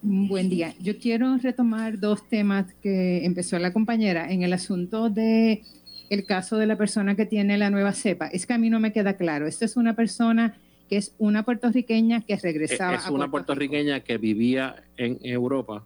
Buen 0.01 0.49
día. 0.49 0.75
Yo 0.81 0.99
quiero 0.99 1.37
retomar 1.37 1.97
dos 1.97 2.27
temas 2.27 2.73
que 2.83 3.23
empezó 3.23 3.57
la 3.57 3.71
compañera 3.71 4.29
en 4.33 4.43
el 4.43 4.51
asunto 4.51 5.09
de 5.09 5.63
el 6.09 6.25
caso 6.25 6.57
de 6.57 6.65
la 6.65 6.77
persona 6.77 7.15
que 7.15 7.25
tiene 7.25 7.57
la 7.57 7.69
nueva 7.69 7.93
cepa. 7.93 8.27
Es 8.27 8.45
que 8.45 8.51
a 8.51 8.57
mí 8.57 8.69
no 8.69 8.81
me 8.81 8.91
queda 8.91 9.13
claro. 9.13 9.47
Esta 9.47 9.63
es 9.63 9.77
una 9.77 9.95
persona 9.95 10.57
que 10.89 10.97
es 10.97 11.15
una 11.19 11.43
puertorriqueña 11.43 12.19
que 12.19 12.35
regresaba 12.35 12.95
es 12.95 13.05
a 13.05 13.11
una 13.11 13.29
Puerto 13.29 13.53
puertorriqueña 13.53 14.01
que 14.01 14.17
vivía 14.17 14.83
en 14.97 15.19
Europa, 15.21 15.85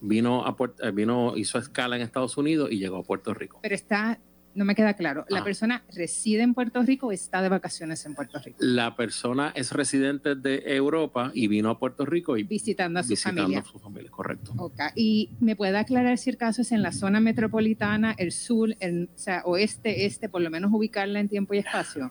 vino 0.00 0.44
a 0.46 0.56
Puert- 0.56 0.82
eh, 0.82 0.90
vino, 0.90 1.36
hizo 1.36 1.58
escala 1.58 1.96
en 1.96 2.02
Estados 2.02 2.36
Unidos 2.36 2.70
y 2.70 2.78
llegó 2.78 2.98
a 2.98 3.02
Puerto 3.02 3.34
Rico. 3.34 3.58
pero 3.62 3.74
está, 3.74 4.18
no 4.54 4.64
me 4.64 4.74
queda 4.74 4.94
claro. 4.94 5.24
¿La 5.28 5.40
Ah. 5.40 5.44
persona 5.44 5.84
reside 5.94 6.42
en 6.42 6.52
Puerto 6.54 6.82
Rico 6.82 7.08
o 7.08 7.12
está 7.12 7.42
de 7.42 7.48
vacaciones 7.48 8.04
en 8.06 8.14
Puerto 8.14 8.38
Rico? 8.40 8.56
La 8.60 8.96
persona 8.96 9.52
es 9.54 9.70
residente 9.72 10.34
de 10.34 10.62
Europa 10.66 11.30
y 11.34 11.46
vino 11.46 11.70
a 11.70 11.78
Puerto 11.78 12.04
Rico 12.04 12.36
y 12.36 12.42
Visitando 12.42 12.98
a 12.98 13.02
su 13.04 13.10
visitando 13.10 13.42
familia. 13.42 13.60
a 13.60 13.64
su 13.64 13.78
familia, 13.78 14.10
correcto. 14.10 14.52
Ok. 14.56 14.80
Y 14.96 15.30
me 15.40 15.54
puede 15.54 15.76
aclarar 15.78 16.18
si 16.18 16.30
el 16.30 16.36
caso 16.36 16.62
es 16.62 16.72
en 16.72 16.82
la 16.82 16.90
zona 16.92 17.20
metropolitana, 17.20 18.14
el 18.18 18.32
sur, 18.32 18.74
el, 18.80 19.08
o 19.14 19.18
sea, 19.18 19.42
oeste, 19.44 20.06
este, 20.06 20.28
por 20.28 20.40
lo 20.42 20.50
menos 20.50 20.72
ubicarla 20.72 21.20
en 21.20 21.28
tiempo 21.28 21.54
y 21.54 21.58
espacio. 21.58 22.10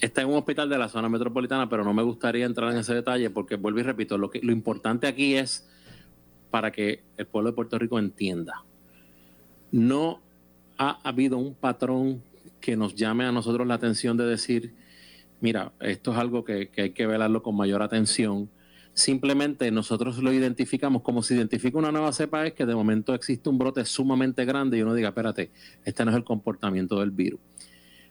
Está 0.00 0.22
en 0.22 0.28
un 0.28 0.36
hospital 0.36 0.68
de 0.68 0.78
la 0.78 0.88
zona 0.88 1.08
metropolitana, 1.08 1.68
pero 1.68 1.82
no 1.82 1.92
me 1.92 2.02
gustaría 2.04 2.46
entrar 2.46 2.72
en 2.72 2.78
ese 2.78 2.94
detalle 2.94 3.30
porque 3.30 3.56
vuelvo 3.56 3.80
y 3.80 3.82
repito, 3.82 4.16
lo, 4.16 4.30
que, 4.30 4.40
lo 4.40 4.52
importante 4.52 5.08
aquí 5.08 5.34
es 5.34 5.68
para 6.50 6.70
que 6.70 7.02
el 7.16 7.26
pueblo 7.26 7.50
de 7.50 7.56
Puerto 7.56 7.78
Rico 7.78 7.98
entienda. 7.98 8.64
No 9.70 10.20
ha 10.78 10.98
habido 11.02 11.38
un 11.38 11.54
patrón 11.54 12.22
que 12.60 12.76
nos 12.76 12.94
llame 12.94 13.24
a 13.24 13.32
nosotros 13.32 13.66
la 13.66 13.74
atención 13.74 14.16
de 14.16 14.24
decir, 14.24 14.74
mira, 15.40 15.72
esto 15.80 16.12
es 16.12 16.18
algo 16.18 16.44
que, 16.44 16.70
hay 16.76 16.90
que 16.90 17.06
velarlo 17.06 17.42
con 17.42 17.56
mayor 17.56 17.82
atención. 17.82 18.48
Simplemente 18.94 19.70
nosotros 19.70 20.18
lo 20.18 20.32
identificamos 20.32 21.02
como 21.02 21.22
se 21.22 21.34
identifica 21.34 21.78
una 21.78 21.92
nueva 21.92 22.12
cepa, 22.12 22.46
es 22.46 22.54
que 22.54 22.66
de 22.66 22.74
momento 22.74 23.14
existe 23.14 23.48
un 23.48 23.58
brote 23.58 23.84
sumamente 23.84 24.44
grande 24.44 24.78
y 24.78 24.82
uno 24.82 24.94
diga, 24.94 25.08
espérate, 25.08 25.50
este 25.84 26.04
no 26.04 26.10
es 26.10 26.16
el 26.16 26.24
comportamiento 26.24 26.98
del 27.00 27.10
virus. 27.10 27.40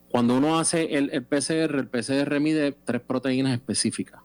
Cuando 0.10 0.38
uno 0.38 0.58
hace 0.58 0.96
el, 0.98 1.10
el 1.12 1.24
PCR, 1.24 1.76
el 1.76 1.88
PCR 1.88 2.40
mide 2.40 2.72
tres 2.86 3.02
proteínas 3.02 3.54
específicas. 3.54 4.22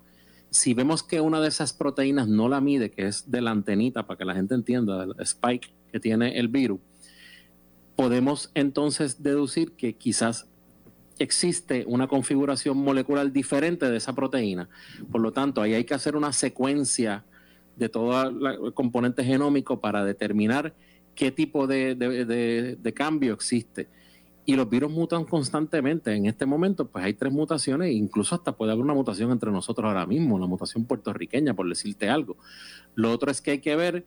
Si 0.52 0.74
vemos 0.74 1.02
que 1.02 1.20
una 1.20 1.40
de 1.40 1.48
esas 1.48 1.72
proteínas 1.72 2.28
no 2.28 2.48
la 2.48 2.60
mide, 2.60 2.90
que 2.90 3.06
es 3.06 3.30
de 3.30 3.40
la 3.40 3.50
antenita, 3.50 4.06
para 4.06 4.18
que 4.18 4.24
la 4.26 4.34
gente 4.34 4.54
entienda, 4.54 5.02
el 5.04 5.14
spike 5.18 5.72
que 5.90 5.98
tiene 5.98 6.38
el 6.38 6.48
virus, 6.48 6.78
podemos 7.96 8.50
entonces 8.54 9.22
deducir 9.22 9.72
que 9.72 9.94
quizás 9.94 10.46
existe 11.18 11.84
una 11.86 12.06
configuración 12.06 12.76
molecular 12.76 13.32
diferente 13.32 13.88
de 13.90 13.96
esa 13.96 14.14
proteína. 14.14 14.68
Por 15.10 15.22
lo 15.22 15.32
tanto, 15.32 15.62
ahí 15.62 15.72
hay 15.72 15.84
que 15.84 15.94
hacer 15.94 16.16
una 16.16 16.32
secuencia 16.32 17.24
de 17.76 17.88
todo 17.88 18.28
el 18.28 18.74
componente 18.74 19.24
genómico 19.24 19.80
para 19.80 20.04
determinar 20.04 20.74
qué 21.14 21.30
tipo 21.30 21.66
de, 21.66 21.94
de- 21.94 22.92
cambio 22.94 23.32
existe. 23.32 23.88
Y 24.44 24.56
los 24.56 24.68
virus 24.68 24.90
mutan 24.90 25.24
constantemente. 25.24 26.12
En 26.14 26.26
este 26.26 26.46
momento, 26.46 26.86
pues 26.88 27.04
hay 27.04 27.14
tres 27.14 27.32
mutaciones, 27.32 27.88
e 27.88 27.92
incluso 27.92 28.34
hasta 28.34 28.52
puede 28.56 28.72
haber 28.72 28.84
una 28.84 28.94
mutación 28.94 29.30
entre 29.30 29.52
nosotros 29.52 29.86
ahora 29.86 30.04
mismo, 30.06 30.38
la 30.38 30.46
mutación 30.46 30.84
puertorriqueña, 30.84 31.54
por 31.54 31.68
decirte 31.68 32.08
algo. 32.08 32.36
Lo 32.96 33.12
otro 33.12 33.30
es 33.30 33.40
que 33.40 33.52
hay 33.52 33.58
que 33.60 33.76
ver, 33.76 34.04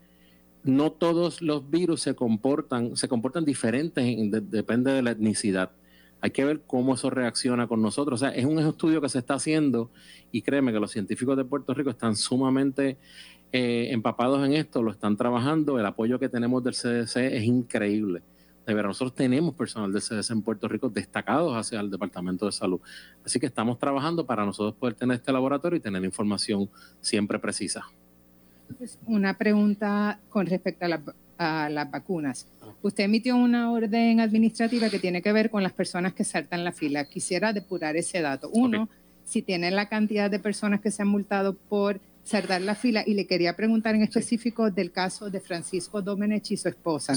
no 0.63 0.91
todos 0.91 1.41
los 1.41 1.69
virus 1.69 2.01
se 2.01 2.15
comportan, 2.15 2.97
se 2.97 3.07
comportan 3.07 3.45
diferentes, 3.45 4.03
en- 4.03 4.29
de- 4.31 4.41
depende 4.41 4.91
de 4.91 5.01
la 5.03 5.11
etnicidad. 5.11 5.71
Hay 6.19 6.31
que 6.31 6.43
ver 6.43 6.61
cómo 6.65 6.95
eso 6.95 7.09
reacciona 7.09 7.67
con 7.67 7.81
nosotros. 7.81 8.21
O 8.21 8.25
sea, 8.25 8.33
es 8.35 8.45
un 8.45 8.57
estudio 8.59 8.99
que 8.99 9.09
se 9.09 9.19
está 9.19 9.35
haciendo 9.35 9.91
y 10.31 10.41
créeme 10.41 10.73
que 10.73 10.79
los 10.79 10.91
científicos 10.91 11.37
de 11.37 11.45
Puerto 11.45 11.73
Rico 11.73 11.91
están 11.91 12.15
sumamente 12.15 12.97
eh, 13.51 13.89
empapados 13.91 14.43
en 14.45 14.53
esto, 14.53 14.81
lo 14.83 14.91
están 14.91 15.15
trabajando. 15.15 15.79
El 15.79 15.85
apoyo 15.85 16.19
que 16.19 16.27
tenemos 16.27 16.61
del 16.63 16.73
CDC 16.73 17.37
es 17.37 17.43
increíble. 17.43 18.21
De 18.65 18.73
verdad, 18.73 18.89
nosotros 18.89 19.13
tenemos 19.15 19.53
personal 19.53 19.91
del 19.93 20.01
CDC 20.01 20.31
en 20.31 20.41
Puerto 20.41 20.67
Rico 20.67 20.89
destacados 20.89 21.55
hacia 21.55 21.79
el 21.79 21.91
Departamento 21.91 22.47
de 22.47 22.51
Salud. 22.51 22.79
Así 23.23 23.39
que 23.39 23.45
estamos 23.45 23.77
trabajando 23.77 24.25
para 24.25 24.43
nosotros 24.43 24.73
poder 24.75 24.95
tener 24.95 25.17
este 25.17 25.31
laboratorio 25.31 25.77
y 25.77 25.79
tener 25.79 26.03
información 26.03 26.67
siempre 26.99 27.37
precisa. 27.37 27.85
Entonces, 28.69 28.97
Una 29.05 29.37
pregunta 29.37 30.19
con 30.29 30.47
respecto 30.47 30.85
a, 30.85 30.87
la- 30.87 31.01
a 31.37 31.69
las 31.69 31.91
vacunas. 31.91 32.47
Usted 32.81 33.03
emitió 33.03 33.35
una 33.35 33.71
orden 33.71 34.19
administrativa 34.19 34.89
que 34.89 34.97
tiene 34.99 35.21
que 35.21 35.31
ver 35.31 35.51
con 35.51 35.61
las 35.61 35.73
personas 35.73 36.13
que 36.13 36.23
saltan 36.23 36.63
la 36.63 36.71
fila. 36.71 37.05
Quisiera 37.05 37.53
depurar 37.53 37.95
ese 37.97 38.21
dato. 38.21 38.49
Uno, 38.51 38.89
si 39.25 39.41
tiene 39.43 39.69
la 39.69 39.87
cantidad 39.89 40.31
de 40.31 40.39
personas 40.39 40.81
que 40.81 40.89
se 40.91 41.03
han 41.03 41.07
multado 41.07 41.53
por 41.53 41.99
saltar 42.23 42.61
la 42.61 42.73
fila 42.73 43.03
y 43.05 43.13
le 43.13 43.27
quería 43.27 43.55
preguntar 43.55 43.93
en 43.93 44.01
específico 44.01 44.71
del 44.71 44.91
caso 44.91 45.29
de 45.29 45.39
Francisco 45.39 46.01
Domenech 46.01 46.49
y 46.51 46.57
su 46.57 46.67
esposa. 46.69 47.13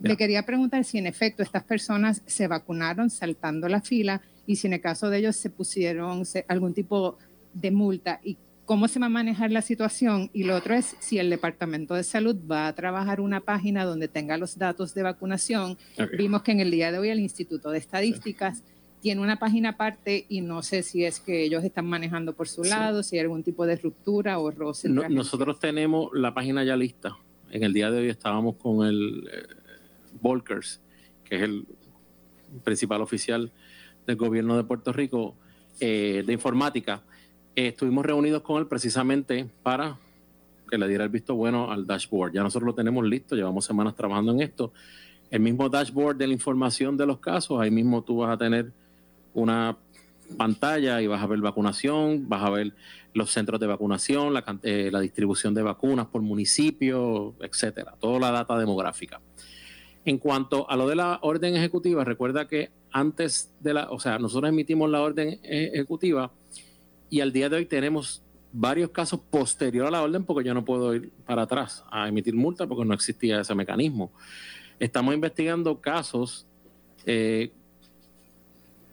Le 0.00 0.16
quería 0.16 0.44
preguntar 0.46 0.84
si 0.84 0.98
en 0.98 1.06
efecto 1.06 1.42
estas 1.42 1.64
personas 1.64 2.22
se 2.26 2.48
vacunaron 2.48 3.10
saltando 3.10 3.68
la 3.68 3.80
fila 3.80 4.22
y 4.46 4.56
si 4.56 4.66
en 4.66 4.72
el 4.74 4.80
caso 4.80 5.10
de 5.10 5.18
ellos 5.18 5.36
se 5.36 5.50
pusieron 5.50 6.22
algún 6.48 6.74
tipo 6.74 7.18
de 7.52 7.70
multa 7.70 8.20
y 8.24 8.36
cómo 8.64 8.86
se 8.88 8.98
va 9.00 9.06
a 9.06 9.10
manejar 9.10 9.50
la 9.50 9.62
situación. 9.62 10.30
Y 10.32 10.44
lo 10.44 10.56
otro 10.56 10.74
es 10.74 10.96
si 11.00 11.18
el 11.18 11.28
Departamento 11.28 11.94
de 11.94 12.04
Salud 12.04 12.36
va 12.50 12.68
a 12.68 12.74
trabajar 12.74 13.20
una 13.20 13.40
página 13.40 13.84
donde 13.84 14.08
tenga 14.08 14.38
los 14.38 14.56
datos 14.58 14.94
de 14.94 15.02
vacunación. 15.02 15.76
Vimos 16.16 16.42
que 16.42 16.52
en 16.52 16.60
el 16.60 16.70
día 16.70 16.92
de 16.92 16.98
hoy 16.98 17.08
el 17.10 17.20
Instituto 17.20 17.70
de 17.70 17.78
Estadísticas 17.78 18.62
tiene 19.02 19.20
una 19.22 19.38
página 19.38 19.70
aparte 19.70 20.26
y 20.28 20.40
no 20.42 20.62
sé 20.62 20.82
si 20.82 21.04
es 21.04 21.20
que 21.20 21.42
ellos 21.42 21.64
están 21.64 21.86
manejando 21.86 22.34
por 22.34 22.48
su 22.48 22.64
Sí. 22.64 22.70
lado, 22.70 23.02
si 23.02 23.16
hay 23.16 23.22
algún 23.22 23.42
tipo 23.42 23.66
de 23.66 23.76
ruptura 23.76 24.38
o 24.38 24.50
roce. 24.50 24.88
No- 24.88 25.08
nosotros 25.08 25.58
tenemos 25.58 26.10
la 26.14 26.32
página 26.34 26.62
ya 26.64 26.76
lista. 26.76 27.16
En 27.50 27.64
el 27.64 27.72
día 27.72 27.90
de 27.90 27.98
hoy 27.98 28.08
estábamos 28.08 28.56
con 28.56 28.86
el 28.86 29.26
eh, 29.32 29.42
Volkers, 30.20 30.80
que 31.24 31.36
es 31.36 31.42
el 31.42 31.66
principal 32.64 33.00
oficial 33.00 33.50
del 34.06 34.16
gobierno 34.16 34.56
de 34.56 34.64
Puerto 34.64 34.92
Rico 34.92 35.34
eh, 35.78 36.22
de 36.26 36.32
informática. 36.32 37.02
Eh, 37.56 37.68
estuvimos 37.68 38.04
reunidos 38.04 38.42
con 38.42 38.58
él 38.58 38.66
precisamente 38.66 39.48
para 39.62 39.98
que 40.68 40.78
le 40.78 40.86
diera 40.88 41.04
el 41.04 41.10
visto 41.10 41.34
bueno 41.34 41.70
al 41.70 41.86
dashboard. 41.86 42.32
Ya 42.32 42.42
nosotros 42.42 42.66
lo 42.66 42.74
tenemos 42.74 43.04
listo, 43.04 43.34
llevamos 43.34 43.64
semanas 43.64 43.94
trabajando 43.96 44.32
en 44.32 44.42
esto. 44.42 44.72
El 45.30 45.40
mismo 45.40 45.68
dashboard 45.68 46.16
de 46.16 46.26
la 46.26 46.32
información 46.32 46.96
de 46.96 47.06
los 47.06 47.18
casos, 47.18 47.60
ahí 47.60 47.70
mismo 47.70 48.02
tú 48.02 48.18
vas 48.18 48.32
a 48.32 48.36
tener 48.38 48.72
una 49.34 49.76
pantalla 50.36 51.00
y 51.02 51.06
vas 51.06 51.22
a 51.22 51.26
ver 51.26 51.40
vacunación, 51.40 52.28
vas 52.28 52.42
a 52.42 52.50
ver 52.50 52.72
los 53.14 53.30
centros 53.30 53.60
de 53.60 53.66
vacunación, 53.66 54.32
la, 54.32 54.44
eh, 54.62 54.90
la 54.92 55.00
distribución 55.00 55.54
de 55.54 55.62
vacunas 55.62 56.06
por 56.06 56.22
municipio, 56.22 57.34
etcétera, 57.40 57.94
toda 57.98 58.20
la 58.20 58.30
data 58.30 58.56
demográfica. 58.58 59.20
En 60.04 60.18
cuanto 60.18 60.68
a 60.70 60.76
lo 60.76 60.88
de 60.88 60.96
la 60.96 61.18
orden 61.22 61.56
ejecutiva, 61.56 62.04
recuerda 62.04 62.48
que 62.48 62.70
antes 62.90 63.52
de 63.60 63.74
la, 63.74 63.90
o 63.90 64.00
sea, 64.00 64.18
nosotros 64.18 64.48
emitimos 64.48 64.90
la 64.90 65.02
orden 65.02 65.38
ejecutiva 65.42 66.32
y 67.10 67.20
al 67.20 67.32
día 67.32 67.48
de 67.48 67.56
hoy 67.56 67.66
tenemos 67.66 68.22
varios 68.52 68.90
casos 68.90 69.20
posterior 69.30 69.86
a 69.86 69.90
la 69.90 70.02
orden 70.02 70.24
porque 70.24 70.46
yo 70.46 70.54
no 70.54 70.64
puedo 70.64 70.94
ir 70.94 71.10
para 71.26 71.42
atrás 71.42 71.84
a 71.90 72.08
emitir 72.08 72.34
multa 72.34 72.66
porque 72.66 72.84
no 72.84 72.94
existía 72.94 73.40
ese 73.40 73.54
mecanismo. 73.54 74.12
Estamos 74.78 75.14
investigando 75.14 75.80
casos 75.80 76.46
eh, 77.04 77.52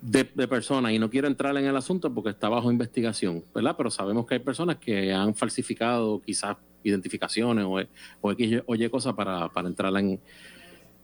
de, 0.02 0.26
personas 0.48 0.92
y 0.92 1.00
no 1.00 1.10
quiero 1.10 1.28
entrar 1.28 1.56
en 1.58 1.66
el 1.66 1.76
asunto 1.76 2.14
porque 2.14 2.30
está 2.30 2.50
bajo 2.50 2.72
investigación, 2.72 3.44
¿verdad? 3.54 3.76
Pero 3.78 3.90
sabemos 3.90 4.26
que 4.26 4.36
hay 4.36 4.40
personas 4.40 4.78
que 4.78 5.14
han 5.14 5.34
falsificado 5.34 6.22
quizás 6.22 6.58
identificaciones 6.84 7.66
o, 7.66 7.80
o 8.22 8.76
Y 8.76 8.90
cosas 8.90 9.14
para, 9.14 9.50
entrar 9.66 9.96
en, 9.98 10.20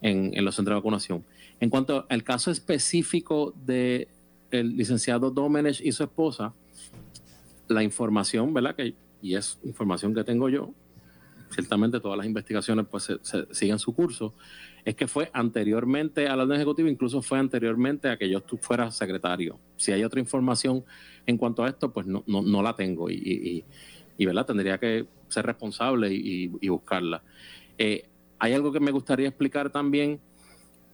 en, 0.01 0.31
los 0.43 0.55
centros 0.55 0.73
de 0.73 0.79
vacunación. 0.79 1.23
En 1.59 1.69
cuanto 1.69 2.05
al 2.09 2.23
caso 2.23 2.51
específico 2.51 3.53
del 3.65 4.07
licenciado 4.51 5.31
Domenech 5.31 5.81
y 5.81 5.91
su 5.91 6.03
esposa, 6.03 6.53
la 7.67 7.83
información, 7.83 8.53
¿verdad? 8.53 8.75
Que, 8.75 8.95
y 9.21 9.35
es 9.35 9.59
información 9.63 10.13
que 10.13 10.23
tengo 10.23 10.49
yo, 10.49 10.73
ciertamente 11.53 11.99
todas 11.99 12.17
las 12.17 12.25
investigaciones 12.25 12.85
pues 12.89 13.11
se, 13.21 13.47
siguen 13.51 13.79
su 13.79 13.93
curso, 13.93 14.33
es 14.83 14.95
que 14.95 15.07
fue 15.07 15.29
anteriormente 15.33 16.27
a 16.27 16.35
la 16.35 16.43
orden 16.43 16.57
ejecutiva, 16.57 16.89
incluso 16.89 17.21
fue 17.21 17.39
anteriormente 17.39 18.09
a 18.09 18.17
que 18.17 18.29
yo 18.29 18.41
fuera 18.59 18.91
secretario. 18.91 19.59
Si 19.77 19.91
hay 19.91 20.03
otra 20.03 20.19
información 20.19 20.83
en 21.25 21.37
cuanto 21.37 21.63
a 21.63 21.69
esto, 21.69 21.93
pues 21.93 22.05
no, 22.05 22.23
no, 22.27 22.61
la 22.61 22.75
tengo 22.75 23.09
y, 23.09 23.63
y, 24.17 24.25
¿verdad? 24.25 24.45
Tendría 24.45 24.77
que 24.77 25.05
ser 25.29 25.45
responsable 25.45 26.11
y, 26.11 26.67
buscarla. 26.67 27.23
Eh, 27.77 28.09
hay 28.43 28.51
algo 28.51 28.73
que 28.73 28.81
me 28.81 28.91
gustaría 28.91 29.29
explicar 29.29 29.69
también, 29.69 30.19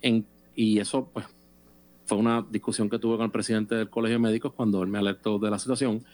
en, 0.04 0.24
y 0.54 0.78
eso 0.78 1.10
pues 1.12 1.26
fue 2.06 2.20
una 2.20 2.46
discusión 2.48 2.92
que 2.92 3.00
tuve 3.00 3.18
con 3.18 3.26
el 3.26 3.32
presidente 3.32 3.74
del 3.74 3.90
Colegio 3.90 4.18
de 4.18 4.22
Médicos 4.22 4.54
cuando 4.54 4.84
él 4.84 4.88
me 4.88 5.00
alertó 5.00 5.40
de 5.40 5.50
la 5.50 5.58
situación, 5.58 6.06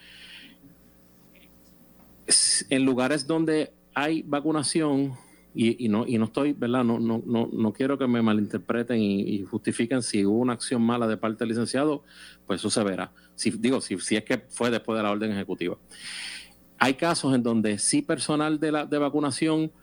en 2.69 2.86
lugares 2.86 3.27
donde 3.27 3.73
hay 3.93 4.21
vacunación, 4.21 5.17
y, 5.53 5.89
no, 5.89 6.07
y 6.07 6.17
no 6.17 6.23
estoy, 6.23 6.53
¿verdad? 6.53 6.86
No, 6.86 6.99
no, 6.99 7.21
no, 7.25 7.49
no 7.51 7.73
quiero 7.73 7.97
que 7.97 8.07
me 8.07 8.21
malinterpreten 8.21 9.01
y, 9.01 9.43
justifiquen 9.43 10.03
si 10.03 10.25
hubo 10.25 10.39
una 10.39 10.53
acción 10.53 10.81
mala 10.81 11.05
de 11.05 11.17
parte 11.17 11.39
del 11.39 11.49
licenciado, 11.49 12.03
pues 12.47 12.61
eso 12.61 12.69
se 12.69 12.81
verá. 12.81 13.11
Si, 13.36 13.51
digo, 13.51 13.81
si, 13.81 13.99
si 13.99 14.15
es 14.15 14.23
que 14.23 14.38
fue 14.38 14.71
después 14.71 14.95
de 14.95 15.03
la 15.03 15.11
orden 15.11 15.33
ejecutiva. 15.33 15.77
Hay 16.77 16.93
casos 16.93 17.36
en 17.36 17.43
donde 17.43 17.77
sí 17.77 18.01
personal 18.01 18.57
de, 18.57 18.71
la, 18.71 18.86
de 18.86 18.97
vacunación, 18.97 19.73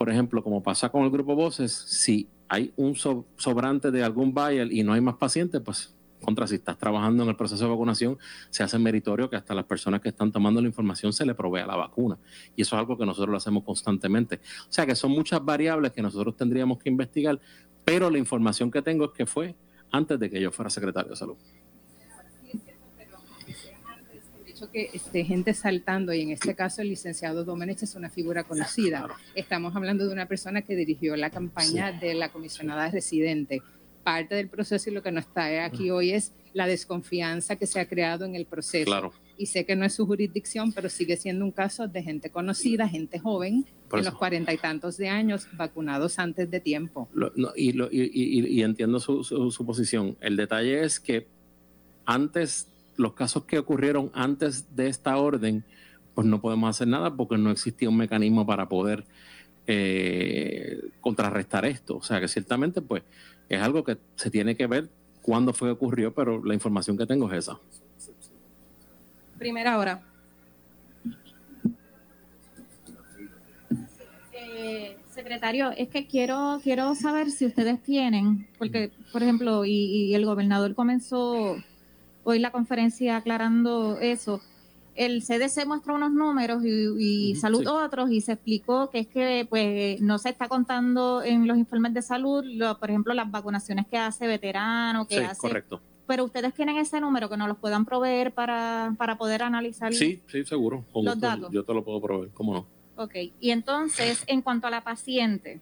por 0.00 0.08
ejemplo, 0.08 0.42
como 0.42 0.62
pasa 0.62 0.88
con 0.88 1.02
el 1.02 1.10
grupo 1.10 1.34
Voces, 1.34 1.72
si 1.72 2.26
hay 2.48 2.72
un 2.76 2.94
sobrante 2.96 3.90
de 3.90 4.02
algún 4.02 4.32
buyer 4.32 4.72
y 4.72 4.82
no 4.82 4.94
hay 4.94 5.02
más 5.02 5.16
pacientes, 5.16 5.60
pues 5.62 5.94
contra 6.22 6.46
si 6.46 6.54
estás 6.54 6.78
trabajando 6.78 7.22
en 7.22 7.28
el 7.28 7.36
proceso 7.36 7.62
de 7.64 7.70
vacunación, 7.70 8.16
se 8.48 8.62
hace 8.62 8.78
meritorio 8.78 9.28
que 9.28 9.36
hasta 9.36 9.54
las 9.54 9.66
personas 9.66 10.00
que 10.00 10.08
están 10.08 10.32
tomando 10.32 10.62
la 10.62 10.68
información 10.68 11.12
se 11.12 11.26
le 11.26 11.34
provea 11.34 11.66
la 11.66 11.76
vacuna. 11.76 12.16
Y 12.56 12.62
eso 12.62 12.76
es 12.76 12.80
algo 12.80 12.96
que 12.96 13.04
nosotros 13.04 13.28
lo 13.28 13.36
hacemos 13.36 13.62
constantemente. 13.62 14.36
O 14.70 14.72
sea 14.72 14.86
que 14.86 14.96
son 14.96 15.10
muchas 15.10 15.44
variables 15.44 15.92
que 15.92 16.00
nosotros 16.00 16.34
tendríamos 16.34 16.78
que 16.78 16.88
investigar, 16.88 17.38
pero 17.84 18.08
la 18.08 18.16
información 18.16 18.70
que 18.70 18.80
tengo 18.80 19.04
es 19.04 19.10
que 19.10 19.26
fue 19.26 19.54
antes 19.92 20.18
de 20.18 20.30
que 20.30 20.40
yo 20.40 20.50
fuera 20.50 20.70
secretario 20.70 21.10
de 21.10 21.16
salud 21.16 21.36
que 24.68 24.90
esté 24.92 25.24
gente 25.24 25.54
saltando, 25.54 26.12
y 26.12 26.22
en 26.22 26.30
este 26.30 26.56
caso 26.56 26.82
el 26.82 26.88
licenciado 26.88 27.44
Domenech 27.44 27.82
es 27.84 27.94
una 27.94 28.10
figura 28.10 28.42
conocida. 28.42 29.06
Estamos 29.36 29.76
hablando 29.76 30.06
de 30.06 30.12
una 30.12 30.26
persona 30.26 30.62
que 30.62 30.74
dirigió 30.74 31.14
la 31.16 31.30
campaña 31.30 31.92
de 31.92 32.14
la 32.14 32.30
comisionada 32.30 32.90
residente 32.90 33.62
parte 34.02 34.34
del 34.34 34.48
proceso 34.48 34.90
y 34.90 34.94
lo 34.94 35.02
que 35.02 35.12
nos 35.12 35.26
está 35.26 35.64
aquí 35.64 35.90
hoy 35.90 36.12
es 36.12 36.32
la 36.52 36.66
desconfianza 36.66 37.56
que 37.56 37.66
se 37.66 37.80
ha 37.80 37.86
creado 37.86 38.24
en 38.24 38.34
el 38.34 38.46
proceso. 38.46 39.12
Y 39.36 39.46
sé 39.46 39.64
que 39.64 39.76
no 39.76 39.86
es 39.86 39.94
su 39.94 40.06
jurisdicción, 40.06 40.72
pero 40.72 40.88
sigue 40.88 41.16
siendo 41.16 41.44
un 41.44 41.52
caso 41.52 41.88
de 41.88 42.02
gente 42.02 42.30
conocida, 42.30 42.88
gente 42.88 43.18
joven, 43.18 43.64
en 43.92 44.04
los 44.04 44.14
cuarenta 44.14 44.52
y 44.52 44.58
tantos 44.58 44.96
de 44.96 45.08
años, 45.08 45.46
vacunados 45.52 46.18
antes 46.18 46.50
de 46.50 46.60
tiempo. 46.60 47.08
y, 47.56 48.62
entiendo 48.62 49.00
su, 49.00 49.24
su, 49.24 49.64
posición. 49.64 50.16
El 50.20 50.36
detalle 50.36 50.84
es 50.84 51.00
que 51.00 51.26
antes, 52.04 52.68
los 53.00 53.14
casos 53.14 53.44
que 53.44 53.58
ocurrieron 53.58 54.10
antes 54.14 54.76
de 54.76 54.88
esta 54.88 55.16
orden, 55.16 55.64
pues 56.14 56.26
no 56.26 56.40
podemos 56.40 56.68
hacer 56.70 56.88
nada 56.88 57.14
porque 57.14 57.38
no 57.38 57.50
existía 57.50 57.88
un 57.88 57.96
mecanismo 57.96 58.46
para 58.46 58.68
poder 58.68 59.04
eh, 59.66 60.80
contrarrestar 61.00 61.64
esto. 61.64 61.96
O 61.96 62.02
sea 62.02 62.20
que 62.20 62.28
ciertamente, 62.28 62.82
pues 62.82 63.02
es 63.48 63.60
algo 63.60 63.84
que 63.84 63.96
se 64.16 64.30
tiene 64.30 64.56
que 64.56 64.66
ver 64.66 64.90
cuándo 65.22 65.52
fue 65.52 65.68
que 65.68 65.72
ocurrió, 65.72 66.14
pero 66.14 66.44
la 66.44 66.54
información 66.54 66.96
que 66.96 67.06
tengo 67.06 67.30
es 67.32 67.38
esa. 67.38 67.58
Primera 69.38 69.78
hora. 69.78 70.02
Eh, 74.32 74.98
secretario, 75.08 75.70
es 75.70 75.88
que 75.88 76.06
quiero, 76.06 76.60
quiero 76.62 76.94
saber 76.94 77.30
si 77.30 77.46
ustedes 77.46 77.82
tienen, 77.82 78.46
porque, 78.58 78.90
por 79.12 79.22
ejemplo, 79.22 79.64
y 79.64 80.14
el 80.14 80.26
gobernador 80.26 80.74
comenzó 80.74 81.56
hoy 82.24 82.38
la 82.38 82.50
conferencia 82.50 83.16
aclarando 83.16 83.98
eso, 84.00 84.40
el 84.94 85.22
CDC 85.22 85.66
muestra 85.66 85.94
unos 85.94 86.12
números 86.12 86.62
y, 86.64 87.34
salud 87.36 87.66
otros 87.66 88.10
y 88.10 88.20
se 88.20 88.32
explicó 88.32 88.90
que 88.90 89.00
es 89.00 89.06
que 89.06 89.46
pues 89.48 90.00
no 90.00 90.18
se 90.18 90.30
está 90.30 90.48
contando 90.48 91.22
en 91.22 91.46
los 91.46 91.56
informes 91.56 91.94
de 91.94 92.02
salud, 92.02 92.44
por 92.78 92.90
ejemplo, 92.90 93.14
las 93.14 93.30
vacunaciones 93.30 93.86
que 93.86 93.96
hace 93.96 94.26
veterano, 94.26 95.06
que 95.06 95.18
sí, 95.18 95.24
hace... 95.24 95.40
correcto. 95.40 95.80
Pero 96.06 96.24
ustedes 96.24 96.52
tienen 96.54 96.76
ese 96.76 97.00
número 97.00 97.28
que 97.28 97.36
nos 97.36 97.48
los 97.48 97.56
puedan 97.56 97.84
proveer 97.84 98.32
para, 98.32 98.94
para 98.98 99.16
poder 99.16 99.42
analizar 99.42 99.94
sí, 99.94 100.20
sí, 100.26 100.44
seguro. 100.44 100.84
los 100.92 101.20
datos. 101.20 101.50
Yo 101.52 101.64
te 101.64 101.72
lo 101.72 101.84
puedo 101.84 102.00
proveer, 102.00 102.30
¿cómo 102.34 102.52
no? 102.52 102.66
Ok, 102.96 103.14
y 103.40 103.50
entonces, 103.52 104.24
en 104.26 104.42
cuanto 104.42 104.66
a 104.66 104.70
la 104.70 104.82
paciente, 104.82 105.60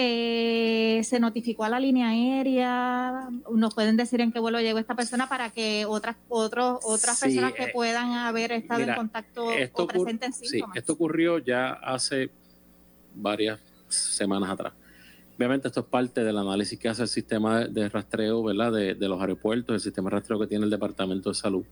eh, 0.00 1.02
se 1.02 1.18
notificó 1.18 1.64
a 1.64 1.68
la 1.68 1.80
línea 1.80 2.10
aérea, 2.10 3.30
nos 3.52 3.74
pueden 3.74 3.96
decir 3.96 4.20
en 4.20 4.30
qué 4.30 4.38
vuelo 4.38 4.60
llegó 4.60 4.78
esta 4.78 4.94
persona 4.94 5.28
para 5.28 5.50
que 5.50 5.86
otras 5.86 6.14
otros, 6.28 6.78
otras 6.84 7.18
personas 7.18 7.52
que 7.52 7.64
eh, 7.64 7.70
puedan 7.72 8.12
haber 8.12 8.52
estado 8.52 8.82
en 8.82 8.94
contacto 8.94 9.48
o 9.72 9.86
presenten 9.88 10.32
síntomas. 10.32 10.72
Sí, 10.72 10.78
esto 10.78 10.92
ocurrió 10.92 11.38
ya 11.38 11.72
hace 11.72 12.30
varias 13.12 13.58
semanas 13.88 14.50
atrás. 14.50 14.72
Obviamente 15.36 15.66
esto 15.66 15.80
es 15.80 15.86
parte 15.86 16.22
del 16.22 16.38
análisis 16.38 16.78
que 16.78 16.88
hace 16.88 17.02
el 17.02 17.08
sistema 17.08 17.64
de 17.64 17.88
rastreo 17.88 18.44
¿verdad? 18.44 18.70
De, 18.70 19.08
los 19.08 19.20
aeropuertos, 19.20 19.74
el 19.74 19.80
sistema 19.80 20.10
de 20.10 20.16
rastreo 20.16 20.38
que 20.38 20.46
tiene 20.46 20.64
el 20.64 20.70
Departamento 20.70 21.30
de 21.30 21.34
Salud. 21.34 21.64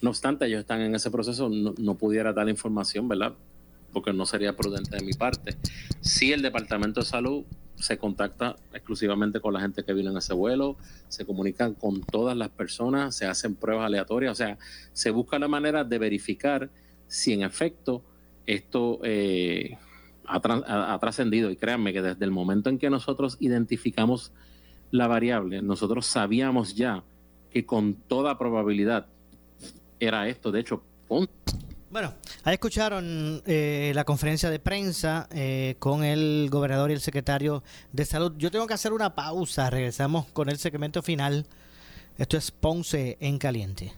No 0.00 0.08
obstante, 0.08 0.46
ellos 0.46 0.60
están 0.60 0.80
en 0.80 0.94
ese 0.94 1.10
proceso, 1.10 1.50
no, 1.50 1.74
no 1.76 1.94
pudiera 1.96 2.32
dar 2.32 2.48
información, 2.48 3.08
¿verdad? 3.08 3.34
Porque 3.92 4.12
no 4.12 4.26
sería 4.26 4.56
prudente 4.56 4.96
de 4.96 5.04
mi 5.04 5.12
parte. 5.12 5.56
Si 6.00 6.32
el 6.32 6.42
Departamento 6.42 7.00
de 7.00 7.06
Salud 7.06 7.44
se 7.76 7.96
contacta 7.96 8.56
exclusivamente 8.72 9.40
con 9.40 9.54
la 9.54 9.60
gente 9.60 9.84
que 9.84 9.94
vino 9.94 10.10
en 10.10 10.16
ese 10.16 10.34
vuelo, 10.34 10.76
se 11.08 11.24
comunican 11.24 11.74
con 11.74 12.00
todas 12.00 12.36
las 12.36 12.48
personas, 12.48 13.14
se 13.14 13.26
hacen 13.26 13.54
pruebas 13.54 13.86
aleatorias, 13.86 14.32
o 14.32 14.34
sea, 14.34 14.58
se 14.92 15.10
busca 15.10 15.38
la 15.38 15.48
manera 15.48 15.84
de 15.84 15.98
verificar 15.98 16.70
si 17.06 17.32
en 17.32 17.42
efecto 17.42 18.02
esto 18.46 18.98
eh, 19.04 19.76
ha, 20.26 20.98
trascendido. 21.00 21.50
Y 21.50 21.56
créanme 21.56 21.92
que 21.92 22.02
desde 22.02 22.24
el 22.24 22.30
momento 22.30 22.70
en 22.70 22.78
que 22.78 22.90
nosotros 22.90 23.36
identificamos 23.40 24.32
la 24.90 25.06
variable, 25.06 25.62
nosotros 25.62 26.06
sabíamos 26.06 26.74
ya 26.74 27.04
que 27.50 27.64
con 27.64 27.94
toda 27.94 28.38
probabilidad 28.38 29.06
era 30.00 30.28
esto. 30.28 30.50
De 30.50 30.60
hecho, 30.60 30.82
bueno, 31.90 32.14
ahí 32.44 32.54
escucharon 32.54 33.42
eh, 33.46 33.92
la 33.94 34.04
conferencia 34.04 34.50
de 34.50 34.58
prensa 34.58 35.28
eh, 35.30 35.76
con 35.78 36.04
el 36.04 36.48
gobernador 36.50 36.90
y 36.90 36.94
el 36.94 37.00
secretario 37.00 37.62
de 37.92 38.04
salud. 38.04 38.34
Yo 38.36 38.50
tengo 38.50 38.66
que 38.66 38.74
hacer 38.74 38.92
una 38.92 39.14
pausa, 39.14 39.70
regresamos 39.70 40.26
con 40.26 40.48
el 40.48 40.58
segmento 40.58 41.02
final. 41.02 41.46
Esto 42.16 42.36
es 42.36 42.50
Ponce 42.50 43.16
en 43.20 43.38
Caliente. 43.38 43.92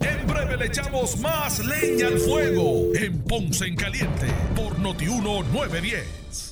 En 0.00 0.26
breve 0.26 0.56
le 0.56 0.66
echamos 0.66 1.18
más 1.18 1.64
leña 1.64 2.08
al 2.08 2.18
fuego 2.18 2.94
en 2.94 3.22
Ponce 3.22 3.66
en 3.66 3.76
Caliente 3.76 4.26
por 4.56 4.78
Notiuno 4.78 5.42
910. 5.44 6.51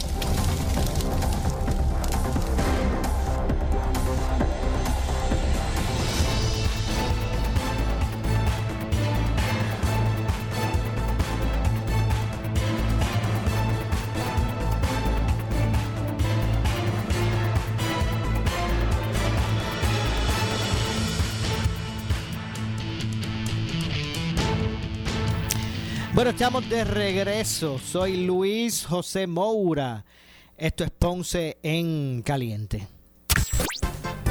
Bueno, 26.21 26.33
estamos 26.33 26.69
de 26.69 26.83
regreso. 26.83 27.79
Soy 27.79 28.27
Luis 28.27 28.85
José 28.85 29.25
Moura. 29.25 30.05
Esto 30.55 30.83
es 30.83 30.91
Ponce 30.91 31.57
en 31.63 32.21
Caliente. 32.21 32.87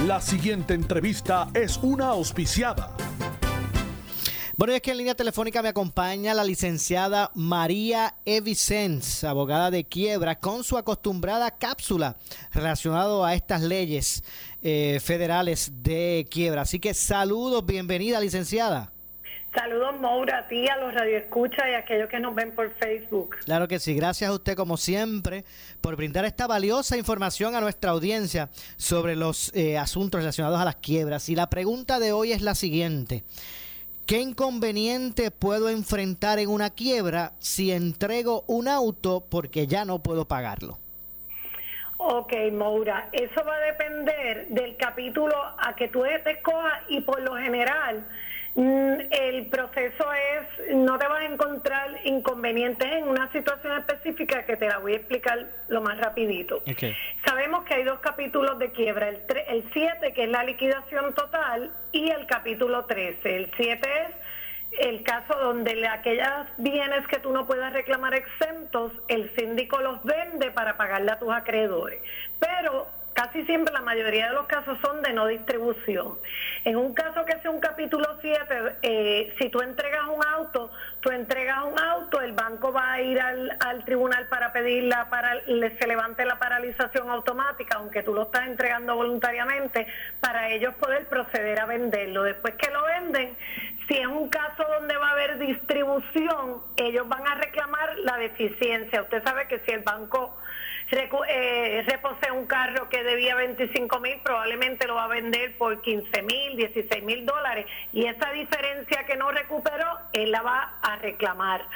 La 0.06 0.20
siguiente 0.20 0.74
entrevista 0.74 1.48
es 1.52 1.78
una 1.78 2.10
auspiciada. 2.10 2.96
Bueno, 4.56 4.72
es 4.72 4.82
que 4.82 4.92
en 4.92 4.98
línea 4.98 5.16
telefónica 5.16 5.62
me 5.62 5.70
acompaña 5.70 6.32
la 6.32 6.44
licenciada 6.44 7.32
María 7.34 8.14
Evicens, 8.24 9.24
abogada 9.24 9.72
de 9.72 9.82
quiebra, 9.82 10.38
con 10.38 10.62
su 10.62 10.78
acostumbrada 10.78 11.58
cápsula 11.58 12.18
relacionado 12.52 13.24
a 13.24 13.34
estas 13.34 13.62
leyes 13.62 14.22
eh, 14.62 15.00
federales 15.02 15.72
de 15.82 16.24
quiebra. 16.30 16.62
Así 16.62 16.78
que 16.78 16.94
saludos, 16.94 17.66
bienvenida, 17.66 18.20
licenciada. 18.20 18.92
Saludos, 19.54 19.98
Moura, 20.00 20.38
a 20.38 20.48
ti, 20.48 20.68
a 20.68 20.76
los 20.76 20.94
radioescuchas 20.94 21.66
y 21.68 21.74
a 21.74 21.78
aquellos 21.78 22.08
que 22.08 22.20
nos 22.20 22.34
ven 22.36 22.54
por 22.54 22.72
Facebook. 22.74 23.36
Claro 23.44 23.66
que 23.66 23.80
sí, 23.80 23.94
gracias 23.94 24.30
a 24.30 24.32
usted 24.32 24.56
como 24.56 24.76
siempre 24.76 25.44
por 25.80 25.96
brindar 25.96 26.24
esta 26.24 26.46
valiosa 26.46 26.96
información 26.96 27.56
a 27.56 27.60
nuestra 27.60 27.90
audiencia 27.90 28.48
sobre 28.76 29.16
los 29.16 29.52
eh, 29.56 29.76
asuntos 29.76 30.20
relacionados 30.20 30.60
a 30.60 30.64
las 30.64 30.76
quiebras. 30.76 31.28
Y 31.28 31.34
la 31.34 31.50
pregunta 31.50 31.98
de 31.98 32.12
hoy 32.12 32.30
es 32.30 32.42
la 32.42 32.54
siguiente. 32.54 33.24
¿Qué 34.06 34.20
inconveniente 34.20 35.32
puedo 35.32 35.68
enfrentar 35.68 36.38
en 36.38 36.48
una 36.48 36.70
quiebra 36.70 37.32
si 37.40 37.72
entrego 37.72 38.44
un 38.46 38.68
auto 38.68 39.24
porque 39.28 39.66
ya 39.66 39.84
no 39.84 40.00
puedo 40.00 40.26
pagarlo? 40.26 40.78
Ok, 41.96 42.32
Moura, 42.52 43.08
eso 43.12 43.44
va 43.44 43.56
a 43.56 43.60
depender 43.60 44.48
del 44.48 44.76
capítulo 44.76 45.36
a 45.58 45.74
que 45.76 45.88
tú 45.88 46.02
te 46.24 46.30
escojas 46.30 46.80
y 46.88 47.00
por 47.02 47.20
lo 47.20 47.36
general 47.36 48.06
El 48.56 49.46
proceso 49.46 50.04
es, 50.12 50.74
no 50.76 50.98
te 50.98 51.06
vas 51.06 51.20
a 51.20 51.24
encontrar 51.24 51.88
inconvenientes 52.04 52.90
en 52.90 53.04
una 53.08 53.30
situación 53.32 53.78
específica 53.78 54.44
que 54.44 54.56
te 54.56 54.68
la 54.68 54.78
voy 54.78 54.94
a 54.94 54.96
explicar 54.96 55.46
lo 55.68 55.80
más 55.80 55.98
rapidito. 55.98 56.62
Sabemos 57.24 57.64
que 57.64 57.74
hay 57.74 57.84
dos 57.84 58.00
capítulos 58.00 58.58
de 58.58 58.70
quiebra, 58.72 59.08
el, 59.08 59.26
tre- 59.26 59.44
el 59.48 59.64
7 59.72 60.12
que 60.12 60.24
es 60.24 60.28
la 60.30 60.42
liquidación 60.44 61.14
total 61.14 61.70
y 61.92 62.10
el 62.10 62.26
capítulo 62.26 62.84
13. 62.86 63.36
El 63.36 63.50
7 63.56 63.88
es 64.02 64.86
el 64.86 65.02
caso 65.02 65.34
donde 65.38 65.86
aquellos 65.88 66.46
bienes 66.58 67.06
que 67.08 67.18
tú 67.18 67.32
no 67.32 67.46
puedas 67.46 67.72
reclamar 67.72 68.14
exentos, 68.14 68.92
el 69.08 69.34
síndico 69.36 69.80
los 69.80 70.02
vende 70.04 70.50
para 70.52 70.76
pagarle 70.76 71.12
a 71.12 71.18
tus 71.18 71.32
acreedores. 71.32 72.00
Pero 72.38 72.86
casi 73.14 73.44
siempre 73.44 73.72
la 73.72 73.80
mayoría 73.80 74.28
de 74.28 74.34
los 74.34 74.46
casos 74.46 74.78
son 74.80 75.02
de 75.02 75.12
no 75.12 75.26
distribución. 75.26 76.18
En 76.64 76.76
un 76.76 76.94
caso 76.94 77.24
que 77.24 77.38
sea 77.40 77.50
un 77.50 77.60
capítulo 77.60 78.18
7, 78.20 78.76
eh, 78.82 79.34
si 79.38 79.48
tú 79.48 79.60
entregas 79.60 80.06
un 80.08 80.24
auto, 80.24 80.70
tú 81.00 81.10
entregas 81.10 81.64
un 81.64 81.78
auto, 81.78 82.20
el 82.20 82.32
banco 82.32 82.72
va 82.72 82.92
a 82.92 83.00
ir 83.00 83.20
al, 83.20 83.56
al 83.60 83.84
tribunal 83.84 84.26
para 84.28 84.52
pedir 84.52 84.84
la 84.84 85.08
para, 85.08 85.32
se 85.44 85.86
levante 85.86 86.24
la 86.24 86.38
paralización 86.38 87.10
automática, 87.10 87.76
aunque 87.78 88.02
tú 88.02 88.14
lo 88.14 88.22
estás 88.22 88.46
entregando 88.46 88.94
voluntariamente, 88.94 89.86
para 90.20 90.50
ellos 90.50 90.74
poder 90.74 91.06
proceder 91.06 91.60
a 91.60 91.66
venderlo. 91.66 92.22
Después 92.22 92.54
que 92.54 92.70
lo 92.70 92.84
venden, 92.84 93.36
si 93.88 93.94
es 93.96 94.06
un 94.06 94.28
caso 94.28 94.64
donde 94.78 94.96
va 94.96 95.08
a 95.08 95.12
haber 95.12 95.38
distribución, 95.38 96.62
ellos 96.76 97.08
van 97.08 97.26
a 97.26 97.34
reclamar 97.34 97.98
la 97.98 98.16
deficiencia. 98.18 99.02
Usted 99.02 99.22
sabe 99.24 99.48
que 99.48 99.60
si 99.60 99.72
el 99.72 99.80
banco 99.80 100.36
eh, 100.92 101.84
un 102.32 102.46
carro 102.46 102.88
que 102.88 103.02
debía 103.02 103.34
25 103.34 104.00
mil, 104.00 104.20
probablemente 104.22 104.86
lo 104.86 104.94
va 104.94 105.04
a 105.04 105.08
vender 105.08 105.56
por 105.56 105.80
15 105.80 106.22
mil, 106.22 106.56
16 106.56 107.02
mil 107.04 107.26
dólares. 107.26 107.66
Y 107.92 108.06
esa 108.06 108.30
diferencia 108.30 109.04
que 109.04 109.16
no 109.16 109.30
recuperó, 109.30 109.98
él 110.12 110.30
la 110.30 110.42
va 110.42 110.78
a 110.82 110.96
reclamar. 110.96 111.66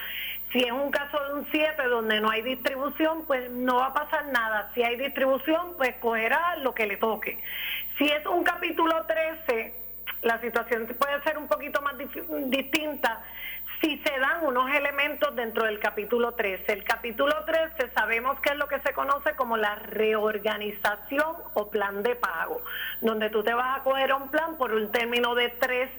Si 0.52 0.60
es 0.60 0.72
un 0.72 0.90
caso 0.90 1.18
de 1.24 1.34
un 1.34 1.46
7 1.50 1.82
donde 1.84 2.20
no 2.20 2.30
hay 2.30 2.42
distribución, 2.42 3.24
pues 3.26 3.50
no 3.50 3.76
va 3.76 3.86
a 3.86 3.94
pasar 3.94 4.26
nada. 4.26 4.70
Si 4.74 4.82
hay 4.82 4.96
distribución, 4.96 5.76
pues 5.76 5.94
cogerá 5.96 6.56
lo 6.58 6.74
que 6.74 6.86
le 6.86 6.96
toque. 6.96 7.38
Si 7.98 8.04
es 8.04 8.24
un 8.26 8.44
capítulo 8.44 9.04
13, 9.04 9.74
la 10.22 10.40
situación 10.40 10.86
puede 10.98 11.22
ser 11.22 11.38
un 11.38 11.48
poquito 11.48 11.80
más 11.82 11.94
distinta 12.46 13.20
si 13.84 13.98
se 13.98 14.18
dan 14.18 14.46
unos 14.46 14.70
elementos 14.74 15.36
dentro 15.36 15.66
del 15.66 15.78
capítulo 15.78 16.32
13. 16.32 16.72
El 16.72 16.84
capítulo 16.84 17.44
13 17.44 17.92
sabemos 17.94 18.40
que 18.40 18.50
es 18.50 18.56
lo 18.56 18.66
que 18.66 18.80
se 18.80 18.94
conoce 18.94 19.34
como 19.36 19.58
la 19.58 19.74
reorganización 19.74 21.36
o 21.52 21.68
plan 21.68 22.02
de 22.02 22.14
pago, 22.16 22.62
donde 23.02 23.28
tú 23.28 23.44
te 23.44 23.52
vas 23.52 23.78
a 23.78 23.82
coger 23.82 24.14
un 24.14 24.30
plan 24.30 24.56
por 24.56 24.72
un 24.72 24.90
término 24.90 25.34
de 25.34 25.50
3 25.50 25.90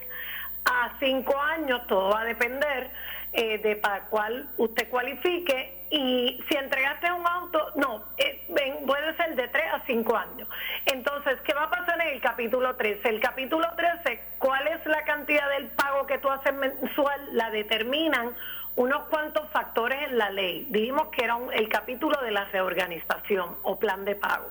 a 0.64 0.98
5 0.98 1.40
años, 1.40 1.86
todo 1.86 2.10
va 2.10 2.22
a 2.22 2.24
depender 2.24 2.90
eh, 3.32 3.58
de 3.58 3.76
para 3.76 4.06
cuál 4.06 4.48
usted 4.56 4.88
cualifique 4.88 5.75
y 5.90 6.42
si 6.48 6.56
entregaste 6.56 7.10
un 7.12 7.26
auto, 7.26 7.72
no, 7.76 8.04
eh, 8.16 8.46
puede 8.86 9.16
ser 9.16 9.34
de 9.36 9.48
3 9.48 9.64
a 9.72 9.82
5 9.86 10.16
años. 10.16 10.48
Entonces, 10.86 11.38
¿qué 11.44 11.52
va 11.54 11.64
a 11.64 11.70
pasar 11.70 12.00
en 12.00 12.08
el 12.14 12.20
capítulo 12.20 12.74
13? 12.76 13.08
El 13.08 13.20
capítulo 13.20 13.66
13, 13.76 14.20
¿cuál 14.38 14.66
es 14.68 14.84
la 14.86 15.02
cantidad 15.04 15.48
del 15.50 15.68
pago 15.68 16.06
que 16.06 16.18
tú 16.18 16.28
haces 16.30 16.52
mensual? 16.54 17.28
La 17.32 17.50
determinan 17.50 18.34
unos 18.76 19.04
cuantos 19.08 19.48
factores 19.52 20.02
en 20.02 20.18
la 20.18 20.30
ley. 20.30 20.66
Dijimos 20.70 21.08
que 21.08 21.24
era 21.24 21.36
un- 21.36 21.52
el 21.52 21.68
capítulo 21.68 22.20
de 22.20 22.30
la 22.30 22.44
reorganización 22.46 23.56
o 23.62 23.78
plan 23.78 24.04
de 24.04 24.16
pago. 24.16 24.50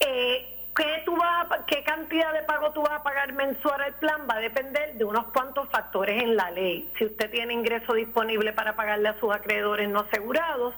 Eh, 0.00 0.57
¿qué, 0.78 1.02
tú 1.04 1.14
vas 1.16 1.44
a 1.44 1.48
pa- 1.48 1.66
¿Qué 1.66 1.82
cantidad 1.84 2.32
de 2.32 2.42
pago 2.44 2.70
tú 2.72 2.80
vas 2.82 2.92
a 2.92 3.02
pagar 3.02 3.32
mensual 3.34 3.80
al 3.82 3.94
plan? 3.94 4.22
Va 4.30 4.36
a 4.36 4.40
depender 4.40 4.94
de 4.94 5.04
unos 5.04 5.26
cuantos 5.26 5.68
factores 5.70 6.22
en 6.22 6.36
la 6.36 6.50
ley. 6.50 6.90
Si 6.96 7.04
usted 7.04 7.30
tiene 7.30 7.52
ingreso 7.52 7.92
disponible 7.92 8.52
para 8.54 8.76
pagarle 8.76 9.08
a 9.10 9.20
sus 9.20 9.34
acreedores 9.34 9.88
no 9.90 10.00
asegurados 10.00 10.74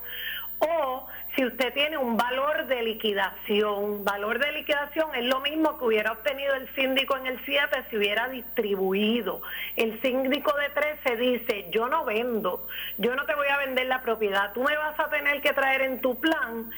o 0.58 1.06
si 1.34 1.44
usted 1.46 1.72
tiene 1.72 1.96
un 1.96 2.16
valor 2.16 2.66
de 2.66 2.82
liquidación. 2.82 4.04
Valor 4.04 4.38
de 4.40 4.52
liquidación 4.52 5.14
es 5.14 5.24
lo 5.24 5.40
mismo 5.40 5.78
que 5.78 5.84
hubiera 5.84 6.12
obtenido 6.12 6.54
el 6.54 6.68
síndico 6.74 7.16
en 7.16 7.26
el 7.28 7.44
7 7.44 7.84
si 7.88 7.96
hubiera 7.96 8.28
distribuido. 8.28 9.40
El 9.76 10.00
síndico 10.02 10.52
de 10.56 10.68
13 10.70 11.16
dice, 11.16 11.66
yo 11.70 11.88
no 11.88 12.04
vendo, 12.04 12.66
yo 12.98 13.14
no 13.16 13.24
te 13.26 13.34
voy 13.34 13.48
a 13.48 13.58
vender 13.58 13.86
la 13.86 14.02
propiedad, 14.02 14.52
tú 14.52 14.62
me 14.62 14.76
vas 14.76 14.98
a 14.98 15.08
tener 15.08 15.40
que 15.40 15.52
traer 15.52 15.82
en 15.82 16.00
tu 16.00 16.20
plan 16.20 16.70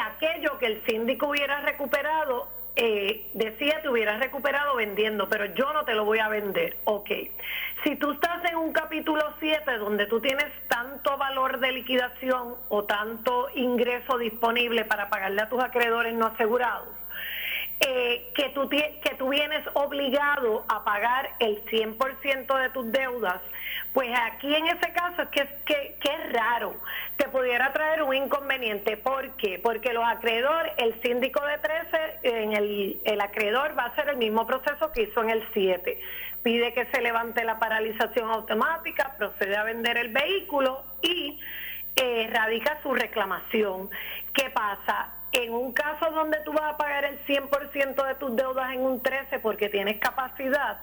aquello 0.00 0.58
que 0.58 0.66
el 0.66 0.84
síndico 0.86 1.28
hubiera 1.28 1.60
recuperado, 1.60 2.48
eh, 2.74 3.30
decía 3.34 3.82
te 3.82 3.88
hubieras 3.88 4.18
recuperado 4.18 4.76
vendiendo, 4.76 5.28
pero 5.28 5.46
yo 5.54 5.72
no 5.72 5.84
te 5.84 5.94
lo 5.94 6.04
voy 6.04 6.20
a 6.20 6.28
vender. 6.28 6.78
Ok. 6.84 7.10
Si 7.84 7.96
tú 7.96 8.12
estás 8.12 8.44
en 8.50 8.56
un 8.56 8.72
capítulo 8.72 9.34
7 9.40 9.78
donde 9.78 10.06
tú 10.06 10.20
tienes 10.20 10.46
tanto 10.68 11.18
valor 11.18 11.60
de 11.60 11.72
liquidación 11.72 12.56
o 12.68 12.84
tanto 12.84 13.48
ingreso 13.54 14.16
disponible 14.18 14.84
para 14.84 15.10
pagarle 15.10 15.42
a 15.42 15.48
tus 15.48 15.62
acreedores 15.62 16.14
no 16.14 16.26
asegurados, 16.26 16.88
eh, 17.80 18.30
que, 18.34 18.50
tú, 18.50 18.68
que 18.68 19.14
tú 19.18 19.28
vienes 19.28 19.62
obligado 19.74 20.64
a 20.68 20.84
pagar 20.84 21.30
el 21.40 21.64
100% 21.64 22.58
de 22.62 22.70
tus 22.70 22.92
deudas, 22.92 23.40
pues 23.92 24.08
aquí 24.18 24.54
en 24.54 24.66
ese 24.68 24.92
caso 24.92 25.22
es 25.22 25.28
que, 25.28 25.48
que, 25.66 26.08
es 26.10 26.32
raro, 26.32 26.74
te 27.16 27.28
pudiera 27.28 27.72
traer 27.72 28.02
un 28.02 28.14
inconveniente. 28.14 28.96
¿Por 28.96 29.36
qué? 29.36 29.58
Porque 29.62 29.92
los 29.92 30.04
acreedores, 30.04 30.72
el 30.78 31.00
síndico 31.02 31.44
de 31.44 31.58
13, 31.58 32.18
en 32.22 32.52
el, 32.54 33.00
el 33.04 33.20
acreedor 33.20 33.76
va 33.78 33.84
a 33.84 33.86
hacer 33.88 34.08
el 34.08 34.16
mismo 34.16 34.46
proceso 34.46 34.90
que 34.92 35.02
hizo 35.02 35.22
en 35.22 35.30
el 35.30 35.46
7. 35.52 36.00
Pide 36.42 36.72
que 36.72 36.86
se 36.86 37.02
levante 37.02 37.44
la 37.44 37.58
paralización 37.58 38.30
automática, 38.30 39.14
procede 39.18 39.56
a 39.56 39.64
vender 39.64 39.98
el 39.98 40.08
vehículo 40.08 40.84
y 41.02 41.38
eh, 41.94 42.30
radica 42.32 42.78
su 42.82 42.94
reclamación. 42.94 43.90
¿Qué 44.32 44.48
pasa? 44.50 45.10
En 45.32 45.52
un 45.52 45.72
caso 45.72 46.10
donde 46.10 46.38
tú 46.44 46.52
vas 46.52 46.74
a 46.74 46.76
pagar 46.78 47.04
el 47.04 47.22
100% 47.26 48.06
de 48.06 48.14
tus 48.14 48.34
deudas 48.34 48.72
en 48.72 48.80
un 48.80 49.02
13 49.02 49.38
porque 49.40 49.68
tienes 49.68 49.98
capacidad, 49.98 50.78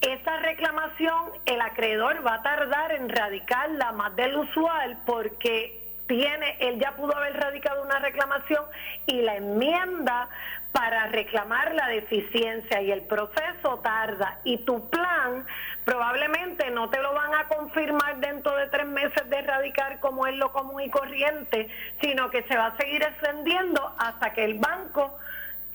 esa 0.00 0.36
reclamación 0.38 1.32
el 1.44 1.60
acreedor 1.60 2.24
va 2.26 2.34
a 2.34 2.42
tardar 2.42 2.92
en 2.92 3.08
radicarla 3.08 3.92
más 3.92 4.14
del 4.16 4.36
usual 4.36 4.98
porque 5.04 5.88
tiene, 6.06 6.56
él 6.60 6.80
ya 6.80 6.96
pudo 6.96 7.14
haber 7.16 7.36
radicado 7.36 7.82
una 7.82 7.98
reclamación 7.98 8.64
y 9.06 9.20
la 9.22 9.36
enmienda 9.36 10.28
para 10.72 11.06
reclamar 11.08 11.74
la 11.74 11.88
deficiencia 11.88 12.80
y 12.80 12.90
el 12.90 13.02
proceso 13.02 13.78
tarda. 13.82 14.38
Y 14.44 14.58
tu 14.58 14.88
plan 14.88 15.46
probablemente 15.84 16.70
no 16.70 16.88
te 16.88 17.02
lo 17.02 17.12
van 17.12 17.34
a 17.34 17.48
confirmar 17.48 18.18
dentro 18.18 18.56
de 18.56 18.68
tres 18.68 18.86
meses 18.86 19.28
de 19.28 19.42
radicar 19.42 20.00
como 20.00 20.26
es 20.26 20.34
lo 20.36 20.52
común 20.52 20.82
y 20.82 20.90
corriente, 20.90 21.68
sino 22.00 22.30
que 22.30 22.42
se 22.44 22.56
va 22.56 22.66
a 22.66 22.76
seguir 22.76 23.02
extendiendo 23.02 23.94
hasta 23.98 24.32
que 24.32 24.44
el 24.44 24.58
banco 24.58 25.18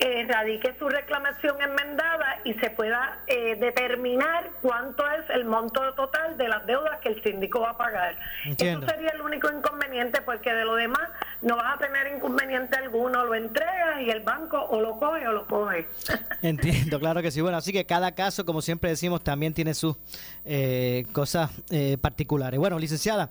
eh, 0.00 0.26
radique 0.28 0.74
su 0.78 0.88
reclamación 0.88 1.56
enmendada 1.62 2.40
y 2.44 2.54
se 2.54 2.70
pueda 2.70 3.20
eh, 3.28 3.56
determinar 3.56 4.50
cuánto 4.60 5.04
es 5.08 5.30
el 5.30 5.44
monto 5.44 5.80
total 5.94 6.36
de 6.36 6.48
las 6.48 6.66
deudas 6.66 6.98
que 7.00 7.10
el 7.10 7.22
síndico 7.22 7.60
va 7.60 7.70
a 7.70 7.78
pagar. 7.78 8.18
Eso 8.44 8.80
sería 8.86 9.10
el 9.10 9.20
único 9.20 9.48
inconveniente 9.50 10.20
porque 10.22 10.52
de 10.52 10.64
lo 10.64 10.74
demás 10.74 11.08
no 11.42 11.56
vas 11.56 11.76
a 11.76 11.78
tener 11.78 12.12
inconveniente 12.12 12.76
alguno, 12.76 13.24
lo 13.24 13.34
entregas 13.34 14.00
y 14.00 14.10
el 14.10 14.20
banco 14.20 14.60
o 14.60 14.80
lo 14.80 14.98
coge 14.98 15.28
o 15.28 15.32
lo 15.32 15.46
coge. 15.46 15.86
Entiendo, 16.42 16.98
claro 16.98 17.22
que 17.22 17.30
sí. 17.30 17.40
Bueno, 17.40 17.58
así 17.58 17.72
que 17.72 17.86
cada 17.86 18.12
caso, 18.12 18.44
como 18.44 18.62
siempre 18.62 18.90
decimos, 18.90 19.22
también 19.22 19.54
tiene 19.54 19.74
sus 19.74 19.96
eh, 20.44 21.06
cosas 21.12 21.50
eh, 21.70 21.98
particulares. 22.00 22.58
Bueno, 22.58 22.78
licenciada. 22.78 23.30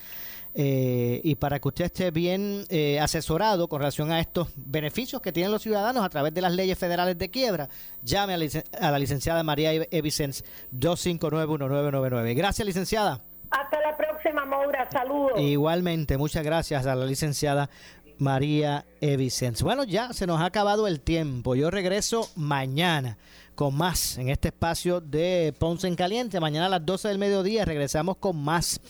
Eh, 0.56 1.20
y 1.24 1.34
para 1.34 1.58
que 1.58 1.66
usted 1.66 1.86
esté 1.86 2.12
bien 2.12 2.64
eh, 2.68 3.00
asesorado 3.00 3.68
con 3.68 3.80
relación 3.80 4.12
a 4.12 4.20
estos 4.20 4.48
beneficios 4.54 5.20
que 5.20 5.32
tienen 5.32 5.50
los 5.50 5.62
ciudadanos 5.62 6.04
a 6.04 6.08
través 6.08 6.32
de 6.32 6.40
las 6.40 6.52
leyes 6.52 6.78
federales 6.78 7.18
de 7.18 7.28
quiebra, 7.28 7.68
llame 8.02 8.34
a 8.34 8.90
la, 8.90 8.98
licenciada 8.98 9.42
María 9.42 9.72
Evicens 9.72 10.44
259-1999. 10.72 12.36
Gracias, 12.36 12.66
licenciada. 12.66 13.24
Hasta 13.54 13.80
la 13.80 13.96
próxima, 13.96 14.44
Maura. 14.44 14.88
Saludos. 14.90 15.38
Igualmente, 15.38 16.18
muchas 16.18 16.44
gracias 16.44 16.86
a 16.86 16.94
la 16.96 17.06
licenciada 17.06 17.70
María 18.18 18.84
Evicens. 19.00 19.62
Bueno, 19.62 19.84
ya 19.84 20.12
se 20.12 20.26
nos 20.26 20.40
ha 20.40 20.46
acabado 20.46 20.88
el 20.88 21.00
tiempo. 21.00 21.54
Yo 21.54 21.70
regreso 21.70 22.28
mañana 22.34 23.16
con 23.54 23.76
más 23.76 24.18
en 24.18 24.28
este 24.28 24.48
espacio 24.48 25.00
de 25.00 25.54
Ponce 25.58 25.86
en 25.86 25.94
Caliente. 25.94 26.40
Mañana 26.40 26.66
a 26.66 26.68
las 26.68 26.84
12 26.84 27.08
del 27.08 27.18
mediodía 27.18 27.64
regresamos 27.64 28.16
con 28.16 28.36
más. 28.36 28.80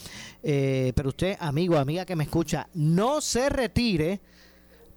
Eh, 0.42 0.92
pero 0.96 1.10
usted, 1.10 1.36
amigo, 1.40 1.76
amiga 1.76 2.06
que 2.06 2.16
me 2.16 2.24
escucha, 2.24 2.68
no 2.72 3.20
se 3.20 3.50
retire 3.50 4.20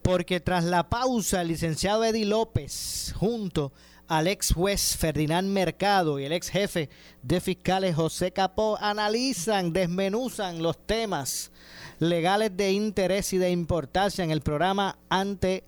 porque 0.02 0.40
tras 0.40 0.64
la 0.64 0.88
pausa 0.88 1.42
el 1.42 1.50
licenciado 1.50 2.06
Eddie 2.06 2.26
López 2.26 3.14
junto 3.18 3.74
al 4.08 4.28
ex 4.28 4.54
juez 4.54 4.96
Ferdinand 4.98 5.50
Mercado 5.50 6.20
y 6.20 6.26
el 6.26 6.32
ex 6.32 6.50
jefe 6.50 6.90
de 7.22 7.42
fiscales 7.42 7.96
José 7.96 8.32
Capó 8.32 8.78
analizan, 8.80 9.74
desmenuzan 9.74 10.62
los 10.62 10.78
temas 10.86 11.52
legales 12.00 12.56
de 12.56 12.72
interés 12.72 13.34
y 13.34 13.38
de 13.38 13.52
importancia 13.52 14.24
en 14.24 14.32
el 14.32 14.42
programa 14.42 14.98
ante 15.10 15.64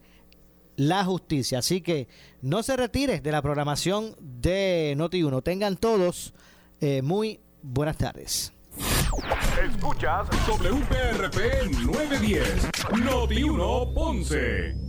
la 0.76 1.04
justicia. 1.04 1.60
Así 1.60 1.82
que 1.82 2.08
no 2.42 2.64
se 2.64 2.78
retire 2.78 3.20
de 3.20 3.32
la 3.32 3.42
programación 3.42 4.16
de 4.20 4.96
Noti1. 4.98 5.44
Tengan 5.44 5.78
todos 5.78 6.34
eh, 6.80 7.02
muy 7.02 7.40
buenas 7.62 7.98
tardes. 7.98 8.54
Escuchas 9.62 10.28
WPRP 10.48 11.72
910, 11.86 12.72
Noti1 12.92 13.94
Ponce. 13.94 14.89